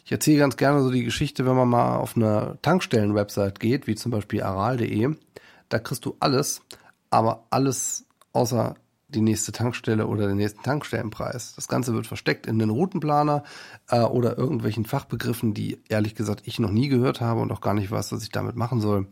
Ich 0.05 0.11
erzähle 0.11 0.39
ganz 0.39 0.57
gerne 0.57 0.81
so 0.81 0.91
die 0.91 1.03
Geschichte, 1.03 1.45
wenn 1.45 1.55
man 1.55 1.69
mal 1.69 1.97
auf 1.97 2.15
eine 2.15 2.57
Tankstellen-Website 2.61 3.59
geht, 3.59 3.87
wie 3.87 3.95
zum 3.95 4.11
Beispiel 4.11 4.43
aral.de, 4.43 5.15
da 5.69 5.79
kriegst 5.79 6.05
du 6.05 6.15
alles, 6.19 6.61
aber 7.09 7.45
alles 7.49 8.05
außer 8.33 8.75
die 9.09 9.21
nächste 9.21 9.51
Tankstelle 9.51 10.07
oder 10.07 10.27
den 10.27 10.37
nächsten 10.37 10.63
Tankstellenpreis. 10.63 11.53
Das 11.55 11.67
Ganze 11.67 11.93
wird 11.93 12.07
versteckt 12.07 12.47
in 12.47 12.59
den 12.59 12.69
Routenplaner 12.69 13.43
äh, 13.89 14.01
oder 14.01 14.37
irgendwelchen 14.37 14.85
Fachbegriffen, 14.85 15.53
die 15.53 15.81
ehrlich 15.87 16.15
gesagt 16.15 16.41
ich 16.45 16.59
noch 16.59 16.71
nie 16.71 16.87
gehört 16.87 17.21
habe 17.21 17.41
und 17.41 17.51
auch 17.51 17.61
gar 17.61 17.73
nicht 17.73 17.91
weiß, 17.91 18.11
was 18.11 18.23
ich 18.23 18.31
damit 18.31 18.55
machen 18.55 18.81
soll. 18.81 19.07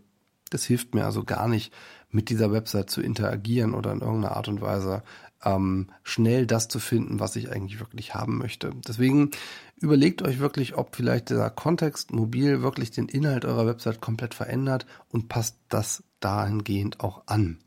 Das 0.50 0.66
hilft 0.66 0.96
mir 0.96 1.06
also 1.06 1.24
gar 1.24 1.48
nicht, 1.48 1.72
mit 2.10 2.30
dieser 2.30 2.52
Website 2.52 2.90
zu 2.90 3.02
interagieren 3.02 3.74
oder 3.74 3.92
in 3.94 4.02
irgendeiner 4.02 4.36
Art 4.36 4.50
und 4.50 4.60
Weise 4.60 5.02
ähm, 5.44 5.88
schnell 6.04 6.46
das 6.46 6.68
zu 6.68 6.80
finden, 6.80 7.20
was 7.20 7.36
ich 7.36 7.52
eigentlich 7.52 7.80
wirklich 7.80 8.14
haben 8.14 8.38
möchte. 8.38 8.72
Deswegen 8.88 9.32
überlegt 9.78 10.22
euch 10.22 10.40
wirklich, 10.40 10.78
ob 10.78 10.96
vielleicht 10.96 11.30
dieser 11.30 11.50
Kontext 11.50 12.12
mobil 12.12 12.62
wirklich 12.62 12.92
den 12.92 13.08
Inhalt 13.08 13.46
eurer 13.46 13.66
Website 13.66 14.02
komplett 14.02 14.34
verändert 14.34 14.86
und 15.10 15.30
passt 15.30 15.58
das 15.70 16.04
dahingehend 16.20 17.00
auch 17.00 17.24
an. 17.26 17.58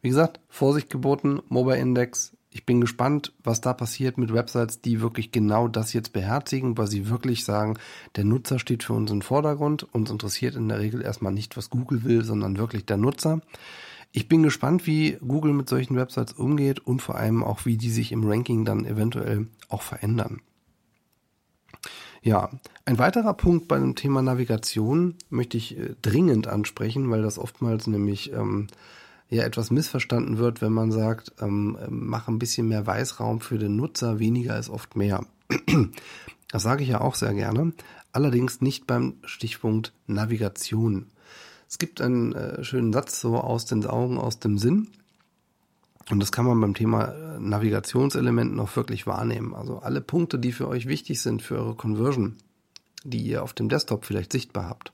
Wie 0.00 0.08
gesagt, 0.08 0.40
Vorsicht 0.48 0.90
geboten, 0.90 1.40
Mobile 1.48 1.78
Index 1.78 2.32
ich 2.50 2.64
bin 2.64 2.80
gespannt, 2.80 3.32
was 3.44 3.60
da 3.60 3.74
passiert 3.74 4.16
mit 4.16 4.32
Websites, 4.32 4.80
die 4.80 5.00
wirklich 5.00 5.32
genau 5.32 5.68
das 5.68 5.92
jetzt 5.92 6.12
beherzigen, 6.12 6.78
weil 6.78 6.86
sie 6.86 7.08
wirklich 7.08 7.44
sagen, 7.44 7.78
der 8.16 8.24
Nutzer 8.24 8.58
steht 8.58 8.82
für 8.82 8.94
uns 8.94 9.10
im 9.10 9.22
Vordergrund. 9.22 9.82
Uns 9.94 10.10
interessiert 10.10 10.56
in 10.56 10.68
der 10.68 10.78
Regel 10.78 11.02
erstmal 11.02 11.32
nicht, 11.32 11.56
was 11.56 11.70
Google 11.70 12.04
will, 12.04 12.24
sondern 12.24 12.56
wirklich 12.56 12.86
der 12.86 12.96
Nutzer. 12.96 13.42
Ich 14.12 14.28
bin 14.28 14.42
gespannt, 14.42 14.86
wie 14.86 15.18
Google 15.26 15.52
mit 15.52 15.68
solchen 15.68 15.96
Websites 15.96 16.32
umgeht 16.32 16.80
und 16.80 17.02
vor 17.02 17.16
allem 17.16 17.44
auch, 17.44 17.66
wie 17.66 17.76
die 17.76 17.90
sich 17.90 18.12
im 18.12 18.28
Ranking 18.28 18.64
dann 18.64 18.84
eventuell 18.84 19.48
auch 19.68 19.82
verändern. 19.82 20.40
Ja, 22.22 22.50
ein 22.84 22.98
weiterer 22.98 23.34
Punkt 23.34 23.68
bei 23.68 23.78
dem 23.78 23.94
Thema 23.94 24.22
Navigation 24.22 25.14
möchte 25.30 25.56
ich 25.56 25.78
äh, 25.78 25.94
dringend 26.02 26.48
ansprechen, 26.48 27.10
weil 27.10 27.22
das 27.22 27.38
oftmals 27.38 27.86
nämlich 27.86 28.32
ähm, 28.32 28.66
ja 29.30 29.44
etwas 29.44 29.70
missverstanden 29.70 30.38
wird, 30.38 30.60
wenn 30.60 30.72
man 30.72 30.90
sagt, 30.90 31.32
ähm, 31.40 31.78
mach 31.88 32.28
ein 32.28 32.38
bisschen 32.38 32.68
mehr 32.68 32.86
Weißraum 32.86 33.40
für 33.40 33.58
den 33.58 33.76
Nutzer, 33.76 34.18
weniger 34.18 34.58
ist 34.58 34.70
oft 34.70 34.96
mehr. 34.96 35.24
Das 36.50 36.62
sage 36.62 36.82
ich 36.82 36.88
ja 36.88 37.02
auch 37.02 37.14
sehr 37.14 37.34
gerne, 37.34 37.72
allerdings 38.12 38.62
nicht 38.62 38.86
beim 38.86 39.16
Stichpunkt 39.24 39.92
Navigation. 40.06 41.06
Es 41.68 41.78
gibt 41.78 42.00
einen 42.00 42.32
äh, 42.32 42.64
schönen 42.64 42.92
Satz 42.92 43.20
so 43.20 43.36
aus 43.36 43.66
den 43.66 43.84
Augen, 43.86 44.18
aus 44.18 44.38
dem 44.38 44.58
Sinn. 44.58 44.88
Und 46.10 46.20
das 46.20 46.32
kann 46.32 46.46
man 46.46 46.60
beim 46.60 46.74
Thema 46.74 47.08
äh, 47.08 47.38
Navigationselementen 47.38 48.58
auch 48.58 48.74
wirklich 48.76 49.06
wahrnehmen. 49.06 49.54
Also 49.54 49.80
alle 49.80 50.00
Punkte, 50.00 50.38
die 50.38 50.52
für 50.52 50.66
euch 50.66 50.86
wichtig 50.86 51.20
sind 51.20 51.42
für 51.42 51.58
eure 51.58 51.74
Conversion, 51.74 52.36
die 53.04 53.20
ihr 53.20 53.42
auf 53.42 53.52
dem 53.52 53.68
Desktop 53.68 54.06
vielleicht 54.06 54.32
sichtbar 54.32 54.68
habt, 54.68 54.92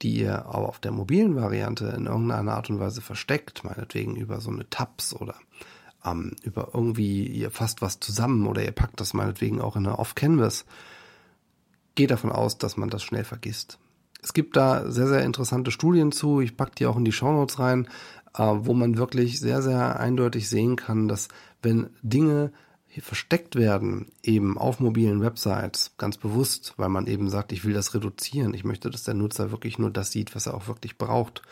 die 0.00 0.20
ihr 0.20 0.46
aber 0.46 0.68
auf 0.68 0.78
der 0.78 0.92
mobilen 0.92 1.36
Variante 1.36 1.88
in 1.88 2.06
irgendeiner 2.06 2.54
Art 2.54 2.70
und 2.70 2.80
Weise 2.80 3.02
versteckt, 3.02 3.62
meinetwegen 3.62 4.16
über 4.16 4.40
so 4.40 4.50
eine 4.50 4.68
Tabs 4.70 5.14
oder 5.14 5.34
ähm, 6.06 6.36
über 6.42 6.70
irgendwie, 6.72 7.26
ihr 7.26 7.50
fasst 7.50 7.82
was 7.82 8.00
zusammen 8.00 8.46
oder 8.46 8.64
ihr 8.64 8.72
packt 8.72 8.98
das 9.00 9.12
meinetwegen 9.12 9.60
auch 9.60 9.76
in 9.76 9.86
eine 9.86 9.98
Off-Canvas, 9.98 10.64
geht 11.94 12.10
davon 12.10 12.32
aus, 12.32 12.56
dass 12.56 12.78
man 12.78 12.88
das 12.88 13.02
schnell 13.02 13.24
vergisst. 13.24 13.78
Es 14.26 14.32
gibt 14.32 14.56
da 14.56 14.90
sehr, 14.90 15.06
sehr 15.06 15.22
interessante 15.22 15.70
Studien 15.70 16.10
zu, 16.10 16.40
ich 16.40 16.56
packe 16.56 16.72
die 16.76 16.86
auch 16.86 16.96
in 16.96 17.04
die 17.04 17.12
Shownotes 17.12 17.60
rein, 17.60 17.86
äh, 18.36 18.42
wo 18.42 18.74
man 18.74 18.98
wirklich 18.98 19.38
sehr, 19.38 19.62
sehr 19.62 20.00
eindeutig 20.00 20.48
sehen 20.48 20.74
kann, 20.74 21.06
dass 21.06 21.28
wenn 21.62 21.90
Dinge 22.02 22.50
versteckt 22.98 23.54
werden, 23.54 24.10
eben 24.24 24.58
auf 24.58 24.80
mobilen 24.80 25.20
Websites, 25.20 25.92
ganz 25.96 26.16
bewusst, 26.16 26.74
weil 26.76 26.88
man 26.88 27.06
eben 27.06 27.30
sagt, 27.30 27.52
ich 27.52 27.64
will 27.64 27.72
das 27.72 27.94
reduzieren, 27.94 28.52
ich 28.52 28.64
möchte, 28.64 28.90
dass 28.90 29.04
der 29.04 29.14
Nutzer 29.14 29.52
wirklich 29.52 29.78
nur 29.78 29.92
das 29.92 30.10
sieht, 30.10 30.34
was 30.34 30.46
er 30.46 30.54
auch 30.54 30.66
wirklich 30.66 30.98
braucht, 30.98 31.42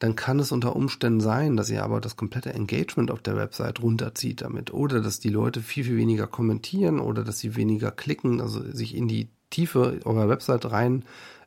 dann 0.00 0.16
kann 0.16 0.40
es 0.40 0.50
unter 0.50 0.74
Umständen 0.74 1.20
sein, 1.20 1.56
dass 1.56 1.70
ihr 1.70 1.84
aber 1.84 2.00
das 2.00 2.16
komplette 2.16 2.52
Engagement 2.52 3.12
auf 3.12 3.22
der 3.22 3.36
Website 3.36 3.80
runterzieht 3.80 4.40
damit 4.40 4.74
oder 4.74 5.00
dass 5.00 5.20
die 5.20 5.28
Leute 5.28 5.60
viel, 5.60 5.84
viel 5.84 5.98
weniger 5.98 6.26
kommentieren 6.26 6.98
oder 6.98 7.22
dass 7.22 7.38
sie 7.38 7.54
weniger 7.54 7.92
klicken, 7.92 8.40
also 8.40 8.60
sich 8.72 8.96
in 8.96 9.06
die 9.06 9.28
Tiefe 9.50 10.00
eurer 10.04 10.28
Website 10.28 10.68
rein 10.72 11.04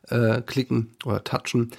äh, 0.08 0.42
klicken 0.42 0.96
oder 1.04 1.24
touchen. 1.24 1.70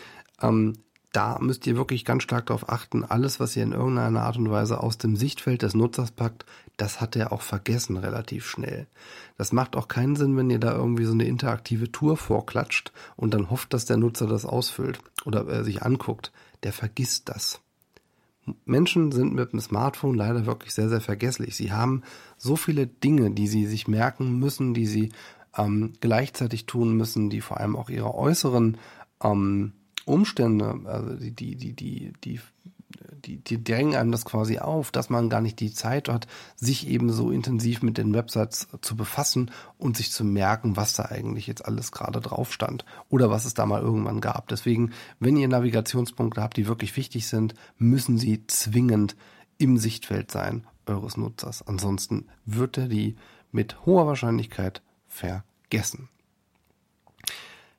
Ähm, 0.42 0.74
da 1.14 1.40
müsst 1.40 1.66
ihr 1.66 1.76
wirklich 1.76 2.06
ganz 2.06 2.24
stark 2.24 2.48
darauf 2.48 2.70
achten, 2.70 3.04
alles, 3.04 3.40
was 3.40 3.56
ihr 3.56 3.64
in 3.64 3.72
irgendeiner 3.72 4.22
Art 4.22 4.38
und 4.38 4.52
Weise 4.52 4.84
aus 4.84 4.98
dem 4.98 5.16
Sichtfeld 5.16 5.64
des 5.64 5.74
Nutzers 5.74 6.12
packt, 6.12 6.46
das 6.76 7.02
hat 7.02 7.16
er 7.16 7.32
auch 7.32 7.42
vergessen 7.42 7.98
relativ 7.98 8.48
schnell. 8.48 8.86
Das 9.38 9.52
macht 9.52 9.76
auch 9.76 9.88
keinen 9.88 10.16
Sinn, 10.16 10.38
wenn 10.38 10.52
ihr 10.52 10.60
da 10.60 10.76
irgendwie 10.76 11.06
so 11.06 11.14
eine 11.14 11.26
interaktive 11.26 11.92
Tour 11.92 12.18
vorklatscht 12.18 12.92
und 13.16 13.34
dann 13.34 13.50
hofft, 13.50 13.74
dass 13.74 13.86
der 13.86 13.98
Nutzer 13.98 14.28
das 14.28 14.46
ausfüllt 14.46 15.00
oder 15.26 15.48
äh, 15.48 15.64
sich 15.64 15.82
anguckt. 15.82 16.32
Der 16.64 16.74
vergisst 16.74 17.30
das. 17.30 17.62
Menschen 18.66 19.12
sind 19.12 19.34
mit 19.34 19.52
dem 19.52 19.60
Smartphone 19.60 20.16
leider 20.16 20.46
wirklich 20.46 20.74
sehr, 20.74 20.90
sehr 20.90 21.02
vergesslich. 21.02 21.56
Sie 21.56 21.72
haben 21.72 22.04
so 22.38 22.56
viele 22.56 22.88
Dinge, 22.88 23.32
die 23.32 23.48
sie 23.48 23.66
sich 23.66 23.88
merken 23.88 24.38
müssen, 24.40 24.74
die 24.74 24.86
sie 24.86 25.12
ähm, 25.58 25.94
gleichzeitig 26.00 26.66
tun 26.66 26.96
müssen, 26.96 27.30
die 27.30 27.42
vor 27.42 27.58
allem 27.58 27.76
auch 27.76 27.90
ihre 27.90 28.14
äußeren 28.14 28.78
ähm, 29.24 29.74
Umstände, 30.06 30.80
also 30.86 31.16
die, 31.16 31.32
die, 31.32 31.56
die, 31.56 31.74
die, 31.74 32.14
die, 32.24 32.40
die, 33.26 33.38
die 33.38 33.64
drängen 33.64 33.96
einem 33.96 34.12
das 34.12 34.24
quasi 34.24 34.60
auf, 34.60 34.92
dass 34.92 35.10
man 35.10 35.30
gar 35.30 35.42
nicht 35.42 35.60
die 35.60 35.74
Zeit 35.74 36.08
hat, 36.08 36.28
sich 36.56 36.88
eben 36.88 37.12
so 37.12 37.32
intensiv 37.32 37.82
mit 37.82 37.98
den 37.98 38.14
Websites 38.14 38.70
zu 38.82 38.96
befassen 38.96 39.52
und 39.78 39.98
sich 39.98 40.12
zu 40.12 40.24
merken, 40.24 40.78
was 40.78 40.94
da 40.94 41.04
eigentlich 41.06 41.48
jetzt 41.48 41.66
alles 41.66 41.92
gerade 41.92 42.22
drauf 42.22 42.54
stand 42.54 42.86
oder 43.10 43.30
was 43.30 43.46
es 43.46 43.54
da 43.54 43.66
mal 43.66 43.82
irgendwann 43.82 44.22
gab. 44.22 44.48
Deswegen, 44.48 44.92
wenn 45.20 45.36
ihr 45.36 45.50
Navigationspunkte 45.50 46.42
habt, 46.42 46.56
die 46.56 46.68
wirklich 46.68 46.96
wichtig 46.96 47.28
sind, 47.28 47.54
müssen 47.78 48.18
sie 48.18 48.46
zwingend 48.48 49.18
im 49.58 49.78
Sichtfeld 49.78 50.32
sein 50.32 50.66
eures 50.86 51.18
Nutzers. 51.18 51.68
Ansonsten 51.68 52.28
wird 52.46 52.78
er 52.78 52.88
die 52.88 53.18
mit 53.52 53.86
hoher 53.86 54.08
Wahrscheinlichkeit 54.08 54.82
vergessen. 55.08 56.10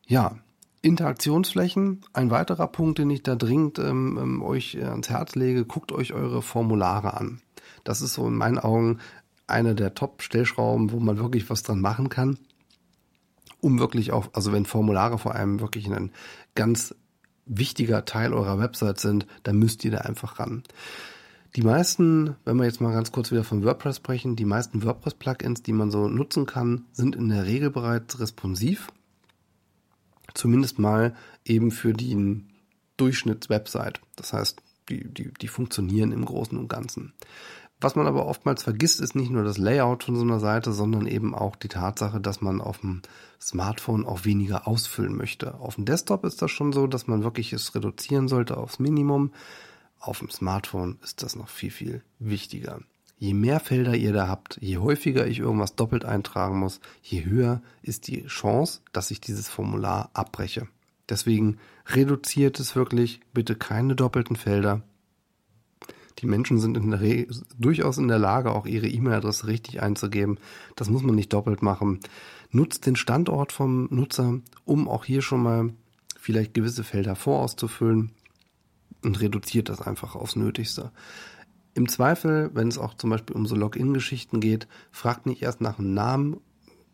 Ja, 0.07 0.39
Interaktionsflächen, 0.81 2.03
ein 2.13 2.31
weiterer 2.31 2.69
Punkt, 2.69 2.99
den 2.99 3.11
ich 3.11 3.23
da 3.23 3.35
dringend 3.35 3.79
ähm, 3.79 4.19
ähm, 4.21 4.43
euch 4.43 4.79
ans 4.83 5.11
Herz 5.11 5.35
lege, 5.35 5.65
guckt 5.65 5.93
euch 5.93 6.13
eure 6.13 6.41
Formulare 6.41 7.15
an. 7.15 7.41
Das 7.85 8.01
ist 8.01 8.15
so 8.15 8.29
in 8.29 8.35
meinen 8.35 8.59
Augen 8.59 8.99
eine 9.47 9.75
der 9.75 9.95
Top-Stellschrauben, 9.95 10.93
wo 10.93 11.01
man 11.01 11.19
wirklich 11.19 11.51
was 11.51 11.63
dran 11.63 11.81
machen 11.81 12.09
kann, 12.09 12.39
um 13.61 13.79
wirklich 13.79 14.13
auch, 14.13 14.29
also 14.35 14.53
wenn 14.53 14.67
Formulare 14.67 15.19
vor 15.19 15.35
allem 15.35 15.61
wirklich 15.61 15.87
ein 15.87 16.13
ganz 16.55 16.95
wichtiger 17.47 18.05
Teil 18.05 18.33
eurer 18.33 18.59
Website 18.59 19.01
sind, 19.01 19.27
dann 19.43 19.59
müsst 19.59 19.85
ihr 19.85 19.91
da 19.91 19.99
einfach 19.99 20.39
ran. 20.39 20.63
Die 21.57 21.63
meisten, 21.63 22.37
wenn 22.45 22.57
wir 22.57 22.65
jetzt 22.65 22.81
mal 22.81 22.93
ganz 22.93 23.11
kurz 23.11 23.31
wieder 23.31 23.45
von 23.45 23.65
WordPress 23.65 23.97
sprechen, 23.97 24.37
die 24.37 24.45
meisten 24.45 24.85
WordPress-Plugins, 24.85 25.63
die 25.63 25.73
man 25.73 25.91
so 25.91 26.09
nutzen 26.09 26.47
kann, 26.47 26.85
sind 26.93 27.17
in 27.17 27.29
der 27.29 27.47
Regel 27.47 27.71
bereits 27.71 28.21
responsiv 28.21 28.89
zumindest 30.35 30.79
mal 30.79 31.15
eben 31.45 31.71
für 31.71 31.93
die 31.93 32.45
Durchschnittswebsite. 32.97 34.01
Das 34.17 34.33
heißt, 34.33 34.63
die, 34.89 35.13
die, 35.13 35.33
die 35.33 35.49
funktionieren 35.49 36.13
im 36.13 36.25
Großen 36.25 36.57
und 36.57 36.69
Ganzen. 36.69 37.13
Was 37.81 37.95
man 37.95 38.07
aber 38.07 38.27
oftmals 38.27 38.65
vergisst, 38.65 39.01
ist 39.01 39.15
nicht 39.15 39.31
nur 39.31 39.45
das 39.45 39.59
Layout 39.59 40.03
von 40.03 40.17
so 40.17 40.23
einer 40.23 40.41
Seite, 40.41 40.73
sondern 40.73 41.07
eben 41.07 41.35
auch 41.35 41.55
die 41.55 41.69
Tatsache, 41.69 42.21
dass 42.21 42.41
man 42.41 42.61
auf 42.61 42.79
dem 42.79 43.03
Smartphone 43.41 44.05
auch 44.05 44.25
weniger 44.25 44.67
ausfüllen 44.67 45.17
möchte. 45.17 45.55
Auf 45.55 45.77
dem 45.77 45.85
Desktop 45.85 46.25
ist 46.25 46.43
das 46.43 46.51
schon 46.51 46.73
so, 46.73 46.89
dass 46.89 47.07
man 47.07 47.23
wirklich 47.23 47.53
es 47.53 47.75
reduzieren 47.77 48.27
sollte 48.27 48.57
aufs 48.57 48.81
Minimum. 48.81 49.31
Auf 50.01 50.21
dem 50.21 50.31
Smartphone 50.31 50.99
ist 51.03 51.23
das 51.23 51.37
noch 51.37 51.49
viel, 51.49 51.71
viel 51.71 52.03
wichtiger. 52.19 52.81
Je 53.19 53.35
mehr 53.35 53.59
Felder 53.59 53.97
ihr 53.97 54.13
da 54.13 54.29
habt, 54.29 54.59
je 54.61 54.79
häufiger 54.79 55.27
ich 55.27 55.41
irgendwas 55.41 55.75
doppelt 55.75 56.05
eintragen 56.05 56.61
muss, 56.61 56.81
je 57.03 57.25
höher 57.25 57.63
ist 57.83 58.07
die 58.07 58.25
Chance, 58.27 58.81
dass 58.93 59.11
ich 59.11 59.21
dieses 59.21 59.49
Formular 59.49 60.11
abbreche. 60.13 60.69
Deswegen 61.09 61.59
reduziert 61.87 62.61
es 62.61 62.77
wirklich 62.77 63.21
bitte 63.33 63.57
keine 63.57 63.97
doppelten 63.97 64.37
Felder. 64.37 64.83
Die 66.21 66.27
Menschen 66.27 66.59
sind 66.59 66.77
in 66.77 67.27
durchaus 67.59 67.99
in 67.99 68.09
der 68.09 68.19
Lage, 68.19 68.53
auch 68.53 68.67
ihre 68.67 68.89
E-Mail-Adresse 68.89 69.47
richtig 69.47 69.83
einzugeben. 69.83 70.39
Das 70.77 70.89
muss 70.89 71.03
man 71.03 71.15
nicht 71.15 71.33
doppelt 71.33 71.63
machen. 71.63 72.01
Nutzt 72.51 72.87
den 72.87 72.97
Standort 72.97 73.53
vom 73.53 73.89
Nutzer, 73.91 74.41
um 74.65 74.89
auch 74.89 75.05
hier 75.05 75.23
schon 75.23 75.43
mal 75.43 75.73
vielleicht 76.19 76.55
gewisse 76.55 76.85
Felder 76.85 77.17
vorauszufüllen 77.17 78.13
und 79.03 79.21
reduziert 79.21 79.69
das 79.69 79.81
einfach 79.81 80.15
aufs 80.15 80.37
Nötigste. 80.37 80.93
Im 81.75 81.89
Zweifel, 81.89 82.51
wenn 82.55 82.69
es 82.69 82.79
auch 82.79 82.95
zum 82.95 83.11
Beispiel 83.11 83.37
um 83.37 83.47
so 83.47 83.55
Login-Geschichten 83.55 84.41
geht, 84.41 84.67
fragt 84.91 85.27
nicht 85.27 85.43
erst 85.43 85.61
nach 85.61 85.77
dem 85.77 85.95
Namen, 85.95 86.41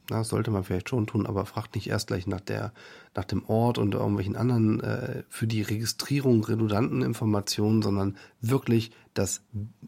das 0.09 0.29
sollte 0.29 0.51
man 0.51 0.65
vielleicht 0.65 0.91
schon 0.91 1.07
tun, 1.07 1.27
aber 1.27 1.47
fragt 1.47 1.75
nicht 1.75 1.89
erst 1.89 2.09
gleich 2.09 2.27
nach 2.27 2.41
der, 2.41 2.75
nach 3.15 3.25
dem 3.25 3.45
Ort 3.47 3.79
und 3.79 3.95
irgendwelchen 3.95 4.37
anderen 4.37 4.81
äh, 4.81 5.23
für 5.31 5.47
die 5.47 5.63
Registrierung 5.63 6.45
redundanten 6.45 7.01
Informationen, 7.01 7.81
sondern 7.81 8.19
wirklich 8.43 8.91
das 9.15 9.43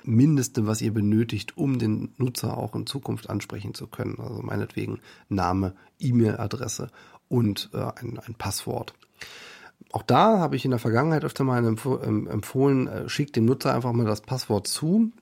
Mindeste, 0.04 0.66
was 0.66 0.80
ihr 0.80 0.94
benötigt, 0.94 1.58
um 1.58 1.78
den 1.78 2.14
Nutzer 2.16 2.56
auch 2.56 2.74
in 2.74 2.86
Zukunft 2.86 3.28
ansprechen 3.28 3.74
zu 3.74 3.86
können. 3.88 4.18
Also 4.18 4.40
meinetwegen 4.40 5.00
Name, 5.28 5.74
E-Mail-Adresse 5.98 6.90
und 7.28 7.70
äh, 7.74 7.78
ein, 7.78 8.18
ein 8.18 8.34
Passwort. 8.38 8.94
Auch 9.92 10.02
da 10.02 10.38
habe 10.38 10.56
ich 10.56 10.64
in 10.64 10.72
der 10.72 10.80
Vergangenheit 10.80 11.24
öfter 11.24 11.44
mal 11.44 11.64
empfohlen, 11.64 12.86
äh, 12.86 13.08
schickt 13.08 13.36
dem 13.36 13.44
Nutzer 13.44 13.74
einfach 13.74 13.92
mal 13.92 14.06
das 14.06 14.20
Passwort 14.20 14.66
zu. 14.66 15.12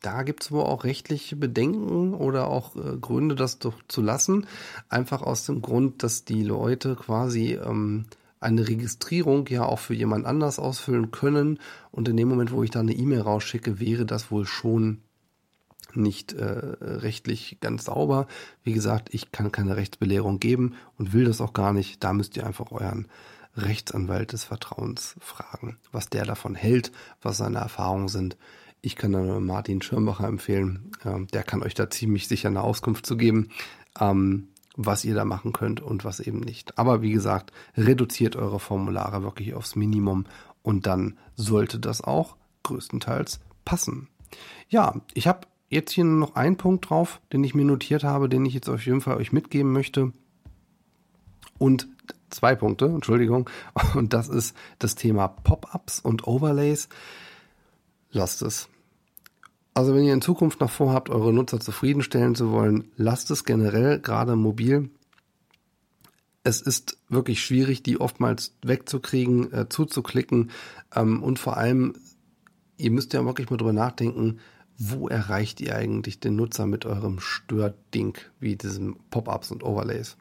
Da 0.00 0.24
gibt 0.24 0.42
es 0.42 0.50
wohl 0.50 0.62
auch 0.62 0.84
rechtliche 0.84 1.36
Bedenken 1.36 2.14
oder 2.14 2.48
auch 2.48 2.74
äh, 2.76 2.96
Gründe, 3.00 3.34
das 3.34 3.58
doch 3.58 3.74
zu 3.88 4.02
lassen. 4.02 4.46
Einfach 4.88 5.22
aus 5.22 5.46
dem 5.46 5.62
Grund, 5.62 6.02
dass 6.02 6.24
die 6.24 6.42
Leute 6.42 6.96
quasi 6.96 7.54
ähm, 7.54 8.06
eine 8.40 8.66
Registrierung 8.66 9.46
ja 9.48 9.64
auch 9.64 9.78
für 9.78 9.94
jemand 9.94 10.26
anders 10.26 10.58
ausfüllen 10.58 11.12
können. 11.12 11.60
Und 11.92 12.08
in 12.08 12.16
dem 12.16 12.28
Moment, 12.28 12.52
wo 12.52 12.62
ich 12.62 12.70
da 12.70 12.80
eine 12.80 12.94
E-Mail 12.94 13.20
rausschicke, 13.20 13.78
wäre 13.78 14.04
das 14.04 14.30
wohl 14.30 14.44
schon 14.44 15.02
nicht 15.94 16.32
äh, 16.32 16.44
rechtlich 16.80 17.58
ganz 17.60 17.84
sauber. 17.84 18.26
Wie 18.64 18.72
gesagt, 18.72 19.10
ich 19.12 19.30
kann 19.30 19.52
keine 19.52 19.76
Rechtsbelehrung 19.76 20.40
geben 20.40 20.74
und 20.98 21.12
will 21.12 21.24
das 21.24 21.40
auch 21.40 21.52
gar 21.52 21.72
nicht. 21.72 22.02
Da 22.02 22.12
müsst 22.12 22.36
ihr 22.36 22.46
einfach 22.46 22.72
euren 22.72 23.06
Rechtsanwalt 23.56 24.32
des 24.32 24.44
Vertrauens 24.44 25.16
fragen, 25.20 25.78
was 25.90 26.08
der 26.08 26.24
davon 26.24 26.54
hält, 26.54 26.92
was 27.20 27.36
seine 27.36 27.58
Erfahrungen 27.58 28.08
sind. 28.08 28.36
Ich 28.80 28.96
kann 28.96 29.12
dann 29.12 29.44
Martin 29.44 29.82
Schirmbacher 29.82 30.26
empfehlen. 30.26 30.90
Ähm, 31.04 31.26
der 31.28 31.42
kann 31.42 31.62
euch 31.62 31.74
da 31.74 31.88
ziemlich 31.90 32.28
sicher 32.28 32.48
eine 32.48 32.62
Auskunft 32.62 33.06
zu 33.06 33.16
geben, 33.16 33.50
ähm, 34.00 34.48
was 34.76 35.04
ihr 35.04 35.14
da 35.14 35.24
machen 35.24 35.52
könnt 35.52 35.80
und 35.80 36.04
was 36.04 36.20
eben 36.20 36.40
nicht. 36.40 36.78
Aber 36.78 37.02
wie 37.02 37.12
gesagt, 37.12 37.52
reduziert 37.76 38.36
eure 38.36 38.58
Formulare 38.58 39.22
wirklich 39.22 39.54
aufs 39.54 39.76
Minimum 39.76 40.24
und 40.62 40.86
dann 40.86 41.18
sollte 41.36 41.78
das 41.78 42.00
auch 42.00 42.36
größtenteils 42.62 43.40
passen. 43.64 44.08
Ja, 44.68 45.00
ich 45.14 45.26
habe 45.26 45.46
jetzt 45.68 45.92
hier 45.92 46.04
nur 46.04 46.18
noch 46.18 46.34
einen 46.36 46.56
Punkt 46.56 46.88
drauf, 46.88 47.20
den 47.32 47.44
ich 47.44 47.54
mir 47.54 47.64
notiert 47.64 48.04
habe, 48.04 48.28
den 48.28 48.44
ich 48.46 48.54
jetzt 48.54 48.68
auf 48.68 48.84
jeden 48.84 49.00
Fall 49.00 49.16
euch 49.16 49.32
mitgeben 49.32 49.72
möchte. 49.72 50.12
Und 51.58 51.88
zwei 52.32 52.54
Punkte, 52.54 52.86
Entschuldigung. 52.86 53.48
Und 53.94 54.12
das 54.12 54.28
ist 54.28 54.56
das 54.78 54.94
Thema 54.94 55.28
Pop-ups 55.28 56.00
und 56.00 56.26
Overlays. 56.26 56.88
Lasst 58.10 58.42
es. 58.42 58.68
Also 59.74 59.94
wenn 59.94 60.04
ihr 60.04 60.12
in 60.12 60.20
Zukunft 60.20 60.60
noch 60.60 60.70
vorhabt, 60.70 61.08
eure 61.08 61.32
Nutzer 61.32 61.58
zufriedenstellen 61.58 62.34
zu 62.34 62.50
wollen, 62.50 62.90
lasst 62.96 63.30
es 63.30 63.44
generell, 63.44 64.00
gerade 64.00 64.36
mobil. 64.36 64.90
Es 66.44 66.60
ist 66.60 66.98
wirklich 67.08 67.42
schwierig, 67.42 67.82
die 67.82 68.00
oftmals 68.00 68.54
wegzukriegen, 68.62 69.50
äh, 69.52 69.68
zuzuklicken 69.68 70.50
ähm, 70.94 71.22
und 71.22 71.38
vor 71.38 71.56
allem, 71.56 71.94
ihr 72.76 72.90
müsst 72.90 73.14
ja 73.14 73.24
wirklich 73.24 73.48
mal 73.48 73.56
drüber 73.56 73.72
nachdenken, 73.72 74.40
wo 74.76 75.08
erreicht 75.08 75.60
ihr 75.60 75.76
eigentlich 75.76 76.20
den 76.20 76.36
Nutzer 76.36 76.66
mit 76.66 76.84
eurem 76.84 77.20
Störding, 77.20 78.18
wie 78.40 78.56
diesem 78.56 78.96
Pop-ups 79.10 79.52
und 79.52 79.62
Overlays? 79.62 80.16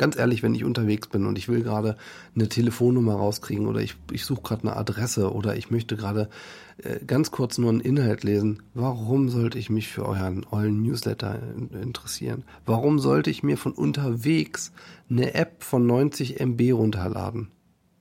Ganz 0.00 0.16
ehrlich, 0.16 0.42
wenn 0.42 0.54
ich 0.54 0.64
unterwegs 0.64 1.08
bin 1.08 1.26
und 1.26 1.36
ich 1.36 1.48
will 1.48 1.62
gerade 1.62 1.94
eine 2.34 2.48
Telefonnummer 2.48 3.16
rauskriegen 3.16 3.66
oder 3.66 3.80
ich, 3.80 3.96
ich 4.10 4.24
suche 4.24 4.40
gerade 4.40 4.62
eine 4.62 4.76
Adresse 4.76 5.30
oder 5.30 5.56
ich 5.56 5.70
möchte 5.70 5.94
gerade 5.94 6.30
äh, 6.78 7.04
ganz 7.04 7.30
kurz 7.30 7.58
nur 7.58 7.68
einen 7.68 7.80
Inhalt 7.80 8.24
lesen, 8.24 8.62
warum 8.72 9.28
sollte 9.28 9.58
ich 9.58 9.68
mich 9.68 9.88
für 9.88 10.06
euren, 10.06 10.46
euren 10.50 10.82
Newsletter 10.82 11.38
interessieren? 11.82 12.44
Warum 12.64 12.98
sollte 12.98 13.28
ich 13.28 13.42
mir 13.42 13.58
von 13.58 13.72
unterwegs 13.72 14.72
eine 15.10 15.34
App 15.34 15.62
von 15.62 15.86
90 15.86 16.40
MB 16.40 16.72
runterladen? 16.72 17.48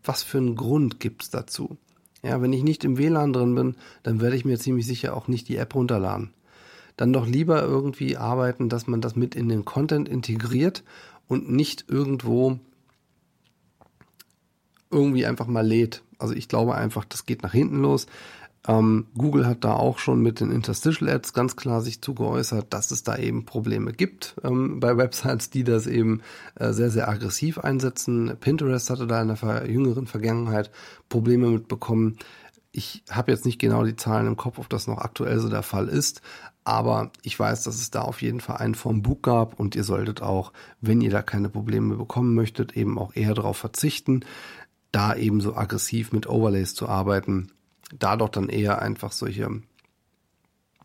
Was 0.02 0.24
für 0.24 0.38
einen 0.38 0.56
Grund 0.56 1.02
gibt's 1.02 1.30
dazu? 1.30 1.78
Ja, 2.24 2.42
wenn 2.42 2.54
ich 2.54 2.64
nicht 2.64 2.86
im 2.86 2.98
WLAN 2.98 3.34
drin 3.34 3.56
bin, 3.56 3.76
dann 4.04 4.22
werde 4.22 4.38
ich 4.38 4.46
mir 4.46 4.58
ziemlich 4.58 4.88
sicher 4.88 5.18
auch 5.18 5.28
nicht 5.28 5.50
die 5.50 5.58
App 5.58 5.76
runterladen. 5.76 6.34
Dann 6.96 7.12
doch 7.12 7.28
lieber 7.28 7.62
irgendwie 7.62 8.16
arbeiten, 8.16 8.70
dass 8.70 8.88
man 8.88 9.02
das 9.02 9.18
mit 9.18 9.36
in 9.36 9.50
den 9.50 9.66
Content 9.66 10.08
integriert 10.08 10.84
und 11.30 11.50
nicht 11.50 11.86
irgendwo 11.88 12.60
irgendwie 14.92 15.26
einfach 15.26 15.48
mal 15.48 15.66
lädt. 15.66 16.04
Also 16.18 16.34
ich 16.34 16.50
glaube 16.50 16.76
einfach, 16.76 17.06
das 17.06 17.26
geht 17.26 17.44
nach 17.44 17.54
hinten 17.54 17.82
los. 17.82 18.08
Ähm, 18.68 19.08
Google 19.18 19.48
hat 19.48 19.64
da 19.64 19.74
auch 19.74 20.00
schon 20.00 20.22
mit 20.22 20.42
den 20.42 20.52
Interstitial 20.52 21.10
Ads 21.10 21.34
ganz 21.34 21.56
klar 21.56 21.82
sich 21.82 22.02
zugeäußert, 22.02 22.74
dass 22.74 22.92
es 22.92 23.04
da 23.04 23.16
eben 23.16 23.46
Probleme 23.46 23.94
gibt 23.94 24.36
ähm, 24.44 24.82
bei 24.82 24.98
Websites, 24.98 25.50
die 25.50 25.64
das 25.64 25.88
eben 25.88 26.22
äh, 26.56 26.74
sehr, 26.74 26.90
sehr 26.90 27.08
aggressiv 27.08 27.60
einsetzen. 27.60 28.36
Pinterest 28.40 28.90
hatte 28.90 29.08
da 29.08 29.22
in 29.22 29.30
der 29.30 29.70
jüngeren 29.70 30.08
Vergangenheit 30.08 30.72
Probleme 31.08 31.48
mitbekommen. 31.48 32.18
Ich 32.72 33.04
habe 33.10 33.32
jetzt 33.32 33.46
nicht 33.46 33.60
genau 33.60 33.84
die 33.84 33.96
Zahlen 33.96 34.28
im 34.28 34.38
Kopf, 34.38 34.60
ob 34.60 34.70
das 34.70 34.88
noch 34.88 34.98
aktuell 34.98 35.40
so 35.40 35.50
der 35.50 35.64
Fall 35.64 35.88
ist, 35.88 36.22
aber 36.70 37.12
ich 37.24 37.40
weiß, 37.40 37.64
dass 37.64 37.82
es 37.82 37.90
da 37.90 38.04
auf 38.04 38.22
jeden 38.22 38.42
Fall 38.42 38.58
einen 38.58 38.76
vom 38.76 39.02
Bug 39.02 39.24
gab 39.24 39.60
und 39.60 39.76
ihr 39.76 39.84
solltet 39.84 40.22
auch, 40.22 40.54
wenn 40.82 41.02
ihr 41.02 41.10
da 41.10 41.24
keine 41.24 41.50
Probleme 41.50 41.96
bekommen 41.96 42.36
möchtet, 42.36 42.78
eben 42.78 43.00
auch 43.00 43.16
eher 43.16 43.34
darauf 43.34 43.58
verzichten, 43.58 44.24
da 44.92 45.16
eben 45.16 45.42
so 45.42 45.56
aggressiv 45.56 46.12
mit 46.12 46.30
Overlays 46.30 46.76
zu 46.76 46.88
arbeiten. 46.88 47.52
Da 47.98 48.18
doch 48.18 48.30
dann 48.30 48.50
eher 48.50 48.84
einfach 48.84 49.12
solche, 49.12 49.50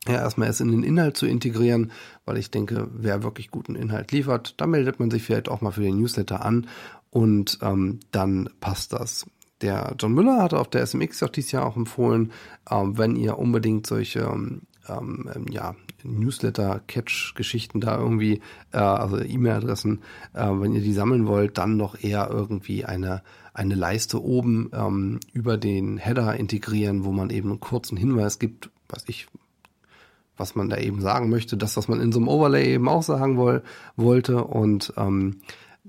ja, 0.08 0.14
erstmal 0.14 0.48
erst 0.48 0.62
in 0.62 0.70
den 0.70 0.84
Inhalt 0.84 1.18
zu 1.18 1.26
integrieren, 1.26 1.92
weil 2.24 2.38
ich 2.38 2.50
denke, 2.50 2.88
wer 2.90 3.22
wirklich 3.22 3.50
guten 3.50 3.74
Inhalt 3.74 4.10
liefert, 4.10 4.54
da 4.56 4.66
meldet 4.66 5.00
man 5.00 5.10
sich 5.10 5.22
vielleicht 5.22 5.50
auch 5.50 5.60
mal 5.60 5.72
für 5.72 5.82
den 5.82 5.98
Newsletter 5.98 6.42
an 6.46 6.66
und 7.10 7.58
ähm, 7.60 8.00
dann 8.10 8.48
passt 8.58 8.94
das. 8.94 9.26
Der 9.60 9.94
John 9.98 10.14
Müller 10.14 10.42
hatte 10.42 10.58
auf 10.58 10.70
der 10.70 10.86
SMX 10.86 11.22
auch 11.22 11.28
dieses 11.28 11.52
Jahr 11.52 11.66
auch 11.66 11.76
empfohlen, 11.76 12.32
ähm, 12.70 12.96
wenn 12.96 13.16
ihr 13.16 13.38
unbedingt 13.38 13.86
solche 13.86 14.20
ähm, 14.20 14.62
ähm, 14.88 15.30
ähm, 15.34 15.46
ja, 15.50 15.74
Newsletter-Catch-Geschichten 16.02 17.80
da 17.80 17.98
irgendwie, 17.98 18.40
äh, 18.72 18.78
also 18.78 19.18
E-Mail-Adressen, 19.18 20.00
äh, 20.32 20.46
wenn 20.46 20.74
ihr 20.74 20.82
die 20.82 20.92
sammeln 20.92 21.26
wollt, 21.26 21.58
dann 21.58 21.76
noch 21.76 22.02
eher 22.02 22.28
irgendwie 22.30 22.84
eine, 22.84 23.22
eine 23.52 23.74
Leiste 23.74 24.22
oben 24.22 24.70
ähm, 24.72 25.20
über 25.32 25.56
den 25.56 25.98
Header 25.98 26.34
integrieren, 26.36 27.04
wo 27.04 27.12
man 27.12 27.30
eben 27.30 27.50
einen 27.50 27.60
kurzen 27.60 27.96
Hinweis 27.96 28.38
gibt, 28.38 28.70
was 28.88 29.04
ich, 29.08 29.26
was 30.36 30.54
man 30.54 30.68
da 30.68 30.76
eben 30.76 31.00
sagen 31.00 31.30
möchte, 31.30 31.56
das, 31.56 31.76
was 31.76 31.88
man 31.88 32.00
in 32.00 32.12
so 32.12 32.18
einem 32.18 32.28
Overlay 32.28 32.74
eben 32.74 32.88
auch 32.88 33.02
sagen 33.02 33.36
woll, 33.36 33.62
wollte. 33.96 34.44
Und 34.44 34.92
ähm, 34.96 35.40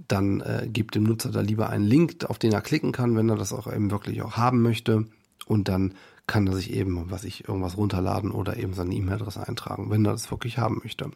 dann 0.07 0.41
äh, 0.41 0.67
gibt 0.71 0.95
dem 0.95 1.03
Nutzer 1.03 1.31
da 1.31 1.41
lieber 1.41 1.69
einen 1.69 1.85
Link, 1.85 2.25
auf 2.27 2.37
den 2.37 2.51
er 2.51 2.61
klicken 2.61 2.91
kann, 2.91 3.15
wenn 3.15 3.29
er 3.29 3.37
das 3.37 3.53
auch 3.53 3.71
eben 3.71 3.91
wirklich 3.91 4.21
auch 4.21 4.37
haben 4.37 4.61
möchte. 4.61 5.05
Und 5.47 5.67
dann 5.67 5.93
kann 6.27 6.47
er 6.47 6.53
sich 6.53 6.73
eben, 6.73 7.11
was 7.11 7.23
ich, 7.23 7.47
irgendwas 7.47 7.77
runterladen 7.77 8.31
oder 8.31 8.57
eben 8.57 8.73
seine 8.73 8.93
E-Mail-Adresse 8.95 9.47
eintragen, 9.47 9.89
wenn 9.89 10.05
er 10.05 10.13
das 10.13 10.31
wirklich 10.31 10.57
haben 10.57 10.79
möchte. 10.83 11.11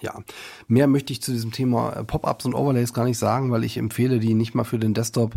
Ja, 0.00 0.18
mehr 0.66 0.86
möchte 0.86 1.12
ich 1.12 1.22
zu 1.22 1.32
diesem 1.32 1.52
Thema 1.52 1.92
äh, 1.92 2.04
Pop-ups 2.04 2.46
und 2.46 2.54
Overlays 2.54 2.94
gar 2.94 3.04
nicht 3.04 3.18
sagen, 3.18 3.50
weil 3.50 3.64
ich 3.64 3.76
empfehle 3.76 4.18
die 4.18 4.34
nicht 4.34 4.54
mal 4.54 4.64
für 4.64 4.78
den 4.78 4.94
Desktop. 4.94 5.34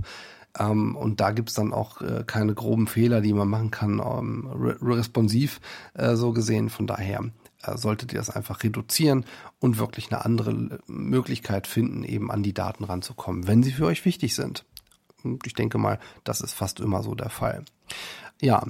Ähm, 0.58 0.96
und 0.96 1.20
da 1.20 1.32
gibt's 1.32 1.54
dann 1.54 1.74
auch 1.74 2.02
äh, 2.02 2.24
keine 2.26 2.54
groben 2.54 2.88
Fehler, 2.88 3.22
die 3.22 3.34
man 3.34 3.50
machen 3.50 3.72
kann, 3.72 4.00
ähm, 4.00 4.48
re 4.48 4.78
responsiv 4.82 5.60
äh, 5.96 6.16
so 6.16 6.32
gesehen. 6.32 6.70
Von 6.70 6.88
daher 6.88 7.32
äh, 7.64 7.78
solltet 7.78 8.14
ihr 8.14 8.20
das 8.20 8.30
einfach 8.30 8.64
reduzieren 8.64 9.26
und 9.60 9.80
wirklich 9.80 10.12
eine 10.12 10.24
andere 10.24 10.80
Möglichkeit 10.88 11.68
finden, 11.68 12.04
eben 12.04 12.32
an 12.32 12.44
die 12.44 12.54
Daten 12.54 12.84
ranzukommen, 12.84 13.48
wenn 13.48 13.64
sie 13.64 13.72
für 13.72 13.86
euch 13.86 14.06
wichtig 14.06 14.36
sind. 14.36 14.66
Und 15.24 15.48
ich 15.48 15.54
denke 15.54 15.78
mal, 15.78 16.00
das 16.24 16.41
ist 16.41 16.54
fast 16.54 16.80
immer 16.80 17.02
so 17.02 17.16
der 17.16 17.30
Fall. 17.30 17.64
Ja, 18.44 18.66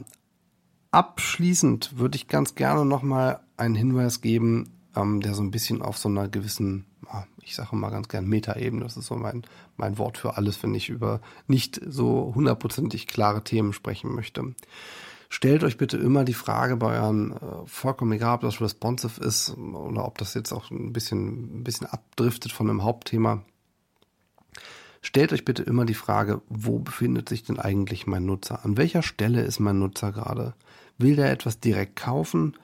abschließend 0.92 1.98
würde 1.98 2.16
ich 2.16 2.28
ganz 2.28 2.54
gerne 2.54 2.86
nochmal 2.86 3.40
einen 3.58 3.74
Hinweis 3.74 4.22
geben, 4.22 4.70
ähm, 4.96 5.20
der 5.20 5.34
so 5.34 5.42
ein 5.42 5.50
bisschen 5.50 5.82
auf 5.82 5.98
so 5.98 6.10
einer 6.10 6.28
gewissen 6.28 6.86
ja, 7.12 7.26
ich 7.42 7.56
sage 7.56 7.76
mal 7.76 7.90
ganz 7.90 8.08
gern 8.08 8.28
Metaebene, 8.28 8.84
das 8.84 8.98
ist 8.98 9.08
so 9.08 9.16
mein, 9.16 9.42
mein 9.76 9.98
Wort 9.98 10.20
für 10.20 10.38
alles, 10.38 10.62
wenn 10.62 10.76
ich 10.76 10.90
über 10.90 11.22
nicht 11.48 11.82
so 11.86 12.34
hundertprozentig 12.36 13.08
klare 13.08 13.44
Themen 13.44 13.74
sprechen 13.74 14.14
möchte. 14.14 14.54
Stellt 15.28 15.64
euch 15.64 15.78
bitte 15.78 15.98
immer 15.98 16.24
die 16.24 16.36
Frage 16.36 16.78
bei 16.78 17.00
euren, 17.00 17.32
äh, 17.32 17.38
vollkommen 17.66 18.12
egal, 18.12 18.36
ob 18.36 18.42
das 18.42 18.62
responsive 18.62 19.20
ist 19.22 19.58
oder 19.58 20.06
ob 20.06 20.20
das 20.20 20.36
jetzt 20.36 20.52
auch 20.52 20.70
ein 20.70 20.94
bisschen, 20.94 21.62
ein 21.62 21.64
bisschen 21.64 21.88
abdriftet 21.88 22.52
von 22.52 22.70
einem 22.70 22.84
Hauptthema. 22.84 23.44
Stellt 25.04 25.34
euch 25.34 25.46
bitte 25.46 25.62
immer 25.62 25.86
die 25.86 25.94
Frage, 25.94 26.42
wo 26.50 26.80
befindet 26.80 27.30
sich 27.30 27.44
denn 27.44 27.60
eigentlich 27.60 28.08
mein 28.08 28.26
Nutzer? 28.26 28.66
An 28.66 28.78
welcher 28.78 29.04
Stelle 29.04 29.42
ist 29.42 29.60
mein 29.60 29.78
Nutzer 29.78 30.12
gerade? 30.12 30.56
Will 30.98 31.16
der 31.16 31.32
etwas 31.32 31.60
direkt 31.60 31.98
kaufen? 31.98 32.56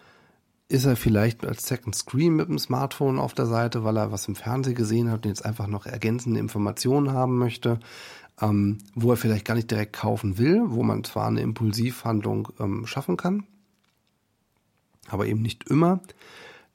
ist 0.69 0.85
er 0.85 0.95
vielleicht 0.95 1.45
als 1.45 1.65
Second 1.65 1.95
Screen 1.95 2.35
mit 2.35 2.47
dem 2.47 2.59
Smartphone 2.59 3.17
auf 3.17 3.33
der 3.33 3.47
Seite, 3.47 3.83
weil 3.83 3.97
er 3.97 4.11
was 4.11 4.27
im 4.27 4.35
Fernsehen 4.35 4.75
gesehen 4.75 5.09
hat 5.09 5.25
und 5.25 5.29
jetzt 5.29 5.43
einfach 5.43 5.65
noch 5.65 5.87
ergänzende 5.87 6.39
Informationen 6.39 7.11
haben 7.11 7.39
möchte, 7.39 7.79
ähm, 8.39 8.77
wo 8.93 9.09
er 9.11 9.17
vielleicht 9.17 9.45
gar 9.45 9.55
nicht 9.55 9.71
direkt 9.71 9.93
kaufen 9.93 10.37
will, 10.37 10.61
wo 10.65 10.83
man 10.83 11.03
zwar 11.03 11.27
eine 11.27 11.41
Impulsivhandlung 11.41 12.49
ähm, 12.59 12.85
schaffen 12.85 13.17
kann, 13.17 13.45
aber 15.07 15.25
eben 15.25 15.41
nicht 15.41 15.67
immer. 15.69 16.01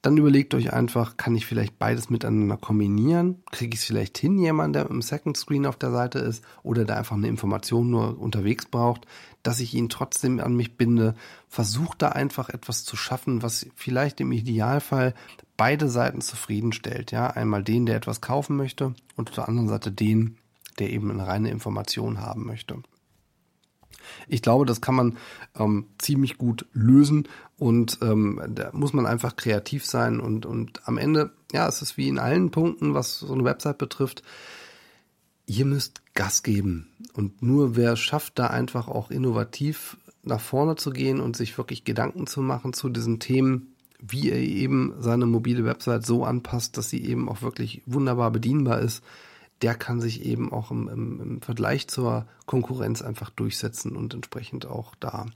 Dann 0.05 0.17
überlegt 0.17 0.53
euch 0.53 0.71
einfach, 0.71 1.17
kann 1.17 1.35
ich 1.35 1.47
vielleicht 1.47 1.79
beides 1.79 2.11
miteinander 2.11 2.57
kombinieren? 2.57 3.41
Kriege 3.49 3.73
ich 3.73 3.79
es 3.79 3.85
vielleicht 3.87 4.19
hin, 4.19 4.37
jemand, 4.37 4.75
der 4.75 4.87
im 4.87 5.01
Second 5.01 5.35
Screen 5.35 5.65
auf 5.65 5.77
der 5.77 5.89
Seite 5.89 6.19
ist 6.19 6.43
oder 6.61 6.85
der 6.85 6.97
einfach 6.97 7.15
eine 7.15 7.27
Information 7.27 7.89
nur 7.89 8.19
unterwegs 8.19 8.67
braucht, 8.67 9.07
dass 9.41 9.59
ich 9.59 9.73
ihn 9.73 9.89
trotzdem 9.89 10.39
an 10.39 10.55
mich 10.55 10.77
binde? 10.77 11.15
Versucht 11.49 12.03
da 12.03 12.09
einfach 12.09 12.49
etwas 12.49 12.83
zu 12.83 12.95
schaffen, 12.95 13.41
was 13.41 13.65
vielleicht 13.73 14.21
im 14.21 14.31
Idealfall 14.31 15.15
beide 15.57 15.89
Seiten 15.89 16.21
zufriedenstellt. 16.21 17.11
Ja, 17.11 17.25
einmal 17.25 17.63
den, 17.63 17.87
der 17.87 17.95
etwas 17.95 18.21
kaufen 18.21 18.57
möchte 18.57 18.93
und 19.15 19.29
auf 19.29 19.35
der 19.35 19.49
anderen 19.49 19.69
Seite 19.69 19.91
den, 19.91 20.37
der 20.77 20.91
eben 20.91 21.09
eine 21.09 21.25
reine 21.25 21.49
Information 21.49 22.21
haben 22.21 22.45
möchte. 22.45 22.77
Ich 24.27 24.41
glaube, 24.41 24.65
das 24.65 24.81
kann 24.81 24.95
man 24.95 25.17
ähm, 25.57 25.87
ziemlich 25.97 26.37
gut 26.37 26.65
lösen 26.73 27.27
und 27.57 27.99
ähm, 28.01 28.41
da 28.49 28.69
muss 28.73 28.93
man 28.93 29.05
einfach 29.05 29.35
kreativ 29.35 29.85
sein 29.85 30.19
und, 30.19 30.45
und 30.45 30.87
am 30.87 30.97
Ende, 30.97 31.31
ja, 31.51 31.67
es 31.67 31.81
ist 31.81 31.97
wie 31.97 32.07
in 32.07 32.19
allen 32.19 32.51
Punkten, 32.51 32.93
was 32.93 33.19
so 33.19 33.33
eine 33.33 33.43
Website 33.43 33.77
betrifft, 33.77 34.23
ihr 35.45 35.65
müsst 35.65 36.01
Gas 36.13 36.43
geben 36.43 36.89
und 37.13 37.41
nur 37.41 37.75
wer 37.75 37.95
schafft, 37.95 38.39
da 38.39 38.47
einfach 38.47 38.87
auch 38.87 39.11
innovativ 39.11 39.97
nach 40.23 40.41
vorne 40.41 40.75
zu 40.75 40.91
gehen 40.91 41.19
und 41.19 41.35
sich 41.35 41.57
wirklich 41.57 41.83
Gedanken 41.83 42.27
zu 42.27 42.41
machen 42.41 42.73
zu 42.73 42.89
diesen 42.89 43.19
Themen, 43.19 43.75
wie 43.99 44.29
er 44.29 44.39
eben 44.39 44.93
seine 44.99 45.25
mobile 45.25 45.65
Website 45.65 46.05
so 46.05 46.25
anpasst, 46.25 46.77
dass 46.77 46.89
sie 46.89 47.03
eben 47.03 47.29
auch 47.29 47.41
wirklich 47.41 47.81
wunderbar 47.85 48.31
bedienbar 48.31 48.79
ist, 48.79 49.03
der 49.61 49.75
kann 49.75 50.01
sich 50.01 50.25
eben 50.25 50.51
auch 50.51 50.71
im, 50.71 50.87
im, 50.89 51.21
im 51.21 51.41
Vergleich 51.41 51.87
zur 51.87 52.27
Konkurrenz 52.45 53.01
einfach 53.01 53.29
durchsetzen 53.29 53.95
und 53.95 54.13
entsprechend 54.13 54.65
auch 54.65 54.95
da 54.95 55.27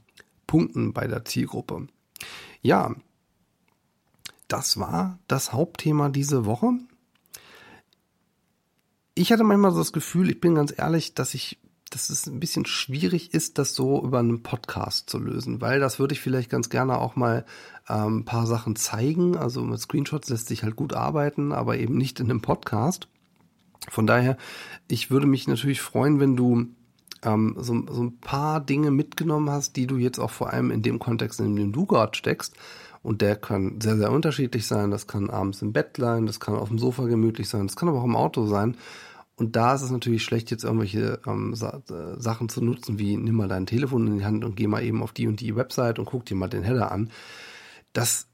punkten 0.46 0.92
bei 0.92 1.06
der 1.06 1.24
Zielgruppe. 1.24 1.86
Ja, 2.60 2.94
das 4.48 4.78
war 4.78 5.18
das 5.28 5.52
Hauptthema 5.52 6.08
diese 6.08 6.44
Woche. 6.44 6.72
Ich 9.14 9.32
hatte 9.32 9.44
manchmal 9.44 9.72
so 9.72 9.78
das 9.78 9.92
Gefühl, 9.92 10.30
ich 10.30 10.40
bin 10.40 10.54
ganz 10.54 10.74
ehrlich, 10.76 11.14
dass 11.14 11.34
ich, 11.34 11.58
dass 11.90 12.10
es 12.10 12.26
ein 12.26 12.40
bisschen 12.40 12.66
schwierig 12.66 13.32
ist, 13.32 13.58
das 13.58 13.74
so 13.74 14.02
über 14.02 14.18
einen 14.18 14.42
Podcast 14.42 15.08
zu 15.08 15.18
lösen, 15.18 15.60
weil 15.60 15.78
das 15.78 15.98
würde 15.98 16.14
ich 16.14 16.20
vielleicht 16.20 16.50
ganz 16.50 16.68
gerne 16.68 16.98
auch 16.98 17.16
mal 17.16 17.44
ähm, 17.88 18.18
ein 18.18 18.24
paar 18.24 18.46
Sachen 18.46 18.76
zeigen. 18.76 19.36
Also 19.36 19.62
mit 19.62 19.80
Screenshots 19.80 20.28
lässt 20.28 20.48
sich 20.48 20.62
halt 20.62 20.76
gut 20.76 20.94
arbeiten, 20.94 21.52
aber 21.52 21.78
eben 21.78 21.96
nicht 21.96 22.20
in 22.20 22.30
einem 22.30 22.42
Podcast. 22.42 23.08
Von 23.88 24.06
daher, 24.06 24.36
ich 24.88 25.10
würde 25.10 25.26
mich 25.26 25.48
natürlich 25.48 25.80
freuen, 25.80 26.20
wenn 26.20 26.36
du 26.36 26.66
ähm, 27.22 27.56
so, 27.58 27.84
so 27.90 28.02
ein 28.02 28.18
paar 28.20 28.60
Dinge 28.60 28.90
mitgenommen 28.90 29.50
hast, 29.50 29.76
die 29.76 29.86
du 29.86 29.96
jetzt 29.96 30.18
auch 30.18 30.30
vor 30.30 30.50
allem 30.50 30.70
in 30.70 30.82
dem 30.82 30.98
Kontext, 30.98 31.40
in 31.40 31.56
dem 31.56 31.72
du 31.72 31.86
gerade 31.86 32.16
steckst, 32.16 32.54
und 33.02 33.22
der 33.22 33.36
kann 33.36 33.80
sehr, 33.80 33.96
sehr 33.96 34.12
unterschiedlich 34.12 34.66
sein. 34.66 34.90
Das 34.90 35.06
kann 35.06 35.30
abends 35.30 35.62
im 35.62 35.72
Bett 35.72 35.96
sein, 35.96 36.26
das 36.26 36.38
kann 36.38 36.54
auf 36.54 36.68
dem 36.68 36.78
Sofa 36.78 37.06
gemütlich 37.06 37.48
sein, 37.48 37.66
das 37.66 37.76
kann 37.76 37.88
aber 37.88 38.00
auch 38.00 38.04
im 38.04 38.16
Auto 38.16 38.46
sein. 38.46 38.76
Und 39.36 39.56
da 39.56 39.74
ist 39.74 39.80
es 39.80 39.90
natürlich 39.90 40.22
schlecht, 40.22 40.50
jetzt 40.50 40.64
irgendwelche 40.64 41.18
ähm, 41.26 41.54
Sa 41.54 41.80
äh, 41.88 42.20
Sachen 42.20 42.50
zu 42.50 42.62
nutzen, 42.62 42.98
wie 42.98 43.16
nimm 43.16 43.36
mal 43.36 43.48
dein 43.48 43.64
Telefon 43.64 44.06
in 44.06 44.18
die 44.18 44.24
Hand 44.24 44.44
und 44.44 44.54
geh 44.54 44.66
mal 44.66 44.82
eben 44.82 45.02
auf 45.02 45.12
die 45.12 45.26
und 45.26 45.40
die 45.40 45.56
Website 45.56 45.98
und 45.98 46.04
guck 46.04 46.26
dir 46.26 46.34
mal 46.34 46.48
den 46.48 46.62
Header 46.62 46.92
an. 46.92 47.10
Das 47.94 48.26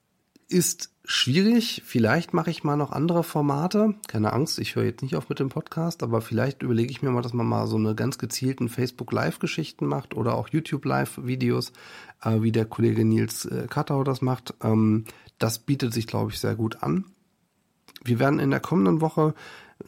ist 0.49 0.91
schwierig. 1.07 1.83
Vielleicht 1.85 2.35
mache 2.35 2.51
ich 2.51 2.65
mal 2.65 2.77
noch 2.77 2.93
andere 2.93 3.23
Formate. 3.23 3.95
Keine 4.09 4.33
Angst, 4.33 4.59
ich 4.59 4.77
höre 4.77 4.85
jetzt 4.85 5.03
nicht 5.03 5.17
auf 5.17 5.29
mit 5.29 5.39
dem 5.39 5.49
Podcast, 5.49 6.03
aber 6.03 6.21
vielleicht 6.21 6.63
überlege 6.63 6.91
ich 6.91 7.03
mir 7.03 7.11
mal, 7.11 7.23
dass 7.23 7.33
man 7.33 7.47
mal 7.47 7.67
so 7.67 7.77
eine 7.77 7.95
ganz 7.95 8.19
gezielten 8.19 8.69
Facebook 8.69 9.13
Live-Geschichten 9.13 9.87
macht 9.87 10.15
oder 10.15 10.35
auch 10.35 10.49
YouTube 10.49 10.85
Live-Videos, 10.85 11.73
äh, 12.23 12.43
wie 12.43 12.53
der 12.53 12.67
Kollege 12.67 13.05
Nils 13.05 13.47
äh, 13.47 13.67
Kattau 13.71 14.05
das 14.05 14.21
macht. 14.21 14.55
Ähm, 14.63 15.05
das 15.39 15.61
bietet 15.61 15.95
sich, 15.95 16.07
glaube 16.07 16.33
ich, 16.33 16.41
sehr 16.41 16.57
gut 16.57 16.83
an. 16.83 17.05
Wir 18.05 18.19
werden 18.19 18.39
in 18.39 18.51
der 18.51 18.61
kommenden 18.61 19.01
Woche 19.01 19.35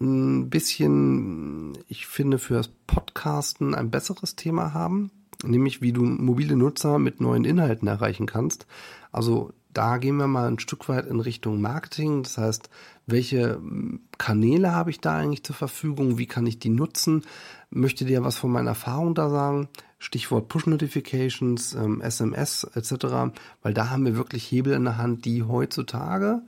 ein 0.00 0.50
bisschen, 0.50 1.76
ich 1.88 2.06
finde, 2.06 2.38
fürs 2.38 2.68
Podcasten 2.86 3.74
ein 3.74 3.90
besseres 3.90 4.36
Thema 4.36 4.74
haben, 4.74 5.10
nämlich 5.44 5.82
wie 5.82 5.92
du 5.92 6.02
mobile 6.02 6.56
Nutzer 6.56 6.98
mit 6.98 7.20
neuen 7.20 7.44
Inhalten 7.44 7.88
erreichen 7.88 8.26
kannst. 8.26 8.66
Also 9.12 9.52
da 9.72 9.98
gehen 9.98 10.16
wir 10.16 10.26
mal 10.26 10.48
ein 10.48 10.58
Stück 10.58 10.88
weit 10.88 11.06
in 11.06 11.20
Richtung 11.20 11.60
Marketing. 11.60 12.22
Das 12.22 12.38
heißt, 12.38 12.70
welche 13.06 13.54
hm, 13.54 14.00
Kanäle 14.18 14.72
habe 14.72 14.90
ich 14.90 15.00
da 15.00 15.16
eigentlich 15.16 15.44
zur 15.44 15.56
Verfügung? 15.56 16.18
Wie 16.18 16.26
kann 16.26 16.46
ich 16.46 16.58
die 16.58 16.70
nutzen? 16.70 17.22
Möchte 17.70 18.04
dir 18.04 18.24
was 18.24 18.36
von 18.36 18.50
meiner 18.50 18.70
Erfahrung 18.70 19.14
da 19.14 19.28
sagen? 19.30 19.68
Stichwort 19.98 20.48
Push 20.48 20.66
Notifications, 20.66 21.74
ähm, 21.74 22.00
SMS 22.00 22.64
etc. 22.74 23.32
Weil 23.62 23.74
da 23.74 23.90
haben 23.90 24.04
wir 24.04 24.16
wirklich 24.16 24.50
Hebel 24.50 24.72
in 24.74 24.84
der 24.84 24.96
Hand, 24.96 25.24
die 25.24 25.42
heutzutage 25.42 26.42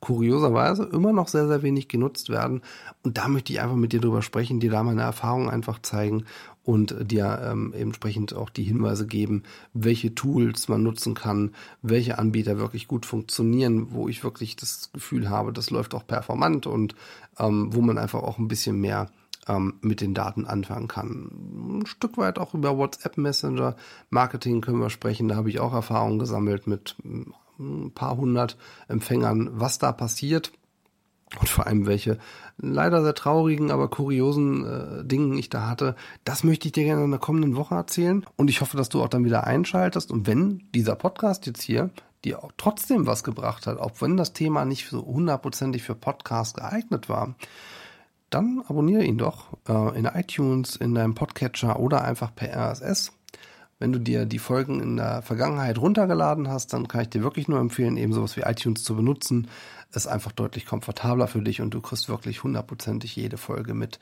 kurioserweise 0.00 0.84
immer 0.84 1.12
noch 1.12 1.28
sehr, 1.28 1.48
sehr 1.48 1.62
wenig 1.62 1.88
genutzt 1.88 2.28
werden. 2.28 2.62
Und 3.02 3.18
da 3.18 3.28
möchte 3.28 3.52
ich 3.52 3.60
einfach 3.60 3.76
mit 3.76 3.92
dir 3.92 4.00
drüber 4.00 4.22
sprechen, 4.22 4.60
dir 4.60 4.70
da 4.70 4.82
meine 4.82 5.02
Erfahrungen 5.02 5.48
einfach 5.50 5.80
zeigen 5.80 6.24
und 6.66 6.96
dir 7.12 7.40
ähm, 7.44 7.72
entsprechend 7.72 8.34
auch 8.34 8.50
die 8.50 8.64
Hinweise 8.64 9.06
geben, 9.06 9.44
welche 9.72 10.16
Tools 10.16 10.66
man 10.68 10.82
nutzen 10.82 11.14
kann, 11.14 11.52
welche 11.80 12.18
Anbieter 12.18 12.58
wirklich 12.58 12.88
gut 12.88 13.06
funktionieren, 13.06 13.92
wo 13.92 14.08
ich 14.08 14.24
wirklich 14.24 14.56
das 14.56 14.90
Gefühl 14.92 15.30
habe, 15.30 15.52
das 15.52 15.70
läuft 15.70 15.94
auch 15.94 16.04
performant 16.04 16.66
und 16.66 16.96
ähm, 17.38 17.72
wo 17.72 17.80
man 17.80 17.98
einfach 17.98 18.20
auch 18.20 18.38
ein 18.38 18.48
bisschen 18.48 18.80
mehr 18.80 19.10
ähm, 19.46 19.74
mit 19.80 20.00
den 20.00 20.12
Daten 20.12 20.44
anfangen 20.44 20.88
kann. 20.88 21.30
Ein 21.82 21.86
Stück 21.86 22.18
weit 22.18 22.40
auch 22.40 22.52
über 22.52 22.76
WhatsApp 22.76 23.16
Messenger 23.16 23.76
Marketing 24.10 24.60
können 24.60 24.80
wir 24.80 24.90
sprechen. 24.90 25.28
Da 25.28 25.36
habe 25.36 25.50
ich 25.50 25.60
auch 25.60 25.72
Erfahrungen 25.72 26.18
gesammelt 26.18 26.66
mit 26.66 26.96
ein 27.60 27.92
paar 27.92 28.16
hundert 28.16 28.58
Empfängern, 28.88 29.50
was 29.52 29.78
da 29.78 29.92
passiert 29.92 30.50
und 31.38 31.48
vor 31.48 31.66
allem 31.66 31.86
welche 31.86 32.18
leider 32.58 33.02
sehr 33.02 33.14
traurigen, 33.14 33.70
aber 33.70 33.88
kuriosen 33.88 34.64
äh, 34.64 35.04
Dingen 35.04 35.36
ich 35.36 35.50
da 35.50 35.68
hatte. 35.68 35.96
Das 36.24 36.44
möchte 36.44 36.68
ich 36.68 36.72
dir 36.72 36.84
gerne 36.84 37.04
in 37.04 37.10
der 37.10 37.20
kommenden 37.20 37.56
Woche 37.56 37.74
erzählen 37.74 38.24
und 38.36 38.48
ich 38.48 38.60
hoffe, 38.60 38.76
dass 38.76 38.88
du 38.88 39.02
auch 39.02 39.08
dann 39.08 39.24
wieder 39.24 39.44
einschaltest 39.44 40.10
und 40.10 40.26
wenn 40.26 40.62
dieser 40.74 40.94
Podcast 40.94 41.46
jetzt 41.46 41.62
hier 41.62 41.90
dir 42.24 42.42
auch 42.42 42.52
trotzdem 42.56 43.06
was 43.06 43.24
gebracht 43.24 43.66
hat, 43.66 43.78
auch 43.78 43.92
wenn 44.00 44.16
das 44.16 44.32
Thema 44.32 44.64
nicht 44.64 44.88
so 44.88 45.04
hundertprozentig 45.04 45.82
für 45.82 45.94
Podcast 45.94 46.56
geeignet 46.56 47.08
war, 47.08 47.34
dann 48.30 48.62
abonniere 48.66 49.04
ihn 49.04 49.18
doch 49.18 49.56
äh, 49.68 49.96
in 49.96 50.04
iTunes, 50.06 50.76
in 50.76 50.94
deinem 50.94 51.14
Podcatcher 51.14 51.78
oder 51.78 52.02
einfach 52.02 52.34
per 52.34 52.54
RSS. 52.54 53.12
Wenn 53.78 53.92
du 53.92 54.00
dir 54.00 54.24
die 54.24 54.38
Folgen 54.38 54.80
in 54.80 54.96
der 54.96 55.20
Vergangenheit 55.22 55.78
runtergeladen 55.78 56.48
hast, 56.48 56.72
dann 56.72 56.88
kann 56.88 57.02
ich 57.02 57.10
dir 57.10 57.22
wirklich 57.22 57.46
nur 57.46 57.60
empfehlen, 57.60 57.98
eben 57.98 58.14
sowas 58.14 58.36
wie 58.36 58.40
iTunes 58.40 58.82
zu 58.82 58.96
benutzen. 58.96 59.48
Ist 59.96 60.06
einfach 60.06 60.32
deutlich 60.32 60.66
komfortabler 60.66 61.26
für 61.26 61.40
dich 61.40 61.62
und 61.62 61.70
du 61.70 61.80
kriegst 61.80 62.10
wirklich 62.10 62.44
hundertprozentig 62.44 63.16
jede 63.16 63.38
Folge 63.38 63.72
mit, 63.72 63.98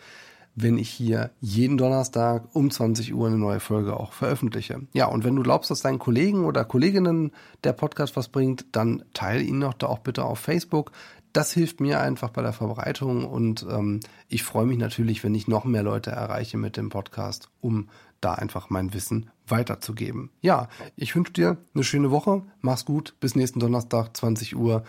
wenn 0.57 0.77
ich 0.77 0.91
hier 0.91 1.31
jeden 1.41 1.79
Donnerstag 1.79 2.49
um 2.53 2.69
20 2.69 3.15
Uhr 3.15 3.29
eine 3.29 3.39
neue 3.39 3.61
Folge 3.61 3.97
auch 3.97 4.13
veröffentliche. 4.13 4.81
Ja, 4.93 5.07
und 5.07 5.23
wenn 5.23 5.37
du 5.37 5.45
glaubst, 5.45 5.71
dass 5.71 5.83
deinen 5.83 6.01
Kollegen 6.01 6.47
oder 6.47 6.65
Kolleginnen 6.65 7.31
der 7.63 7.75
Podcast 7.75 8.17
was 8.17 8.27
bringt, 8.27 8.67
dann 8.73 9.05
teile 9.15 9.45
ihn 9.45 9.61
doch 9.61 9.73
da 9.73 9.87
auch 9.87 10.01
bitte 10.01 10.25
auf 10.25 10.41
Facebook. 10.41 10.91
Das 11.33 11.53
hilft 11.53 11.79
mir 11.79 12.01
einfach 12.01 12.31
bei 12.31 12.43
der 12.43 12.53
Verbreitung 12.53 13.25
und 13.25 13.65
ähm, 13.71 14.01
ich 14.27 14.43
freue 14.43 14.67
mich 14.67 14.79
natürlich, 14.79 15.23
wenn 15.23 15.37
ich 15.37 15.47
noch 15.47 15.65
mehr 15.65 15.85
Leute 15.85 16.11
erreiche 16.11 16.59
mit 16.59 16.77
dem 16.77 16.89
Podcast, 16.89 17.51
um 17.61 17.89
da 18.21 18.35
einfach 18.35 18.69
mein 18.69 18.95
Wissen 18.95 19.31
weiterzugeben. 19.47 20.31
Ja, 20.41 20.67
ich 20.97 21.15
wünsche 21.15 21.33
dir 21.35 21.57
eine 21.73 21.85
schöne 21.85 22.11
Woche. 22.11 22.43
Mach's 22.63 22.85
gut. 22.85 23.15
Bis 23.21 23.37
nächsten 23.37 23.61
Donnerstag, 23.61 24.17
20 24.17 24.57
Uhr. 24.57 24.83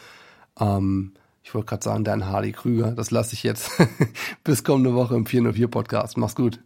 Ähm, 0.60 1.14
ich 1.43 1.53
wollte 1.53 1.68
gerade 1.68 1.84
sagen, 1.84 2.03
dein 2.03 2.26
Harley 2.26 2.51
Krüger. 2.51 2.91
Das 2.91 3.12
lasse 3.12 3.34
ich 3.34 3.43
jetzt. 3.43 3.72
Bis 4.43 4.64
kommende 4.64 4.93
Woche 4.95 5.16
im 5.16 5.26
404 5.26 5.68
Podcast. 5.68 6.18
Mach's 6.18 6.36
gut. 6.36 6.60